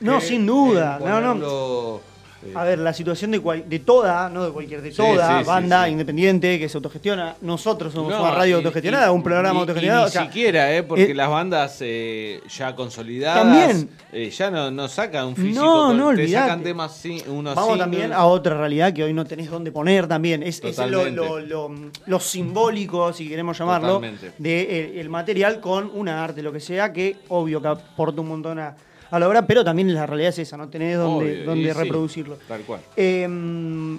[0.00, 0.98] No, sin duda.
[1.00, 2.00] en No, no.
[2.46, 5.44] Eh, A ver, la situación de, cual- de toda, no de cualquier, de toda sí,
[5.44, 5.90] sí, banda sí.
[5.90, 7.34] independiente que se autogestiona.
[7.40, 10.04] Nosotros somos No, una radio y- autogestionada, y- un programa y- autogestionado.
[10.04, 10.82] y o sea, ni siquiera, ¿eh?
[10.84, 13.88] Porque eh, las bandas eh, ya consolidadas También.
[14.12, 15.64] eh, ya no, no sacan un físico.
[15.64, 17.78] No, no, te sacan temas sí, unos Vamos singles.
[17.84, 20.42] también a otra realidad que hoy no tenés dónde poner también.
[20.44, 21.16] Es, es lo, Totalmente.
[21.16, 24.32] lo- lo- lo simbólico, si queremos llamarlo, Totalmente.
[24.38, 28.58] de el, material con una arte, lo que sea, que obvio que aporta un montón
[28.58, 28.76] a,
[29.10, 32.38] a la obra, pero también la realidad es esa, no tenés dónde, dónde sí, reproducirlo.
[32.48, 32.80] Tal cual.
[32.96, 33.98] Eh,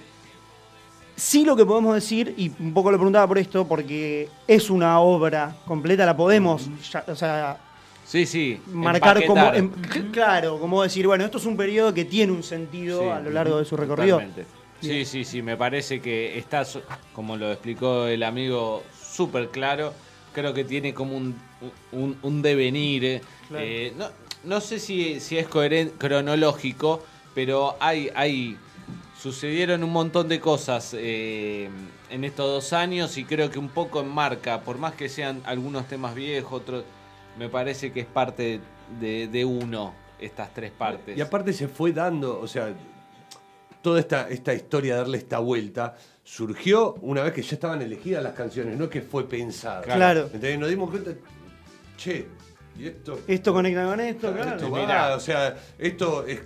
[1.15, 4.99] sí lo que podemos decir, y un poco lo preguntaba por esto, porque es una
[4.99, 7.57] obra completa, la podemos, ya- o sea,
[8.05, 8.59] Sí, sí.
[8.71, 12.41] marcar como, em- cl- claro, como decir, bueno, esto es un periodo que tiene un
[12.43, 14.17] sentido Sí, a lo largo de su recorrido.
[14.17, 14.45] totalmente.
[14.81, 16.63] Sí, sí, sí, me parece que está,
[17.13, 19.93] como lo explicó el amigo, súper claro.
[20.33, 21.35] Creo que tiene como un,
[21.91, 23.03] un, un devenir.
[23.03, 23.21] eh.
[23.49, 23.65] Claro.
[23.67, 24.05] Eh, no,
[24.43, 27.03] no sé si, si es coheren- cronológico,
[27.35, 28.57] pero hay, hay
[29.21, 31.69] sucedieron un montón de cosas eh,
[32.09, 35.87] en estos dos años y creo que un poco enmarca, por más que sean algunos
[35.87, 36.83] temas viejos, otros,
[37.37, 38.61] me parece que es parte
[38.99, 41.17] de, de uno, estas tres partes.
[41.17, 42.73] Y aparte se fue dando, o sea,
[43.81, 48.23] toda esta, esta historia de darle esta vuelta surgió una vez que ya estaban elegidas
[48.23, 49.81] las canciones, no es que fue pensada.
[49.81, 50.21] Claro.
[50.25, 51.11] Entonces nos dimos cuenta,
[51.97, 52.27] che,
[52.79, 53.19] y esto.
[53.27, 54.51] Esto conecta con esto, claro.
[54.55, 56.41] esto va, o sea, esto es-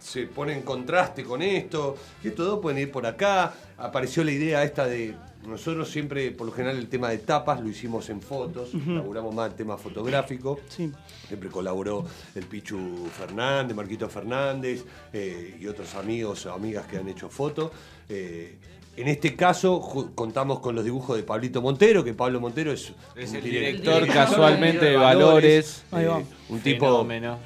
[0.00, 3.52] se pone en contraste con esto, y estos dos pueden ir por acá.
[3.76, 5.14] Apareció la idea esta de.
[5.46, 8.90] Nosotros siempre, por lo general, el tema de tapas lo hicimos en fotos, Ujú.
[8.92, 10.58] laburamos más el tema fotográfico.
[10.68, 10.92] Sí.
[11.28, 17.08] Siempre colaboró el Pichu Fernández, Marquito Fernández eh, y otros amigos o amigas que han
[17.08, 17.70] hecho fotos.
[18.08, 18.58] Eh,
[19.00, 19.80] en este caso
[20.14, 23.50] contamos con los dibujos de Pablito Montero, que Pablo Montero es, Es un el direc-
[23.50, 25.84] director director casualmente de Valores.
[25.92, 26.22] eh, Ahí va.
[26.48, 27.38] un tipo Fenómeno.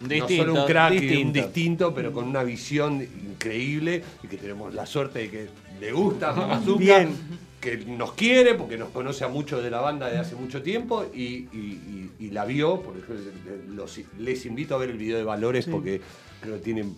[0.00, 1.26] no Distinto, solo un crack, distinto.
[1.26, 5.46] un distinto, pero con una visión increíble y que tenemos la suerte de que
[5.80, 7.10] le gusta Mamazuca, Bien.
[7.60, 11.06] que nos quiere porque nos conoce a muchos de la banda de hace mucho tiempo
[11.14, 13.16] y, y- y- y la vio, por ejemplo,
[13.74, 15.70] los- les invito a ver el video de Valores Sí.
[15.70, 16.00] porque
[16.42, 16.96] creo que tienen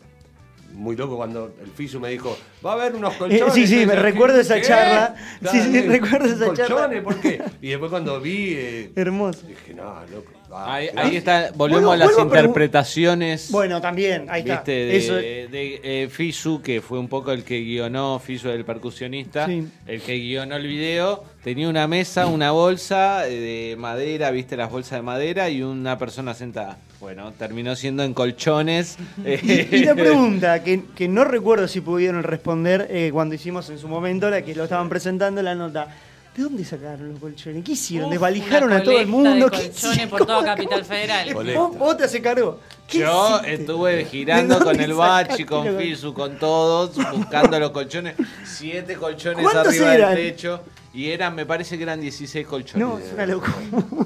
[0.77, 3.55] muy loco cuando el Fisu me dijo, va a haber unos Eh, colchones.
[3.55, 4.63] sí, sí, me recuerdo esa ¿Qué?
[4.63, 5.15] charla.
[5.51, 6.67] Sí, sí, recuerdo esa charla.
[6.67, 7.03] ¿Colchones?
[7.03, 7.43] ¿Por qué?
[7.63, 8.53] Y después cuando vi...
[8.57, 9.47] eh, Hermoso.
[9.47, 10.33] Dije, no, loco.
[10.53, 11.09] ah, Ahí, claro".
[11.09, 13.51] ahí está, volvemos a las interpretaciones.
[13.51, 14.55] Bueno, también, ahí está.
[14.57, 14.73] ¿Viste?
[14.73, 19.47] De, Eso- de, eh, Fisu, que fue un poco el que guionó, Fisu el percusionista,
[19.47, 19.67] Sí.
[19.87, 24.71] el que guionó el video, tenía una mesa, una bolsa eh, de madera, viste las
[24.71, 26.79] bolsas de madera, y una persona sentada.
[27.01, 28.97] Bueno, terminó siendo en colchones.
[29.25, 33.79] Y, y la pregunta, que, que no recuerdo si pudieron responder eh, cuando hicimos en
[33.79, 35.89] su momento, la que lo estaban presentando la nota.
[36.35, 37.65] ¿De dónde sacaron los colchones?
[37.65, 38.09] ¿Qué hicieron?
[38.09, 39.31] Uf, ¿Desvalijaron a todo el mundo?
[39.31, 40.11] de ¿Qué colchones hicieron?
[40.11, 41.35] por toda Capital Federal.
[41.55, 42.61] ¿Vos, vos te hace cargo?
[42.87, 43.55] ¿Qué Yo hiciste?
[43.55, 48.17] estuve ¿De girando con el bachi, con Fisu, con todos, buscando los colchones.
[48.45, 50.15] Siete colchones ¿Cuántos arriba eran?
[50.15, 50.61] del techo.
[50.93, 52.87] Y eran, me parece que eran 16 colchones.
[52.87, 53.55] No, es una locura.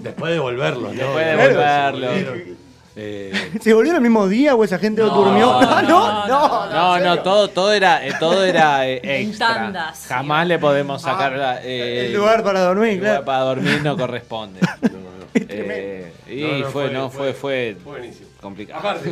[0.01, 1.03] Después de volverlos, ¿no?
[1.03, 2.15] Después de Claro, volverlos.
[2.15, 2.70] se volvieron.
[2.97, 5.53] Eh, ¿Se volvieron el mismo día o esa gente no, durmió?
[5.53, 9.55] Ah, no, no, No, no, todo, todo era, eh, todo era eh, extra.
[9.55, 10.07] tandas.
[10.09, 13.25] Jamás le podemos sacar la- eh, el lugar para dormir, el lugar claro.
[13.25, 14.61] para dormir no corresponde.
[15.33, 18.29] Eh, y No, no, fue, fue- no, fue, fue, fue buenísimo.
[18.41, 18.81] complicado.
[18.81, 19.11] Aparte,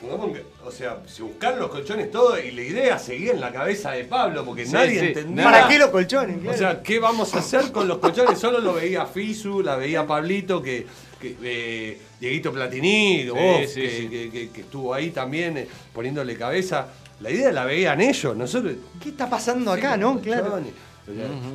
[0.64, 4.04] o sea, se buscaron los colchones todo y la idea seguía en la cabeza de
[4.04, 5.06] Pablo porque Sí, nadie sí.
[5.08, 5.44] entendía.
[5.44, 6.38] ¿Para qué los colchones?
[6.48, 8.38] O sea, ¿qué vamos a hacer con los colchones?
[8.38, 10.86] Solo lo veía Fisu, la veía Pablito, que,
[11.20, 13.38] que, eh, Dieguito Platini, vos,
[13.70, 14.08] sí, que, sí.
[14.08, 16.88] que- que- que estuvo ahí también eh, poniéndole cabeza.
[17.20, 18.74] La idea la veían ellos, nosotros.
[19.02, 20.20] ¿Qué está pasando acá, no?
[20.20, 20.60] Claro.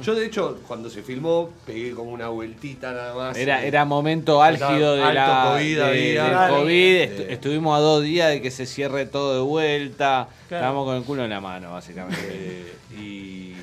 [0.01, 3.37] Yo, de hecho, cuando se filmó, pegué como una vueltita nada más.
[3.37, 5.83] Era, eh, era momento álgido de Alto la, COVID de-
[6.13, 6.49] del.
[6.49, 6.95] COVID.
[6.95, 7.03] Eh.
[7.17, 10.27] Estu- estuvimos a dos días de que se cierre todo de vuelta.
[10.47, 10.63] Claro.
[10.63, 12.73] Estábamos con el culo en la mano, básicamente.
[12.99, 13.53] y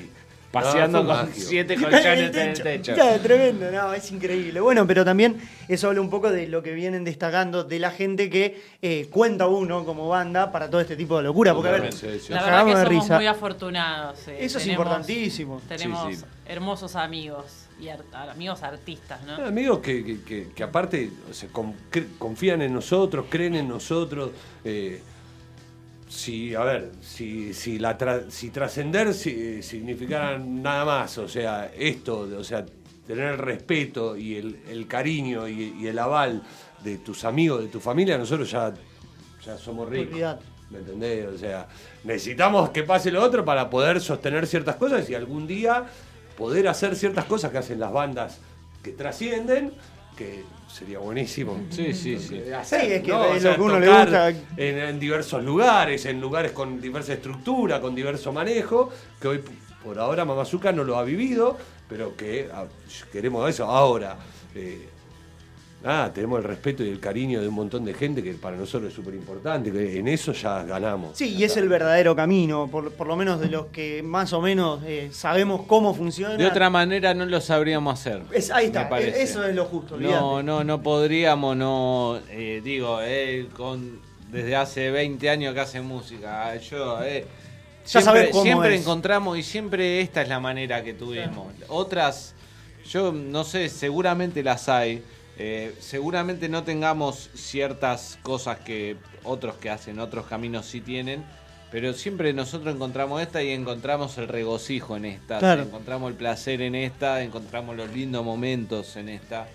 [0.51, 2.93] paseando No, con siete colchones en el techo.
[2.93, 4.59] Claro, tremendo, no, es increíble.
[4.59, 5.37] Bueno, pero también
[5.67, 9.47] eso habla un poco de lo que vienen destacando de la gente que eh, cuenta
[9.47, 11.53] uno como banda para todo este tipo de locura.
[11.53, 12.33] Porque a ver, Sí, sí.
[12.33, 13.15] La verdad que somos risa.
[13.15, 14.27] muy afortunados.
[14.27, 14.37] eh.
[14.41, 15.61] Eso es Tenemos- importantísimo.
[15.67, 16.25] Tenemos Sí, sí.
[16.47, 17.45] hermosos amigos
[17.79, 19.43] y ar- amigos artistas, ¿no?
[19.45, 23.67] Amigos que, que- que- que aparte o sea, con- cre- confían en nosotros, creen en
[23.67, 24.31] nosotros.
[24.63, 25.01] eh,
[26.11, 31.71] si, a ver, si, si, la tra- si trascender si- significara nada más, o sea,
[31.73, 32.65] esto, o sea,
[33.07, 36.43] tener el respeto y el, el cariño y, y el aval
[36.83, 38.73] de tus amigos, de tu familia, nosotros ya,
[39.45, 40.17] ya somos ricos.
[40.69, 41.27] ¿Me entendés?
[41.27, 41.67] O sea,
[42.03, 45.85] necesitamos que pase lo otro para poder sostener ciertas cosas y algún día
[46.37, 48.39] poder hacer ciertas cosas que hacen las bandas
[48.83, 49.73] que trascienden,
[50.21, 51.59] que sería buenísimo.
[51.69, 52.51] Sí, sí, sí.
[52.51, 53.25] hacer, Sí, es que ¿no?
[53.25, 54.29] es O sea, lo que uno le gusta.
[54.29, 59.43] En, en diversos lugares, en lugares con diversa estructura, con diverso manejo, que hoy
[59.83, 61.57] por ahora Mamazuca no lo ha vivido,
[61.89, 62.65] pero que ah,
[63.11, 63.65] queremos eso.
[63.65, 64.17] Ahora,
[64.55, 64.89] eh,
[65.83, 68.89] nada, tenemos el respeto y el cariño de un montón de gente que para nosotros
[68.89, 71.17] es súper importante, que en eso ya ganamos.
[71.17, 74.41] Sí, y es el verdadero camino, por, por lo menos de los que más o
[74.41, 76.35] menos eh, sabemos cómo funciona.
[76.37, 78.21] De otra manera no lo sabríamos hacer.
[78.31, 79.97] Es- ahí está, eso es lo justo.
[79.97, 80.43] No, olvidate.
[80.43, 83.99] no, no podríamos, no, eh, digo, eh, con,
[84.31, 87.25] desde hace 20 años que hace música, yo, eh,
[87.87, 88.81] Ya sabes siempre, cómo siempre es.
[88.81, 91.47] encontramos y siempre esta es la manera que tuvimos.
[91.69, 92.33] Otras,
[92.87, 95.01] yo no sé, seguramente las hay,
[95.37, 101.23] eh, seguramente no tengamos ciertas cosas que otros que hacen otros caminos sí tienen.
[101.71, 105.61] Pero siempre nosotros encontramos esta y encontramos el regocijo en esta, Claro.
[105.63, 109.47] encontramos el placer en esta, encontramos los lindos momentos en esta.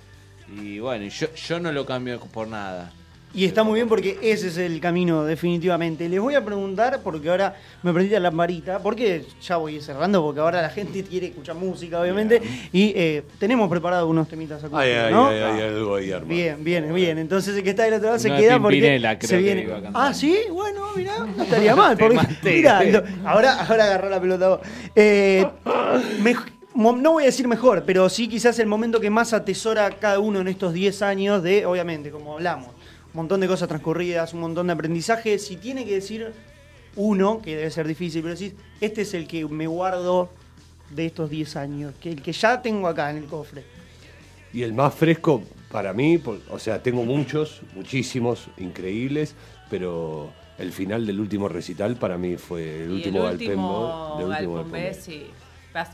[0.56, 2.90] Y bueno, yo, yo no lo cambio por nada.
[3.36, 6.08] Y está muy bien porque ese es el camino, definitivamente.
[6.08, 10.40] Les voy a preguntar, porque ahora me prendí la lamparita, porque ya voy cerrando, porque
[10.40, 12.40] ahora la gente quiere escuchar música, obviamente,
[12.72, 15.28] y eh, tenemos preparados unos temitas acústicos, Ay, ¿no?
[15.28, 16.28] ay, ay, algo ahí, hermano.
[16.34, 17.18] Bien, bien, bien.
[17.18, 19.62] Entonces el que está del otro lado se queda porque creo se que viene.
[19.64, 20.08] iba a.
[20.08, 21.94] Ah, sí, bueno, mirá, no estaría mal.
[21.98, 22.80] Porque, mirá,
[23.26, 24.60] ahora, ahora agarró la pelota vos.
[24.94, 25.46] Eh,
[26.22, 29.90] mej- mo- no voy a decir mejor, pero sí quizás el momento que más atesora
[29.90, 32.68] cada uno en estos 10 años de, obviamente, como hablamos,
[33.16, 35.38] montón de cosas transcurridas, un montón de aprendizaje.
[35.38, 36.32] Si tiene que decir
[36.96, 40.30] uno, que debe ser difícil, pero decís, este es el que me guardo
[40.90, 43.64] de estos 10 años, que el que ya tengo acá en el cofre.
[44.52, 49.34] Y el más fresco para mí, o sea, tengo muchos, muchísimos, increíbles,
[49.68, 54.16] pero el final del último recital para mí fue el Y último el Galpembo.
[54.18, 55.00] del último Galpembo.
[55.00, 55.26] sí.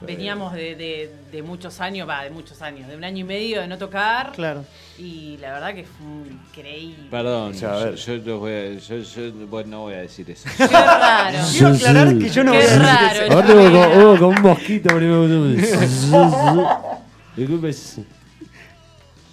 [0.06, 3.60] Veníamos de, de- de muchos años, va, de muchos años, de un año y medio
[3.60, 4.32] de no tocar.
[4.32, 4.64] Claro.
[4.98, 7.08] Y la verdad que fue increíble.
[7.10, 7.94] Perdón, O sea, a yo, ver.
[7.96, 10.48] yo los voy a- yo- yo- bueno, no voy a decir eso.
[10.56, 11.38] Qué raro.
[11.52, 13.32] Quiero aclarar que yo no Qué voy a decir raro, eso.
[13.32, 13.76] Ahora tengo con,
[14.06, 14.98] oh, con un mosquito.
[17.36, 17.70] Disculpe.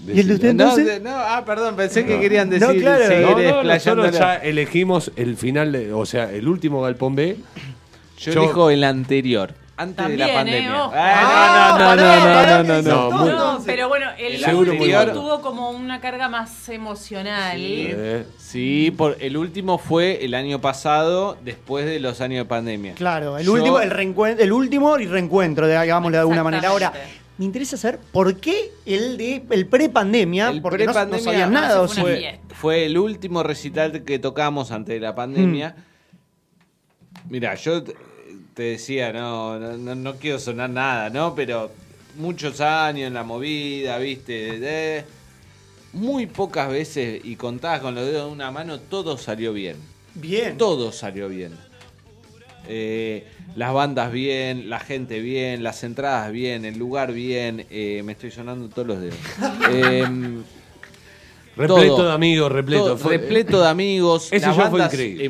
[0.07, 0.85] ¿Y el de usted No, entonces?
[0.85, 3.05] de- no, ah, perdón, pensé que querían decir No, claro.
[3.05, 7.35] seguir No, no, nosotros ya elegimos el final, de- o sea, el último Galpón B.
[8.17, 10.33] Yo elijo el anterior, antes de la También, ¿eh?
[10.67, 10.83] pandemia.
[10.83, 10.93] Ojo.
[10.93, 15.41] Ah, no, no, no, no, no, no, no, No, No, pero bueno, el último tuvo
[15.41, 17.55] como una carga más emocional.
[17.57, 17.93] Sí,
[18.37, 22.93] sí, por, el último fue el año pasado, después de los años de pandemia.
[22.95, 26.67] Claro, el Yo- último, el reencuentro, el último y reencuentro, de- digámoslo de alguna manera.
[26.69, 26.91] Ahora,
[27.37, 31.53] me interesa saber por qué el de el pre-pandemia, El porque no- no, pre-pandemia sabían
[31.53, 35.73] nada, fue, fue el último recital que tocamos antes de la pandemia.
[35.77, 37.31] Mm.
[37.31, 37.81] Mira, yo
[38.53, 41.33] te decía, no, no, no- no quiero sonar nada, ¿no?
[41.35, 41.71] Pero
[42.17, 44.59] muchos años en la movida, ¿viste?
[44.59, 45.03] De-
[45.93, 49.77] muy pocas veces, y contadas con los dedos de una mano, todo salió bien.
[50.15, 50.57] Bien.
[50.57, 51.53] Todo salió bien.
[52.67, 57.65] Eh, las bandas bien, la gente bien, las entradas bien, el lugar bien.
[57.71, 59.17] eh, me estoy sonando todos los dedos.
[59.71, 60.43] Em,
[61.55, 62.07] Repleto todo.
[62.07, 62.95] de amigos, repleto.
[62.95, 64.27] Todo- repleto de amigos.
[64.31, 65.29] Ese Las show fue increíble.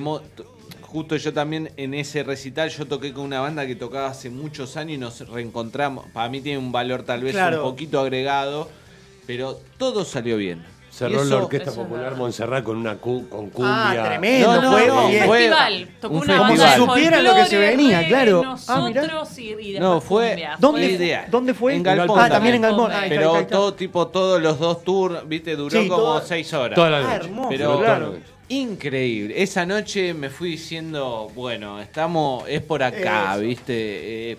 [0.89, 4.75] Justo yo también en ese recital, yo toqué con una banda que tocaba hace muchos
[4.75, 6.05] años y nos reencontramos.
[6.13, 7.63] Para mí tiene un valor tal vez Claro.
[7.63, 8.69] un poquito agregado,
[9.27, 10.65] pero todo salió bien.
[10.91, 14.01] Cerró Y la eso- Orquesta Popular Montserrat con una cu- con cumbia.
[14.03, 14.93] Ah, tremendo, No, no, fue no,
[15.27, 15.89] fue Festival.
[16.01, 18.41] Tocó un una Como banda si de supieran lo que se venía, claro.
[18.43, 18.49] Ah,
[18.79, 20.55] Nosotros y, y después No, fue- cumbia.
[20.59, 21.25] ¿Dónde, Fue.
[21.29, 21.75] ¿Dónde fue?
[21.75, 22.61] En Galpón ah, también en.
[22.63, 22.91] Galpón.
[22.91, 23.55] Ah, ahí está, Pero ahí está.
[23.55, 26.75] todo tipo, todos los dos tours, viste, duró Sí, como todo- seis horas.
[26.75, 27.15] Toda la Ah, noche.
[27.27, 28.15] hermoso, Pero claro.
[28.49, 29.41] Increíble.
[29.41, 33.41] Esa noche me fui diciendo, bueno, estamos, es por acá, Eso.
[33.41, 34.31] ¿viste?
[34.31, 34.37] Eh,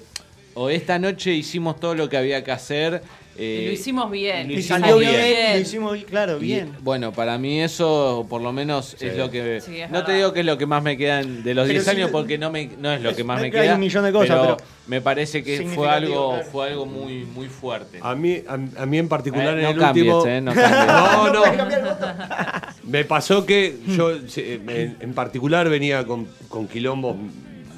[0.55, 3.03] o esta noche hicimos todo lo que había que hacer.
[3.41, 4.49] Eh, Y lo hicimos bien.
[4.49, 5.12] lo Y hicimos salió bien.
[5.12, 6.73] bien, lo hicimos bien, claro, Y, bien.
[6.83, 9.61] bueno, para mí eso, por lo menos, es lo que.
[9.61, 11.65] Sí, es no te digo que es lo que más me queda en- de los
[11.67, 13.75] Pero 10 sí, años, porque no, me, no es lo que más hay me queda.
[13.75, 14.57] un millón de cosas, pero
[14.87, 16.45] me parece que fue algo, claro.
[16.53, 17.99] fue algo muy, muy fuerte.
[18.03, 20.27] A mí, a, a mí en particular Eh, en no el cambies, último.
[20.27, 20.87] eh, no cambies.
[20.87, 21.43] no, no.
[22.85, 27.17] Me pasó que yo en, en particular venía con, con quilombos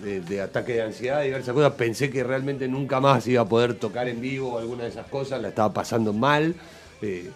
[0.03, 1.73] de, de ataque de ansiedad y diversas cosas.
[1.73, 5.41] Pensé que realmente nunca más iba a poder tocar en vivo alguna de esas cosas.
[5.41, 6.55] La estaba pasando mal.
[7.01, 7.31] eh,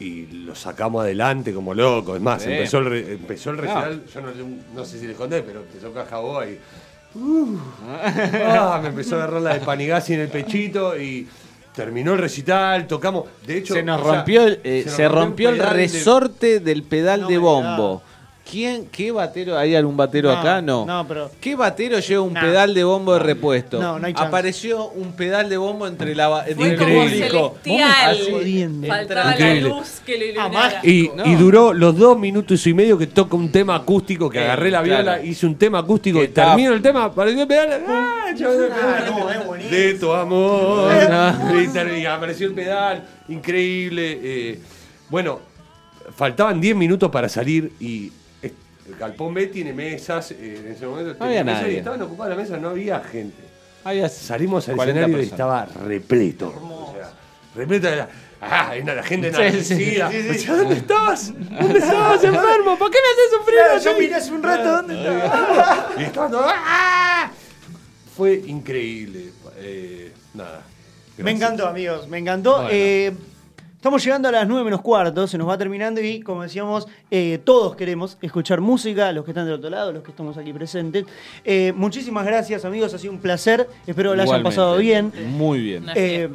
[0.00, 2.16] y lo sacamos adelante como loco.
[2.16, 2.50] Es más, Sí.
[2.50, 3.62] empezó el, re- empezó el No.
[3.62, 4.02] recital.
[4.12, 4.28] Yo no,
[4.74, 6.58] no sé si les conté, pero empezó Caja Boa y.
[7.14, 7.58] uh,
[7.88, 11.26] ah, me empezó a agarrar la de Panigasi en el pechito y.
[11.74, 13.24] Terminó el recital, tocamos.
[13.46, 16.84] De hecho, se nos sea, rompió el, eh, nos se rompió el de- resorte del
[16.84, 18.02] pedal No de bombo.
[18.48, 19.56] ¿Quién, ¿Qué batero?
[19.58, 20.60] ¿Hay algún batero No, acá?
[20.60, 20.84] No.
[20.84, 22.42] no, pero- ¿Qué batero lleva un Nah.
[22.42, 23.80] pedal de bombo de repuesto?
[23.80, 24.28] No, no hay chance.
[24.28, 27.54] Apareció un pedal de bombo entre la entre el público.
[27.64, 29.60] Faltaba Increíble.
[29.62, 30.80] la luz que lo Ah, iluminara.
[30.84, 31.24] Y, No.
[31.26, 34.70] y duró los dos minutos y medio que toca un tema acústico, que Eh, agarré
[34.70, 35.24] la viola, claro.
[35.24, 38.26] hice un tema acústico, y termino el tema, apareció el pedal, ¡ah!
[38.36, 40.90] yo- Ah, no, es de tu amor,
[41.62, 44.18] y, ter- y apareció el pedal, increíble.
[44.22, 44.60] eh,
[45.08, 45.40] bueno,
[46.14, 48.12] faltaban 10 minutos para salir y
[48.88, 51.78] el Galpón B tiene mesas, eh, en ese momento tenía había mesas y nadie.
[51.78, 53.42] estaban ocupadas las mesas, no había gente.
[53.84, 56.48] Había Salimos al 40 escenario y estaba repleto.
[56.48, 57.12] O sea,
[57.54, 58.08] repleto de la.
[58.40, 60.10] Ah, la gente Sí, enardecida.
[60.10, 61.32] sí, sí, ¿Dónde estás?
[61.34, 62.76] ¿Dónde estás, enfermo?
[62.78, 63.56] ¿Por qué me haces sufrir?
[63.58, 65.88] Claro, yo miré hace un rato dónde estaba.
[65.98, 67.30] Y estaba todo, ¡ah!
[68.14, 69.32] Fue increíble.
[69.56, 70.62] Eh, nada.
[71.16, 72.56] Me encantó, amigos, me encantó.
[72.56, 72.68] Bueno.
[72.70, 73.14] Eh,
[73.84, 77.38] estamos llegando a las 9 menos cuarto, se nos va terminando y como decíamos, eh,
[77.44, 81.04] todos queremos escuchar música, los que están del otro lado, los que estamos aquí presentes.
[81.44, 85.12] Eh, muchísimas gracias, amigos, ha sido un placer, espero que lo hayan pasado bien.
[85.36, 85.84] Muy bien.
[85.94, 86.30] Eh,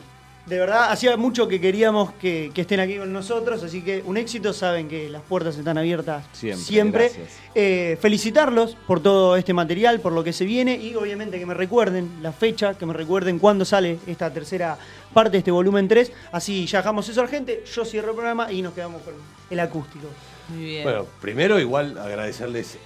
[0.50, 4.18] de verdad, hacía mucho que queríamos que, que estén aquí con nosotros, así que un
[4.18, 7.38] éxito, saben que las puertas están abiertas Siempre, gracias.
[7.54, 11.54] Eh, felicitarlos por todo este material, por lo que se viene y obviamente que me
[11.54, 14.80] recuerden la fecha, que me recuerden cuándo sale esta tercera
[15.14, 16.12] parte de este volumen 3.
[16.32, 19.14] Así ya dejamos eso gente, yo cierro el programa y nos quedamos con
[19.50, 20.08] el acústico.
[20.50, 20.84] Muy bien.
[20.84, 22.78] Bueno, primero igual agradecerles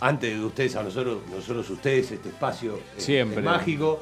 [0.00, 3.38] antes de ustedes a nosotros, nosotros ustedes, este espacio eh, Siempre.
[3.38, 4.00] es mágico.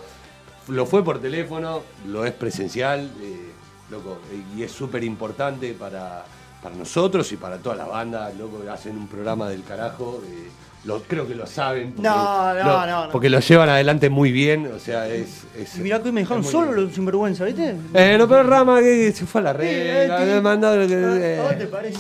[0.69, 3.51] Lo fue por teléfono, lo es presencial, eh,
[3.91, 4.19] loco,
[4.57, 6.25] y es súper importante para,
[6.63, 10.23] para nosotros y para toda la banda, loco, hacen un programa del carajo.
[10.27, 10.49] eh,
[10.85, 11.93] lo, creo que lo saben.
[11.93, 13.11] porque No, no, lo- no, no.
[13.13, 15.45] Porque lo llevan adelante muy bien, o sea, es...
[15.57, 17.75] es Y mirá que hoy me dejaron solo los sinvergüenza, ¿viste?
[17.95, 19.67] Eh, no, pero Rama que se fue a la red.
[20.11, 21.99] eh, le mandó lo que- eh, ¿A vos te parece?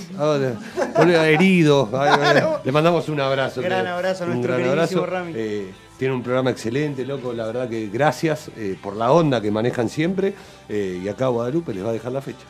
[1.19, 1.89] a herido.
[2.65, 3.61] Le mandamos un abrazo.
[3.62, 5.06] Gran abrazo a nuestro gran abrazo.
[5.06, 5.32] Rami.
[5.35, 7.32] Eh, tiene un programa excelente, loco.
[7.32, 10.35] La verdad que gracias eh, por la onda que manejan siempre.
[10.69, 12.44] eh, y acá Guadalupe les va a dejar la fecha.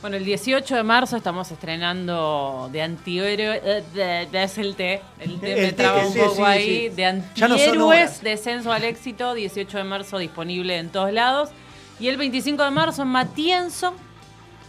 [0.00, 3.60] Bueno, el 18 de marzo estamos estrenando de antihéroe.
[3.94, 5.00] eh, es el T.
[5.20, 6.88] El T me traba un poco ahí.
[6.88, 9.34] De antihéroes, descenso al éxito.
[9.34, 11.50] 18 de marzo disponible en todos lados.
[12.00, 13.94] Y el 25 de marzo en Matienzo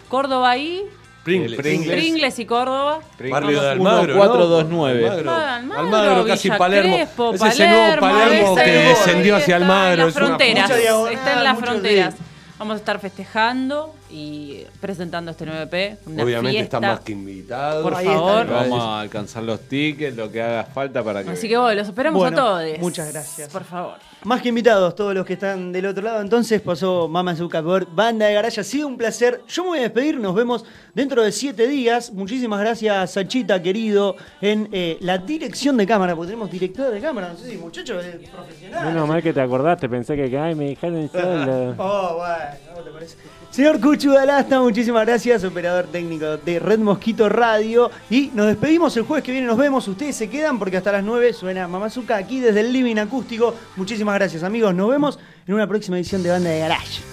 [0.09, 0.83] Córdoba y
[1.23, 1.57] Pringles.
[1.59, 2.99] Pringles y Córdoba.
[3.29, 4.17] Barrio de Almagro.
[4.17, 4.45] cuatro, ¿no?
[4.45, 5.07] dos, nueve.
[5.09, 5.31] Almagro.
[5.31, 6.95] Almagro, Almagro, casi Villa Palermo.
[6.97, 8.97] Crespo, es ese nuevo Palermo, que es.
[9.05, 9.93] descendió hacia Está Almagro.
[9.93, 10.69] En las es una- fronteras.
[11.11, 12.15] Está en las fronteras.
[12.63, 15.97] Vamos a estar festejando y presentando este 9P.
[16.05, 16.77] Una Obviamente fiesta.
[16.77, 17.83] están más que invitados.
[17.83, 18.47] Por favor.
[18.47, 21.31] Vamos a alcanzar los tickets, lo que haga falta para que.
[21.31, 22.79] Así que bueno, los esperamos Bueno, a todos.
[22.79, 23.49] muchas gracias.
[23.51, 23.97] Por favor.
[24.25, 26.21] Más que invitados, todos los que están del otro lado.
[26.21, 28.61] Entonces pasó Mama por Banda de Garaya.
[28.61, 29.41] Ha sido un placer.
[29.49, 30.17] Yo me voy a despedir.
[30.17, 30.63] Nos vemos
[30.93, 32.11] dentro de siete días.
[32.13, 36.15] Muchísimas gracias, Sachita, querido, en eh, la dirección de cámara.
[36.15, 37.33] Porque tenemos director de cámara.
[37.33, 38.85] No sé si muchachos es profesional.
[38.93, 41.75] Menos mal que te acordaste, pensé que ay, me dejaron solo.
[41.77, 43.17] Oh, bueno, ¿cómo te parece?
[43.53, 47.91] Señor Cuchu Dalasta, muchísimas gracias, operador técnico de Red Mosquito Radio.
[48.09, 49.87] Y nos despedimos el jueves que viene, nos vemos.
[49.87, 53.53] Ustedes se quedan porque hasta las 9 suena Mamazuca aquí desde el Living Acústico.
[53.75, 54.73] Muchísimas gracias, amigos.
[54.73, 57.03] Nos vemos en una próxima edición de Banda de Garage.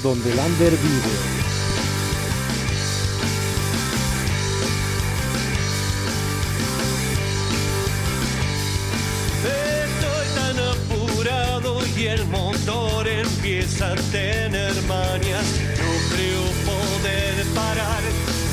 [0.00, 1.38] Donde el under vive.
[9.42, 15.87] Estoy tan apurado y el motor empieza a tener mañas.
[17.48, 18.02] No creo poder parar,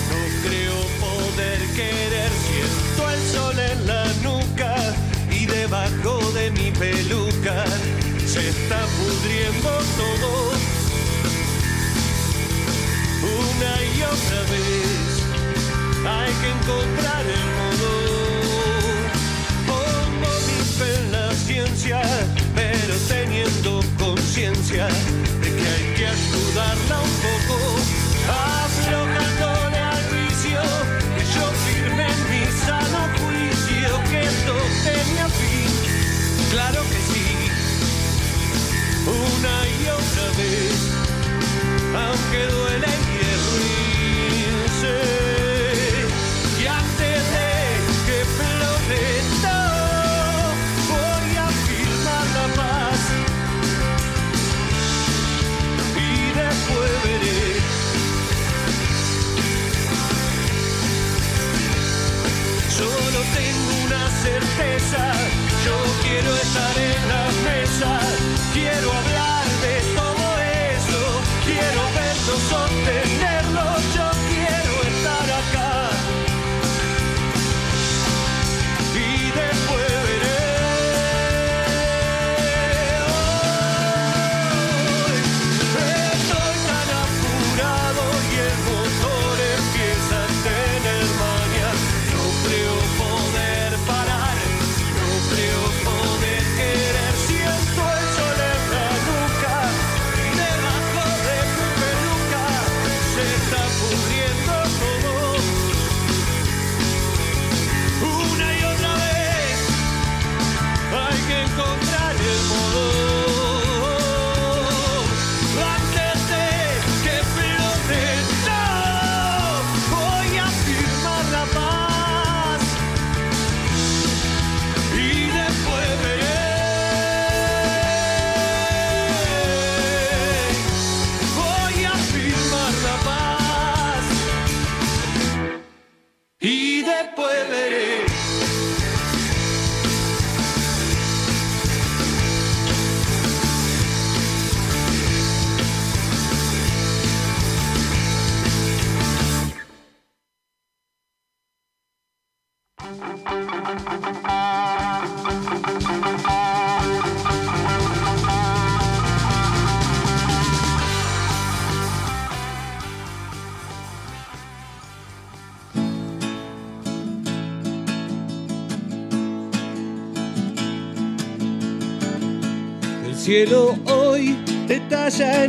[0.10, 2.32] no creo poder querer.
[2.48, 4.76] Siento el sol en la nuca
[5.32, 7.66] y debajo de mi peluca
[8.26, 10.52] se está pudriendo todo.
[13.24, 15.24] Una y otra vez
[16.08, 17.92] hay que encontrar el modo.
[19.68, 22.02] Pongo mi fe en la ciencia,
[22.56, 24.88] pero teniendo conciencia
[25.42, 27.56] de que hay que ayudarla un poco,
[36.52, 37.28] claro que sí,
[39.08, 40.78] una y otra vez,
[41.96, 43.05] aunque duele y
[64.58, 68.00] yo quiero estar en la mesa,
[68.54, 70.26] quiero hablar de todo
[70.76, 73.05] eso, quiero verlo sostenerlo,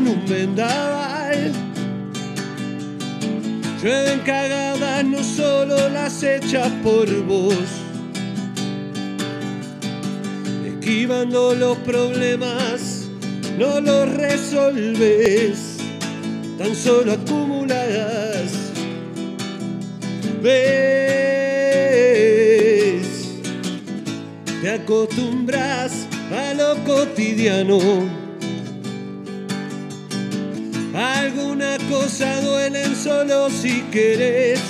[0.07, 1.53] un vendaval.
[3.83, 7.55] Llueven cagadas, no solo las hechas por vos.
[10.67, 13.09] Esquivando los problemas,
[13.59, 15.77] no los resolves,
[16.59, 18.53] tan solo acumuladas.
[20.43, 20.67] Ves,
[24.63, 28.16] te acostumbras a lo cotidiano.
[31.77, 34.61] las cosas duelen solo si querés.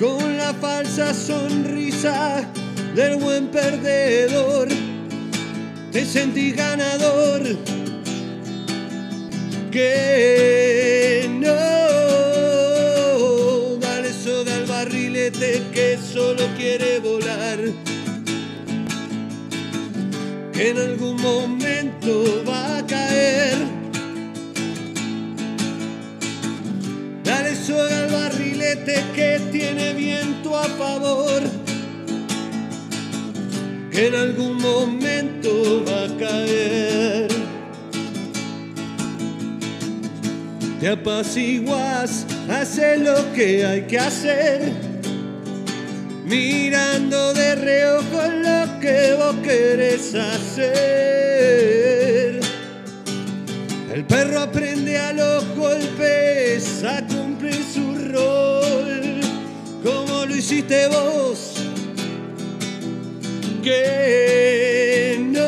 [0.00, 2.44] Con la falsa sonrisa
[2.94, 4.68] del buen perdedor,
[5.92, 7.42] te sentí ganador.
[9.70, 11.56] Que no,
[13.80, 17.58] dale soda al barrilete que solo quiere volar.
[20.52, 22.37] Que en algún momento
[29.50, 31.42] tiene viento a favor,
[33.90, 37.28] que en algún momento va a caer.
[40.80, 44.72] Te apaciguas, haces lo que hay que hacer,
[46.24, 50.78] mirando de reojo lo que vos querés hacer.
[53.92, 57.27] El perro aprende a los golpes a cumplir
[60.38, 61.54] hiciste vos.
[63.62, 65.46] Que no,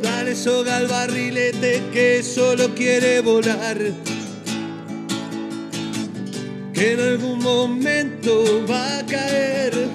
[0.00, 3.78] dale soga al barrilete que solo quiere volar.
[6.72, 9.88] Que en algún momento va a caer.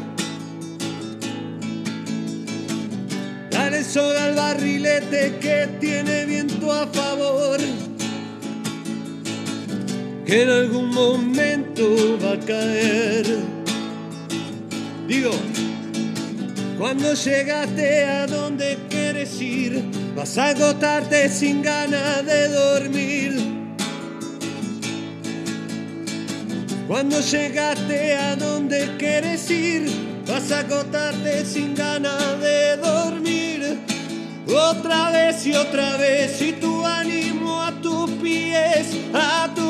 [3.50, 7.60] Dale soga al barrilete que tiene viento a favor.
[10.28, 13.26] Que en algún momento va a caer.
[15.08, 15.32] Digo,
[16.78, 19.82] cuando llegaste a donde quieres ir,
[20.18, 23.58] vas a agotarte sin ganas de dormir.
[26.90, 29.90] Cuando llegaste a donde quieres ir,
[30.28, 33.80] vas a agotarte sin ganas de dormir.
[34.50, 39.67] Otra vez y otra vez, y tu ánimo a tus pies, a tus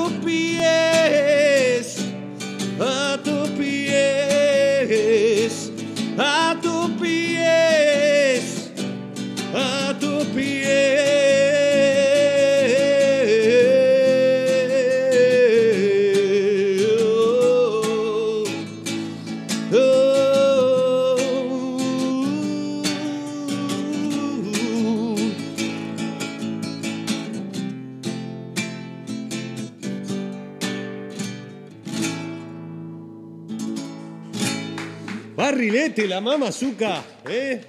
[35.97, 37.61] Barrilete, la mama azúcar, ¿eh?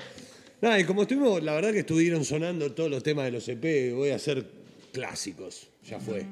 [0.61, 3.95] Nada, y como estuvimos, la verdad que estuvieron sonando todos los temas de los EP,
[3.95, 4.45] voy a hacer
[4.93, 6.27] clásicos, ya fue.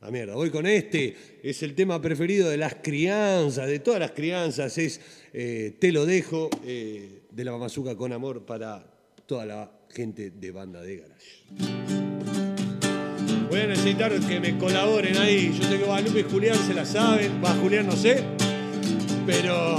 [0.00, 4.12] A mierda, voy con este, es el tema preferido de las crianzas, de todas las
[4.12, 5.00] crianzas, es
[5.32, 8.84] eh, Te lo dejo, eh, de la mamazuca con amor para
[9.26, 11.44] toda la gente de banda de garage.
[13.48, 15.54] Voy a necesitar que me colaboren ahí.
[15.56, 17.44] Yo sé que Guadalupe y Julián se la saben.
[17.44, 18.24] Va, Julián no sé.
[19.26, 19.76] Pero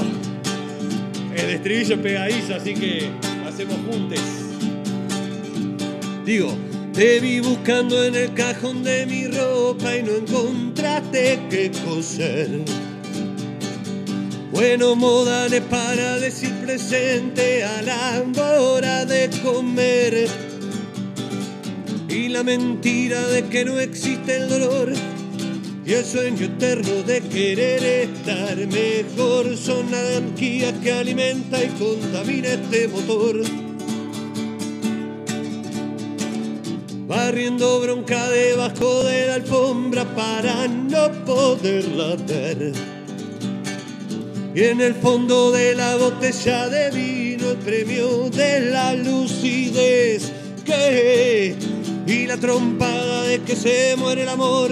[1.36, 3.10] el estribillo es pegadizo, así que
[3.48, 4.22] hacemos juntes.
[6.26, 6.56] Digo,
[6.94, 12.50] te vi buscando en el cajón de mi ropa y no encontraste qué coser.
[14.52, 18.24] Bueno, modales para decir presente a la
[18.62, 20.28] hora de comer.
[22.08, 24.94] Y la mentira de que no existe el dolor.
[25.86, 32.54] Y el sueño eterno de querer estar mejor son la anarquía que alimenta y contamina
[32.54, 33.42] este motor.
[37.06, 42.72] Barriendo bronca debajo de la alfombra para no poderla ver.
[44.56, 50.32] Y en el fondo de la botella de vino el premio de la lucidez
[50.64, 51.58] que
[52.08, 54.72] y la trompada de que se muere el amor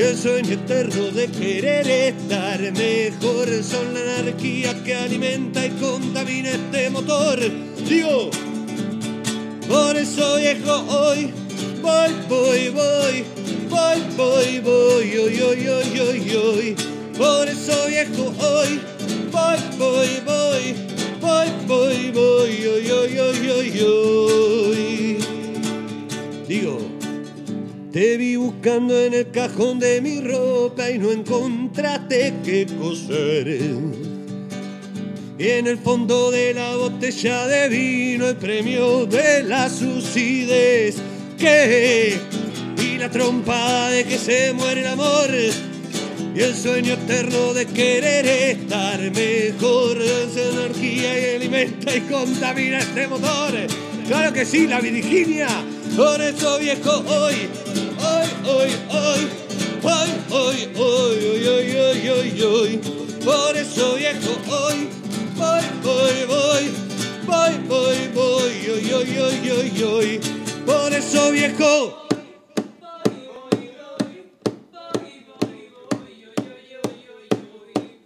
[0.00, 6.90] el sueño eterno de querer estar mejor son la anarquía que alimenta y contamina este
[6.90, 7.38] motor.
[7.88, 8.30] Digo,
[9.68, 11.32] por eso viejo hoy
[11.80, 13.24] voy, voy, voy,
[13.68, 16.76] voy, voy, voy, hoy, hoy, hoy, hoy, hoy.
[17.16, 18.80] Por eso viejo hoy
[19.30, 20.74] voy, voy, voy,
[21.20, 25.18] voy, voy, voy, hoy, hoy, hoy, hoy, hoy.
[26.48, 26.93] Digo,
[27.94, 33.46] te vi buscando en el cajón de mi ropa y no encontraste qué coser.
[35.38, 40.96] Y en el fondo de la botella de vino el premio de la sucidez
[41.38, 42.18] que
[42.82, 45.30] y la trompada de que se muere el amor
[46.34, 53.06] y el sueño eterno de querer estar mejor es energía y alimenta y contamina este
[53.06, 53.52] motor.
[54.08, 55.46] Claro que sí, la Virginia.
[55.96, 57.48] Por eso viejo hoy,
[58.14, 59.28] hoy, hoy, hoy,
[59.82, 62.80] hoy, hoy, hoy, hoy, hoy, hoy, hoy, hoy.
[63.24, 64.88] Por eso viejo hoy,
[65.36, 66.70] voy, voy, voy,
[67.26, 70.20] voy, voy, voy, hoy, hoy, hoy, hoy, hoy.
[70.66, 72.00] Por eso viejo.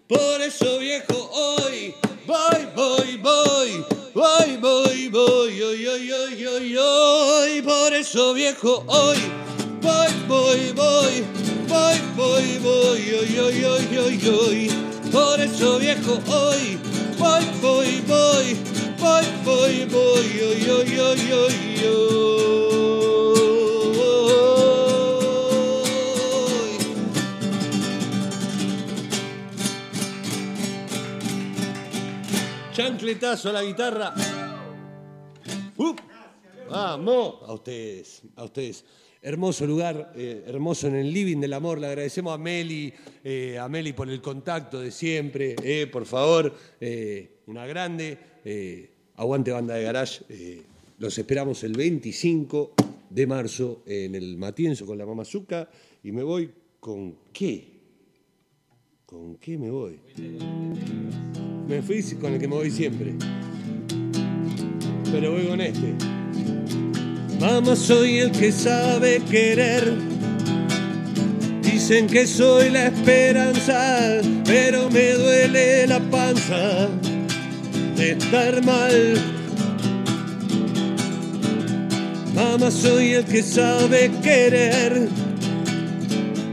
[0.09, 1.95] Por eso viejo hoy,
[2.27, 5.63] voy, voy, voy, voy, voy,
[6.43, 9.19] hoy, hoy, por eso viejo, hoy,
[9.83, 11.25] voy, voy, voy,
[11.69, 14.71] voy, voy, voy, hoy, hoy, hoy, hoy, hoy,
[15.11, 16.79] por eso viejo, hoy,
[17.19, 18.57] voy, voy, voy,
[18.99, 22.39] voy, voy, voy, hoy, hoy, hoy, hoy, hoy.
[32.73, 34.15] Chancletazo a la guitarra.
[35.77, 35.95] Uh,
[36.71, 38.85] vamos, a ustedes, a ustedes.
[39.21, 41.81] Hermoso lugar, eh, hermoso en el living del amor.
[41.81, 42.93] Le agradecemos a Meli,
[43.25, 45.57] eh, a Meli por el contacto de siempre.
[45.65, 46.55] eh, por favor,
[47.47, 48.19] una grande.
[49.17, 50.25] aguante banda de garage.
[50.99, 52.75] los esperamos el 25
[53.11, 55.69] de marzo en el Matienzo con la Mamazuca.
[56.05, 57.79] Y me voy con qué?
[59.05, 59.99] ¿Con qué me voy?
[61.67, 63.15] Me fui con el que me voy siempre.
[65.11, 66.28] Pero voy con este.
[67.41, 69.95] Mamá, soy el que sabe querer.
[71.63, 76.89] Dicen que soy la esperanza, pero me duele la panza
[77.97, 79.15] de estar mal.
[82.35, 85.09] Mamá, soy el que sabe querer.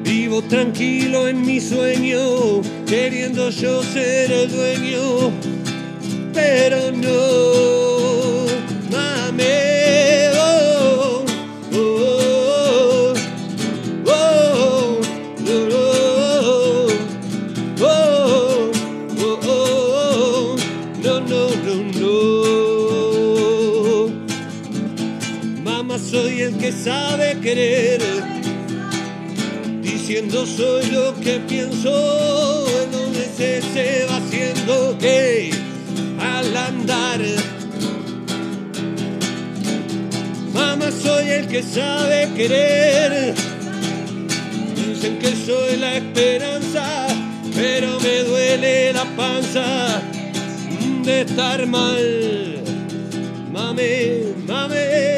[0.04, 5.32] Vivo tranquilo en mi sueño, queriendo yo ser el dueño,
[6.32, 8.46] pero no,
[8.92, 9.75] mame.
[26.66, 28.02] Que sabe querer
[29.84, 35.52] diciendo soy lo que pienso, en donde se, va haciendo que
[36.20, 37.22] al andar.
[40.56, 43.36] Mamá, soy el que sabe querer.
[44.76, 47.06] Dicen que soy la esperanza,
[47.54, 50.02] pero me duele la panza
[51.04, 52.64] de estar mal.
[53.52, 55.15] Mame, mame.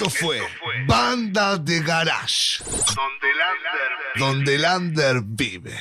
[0.00, 0.40] Esto fue
[0.86, 2.62] Banda de Garage.
[4.14, 5.76] Donde el under vive.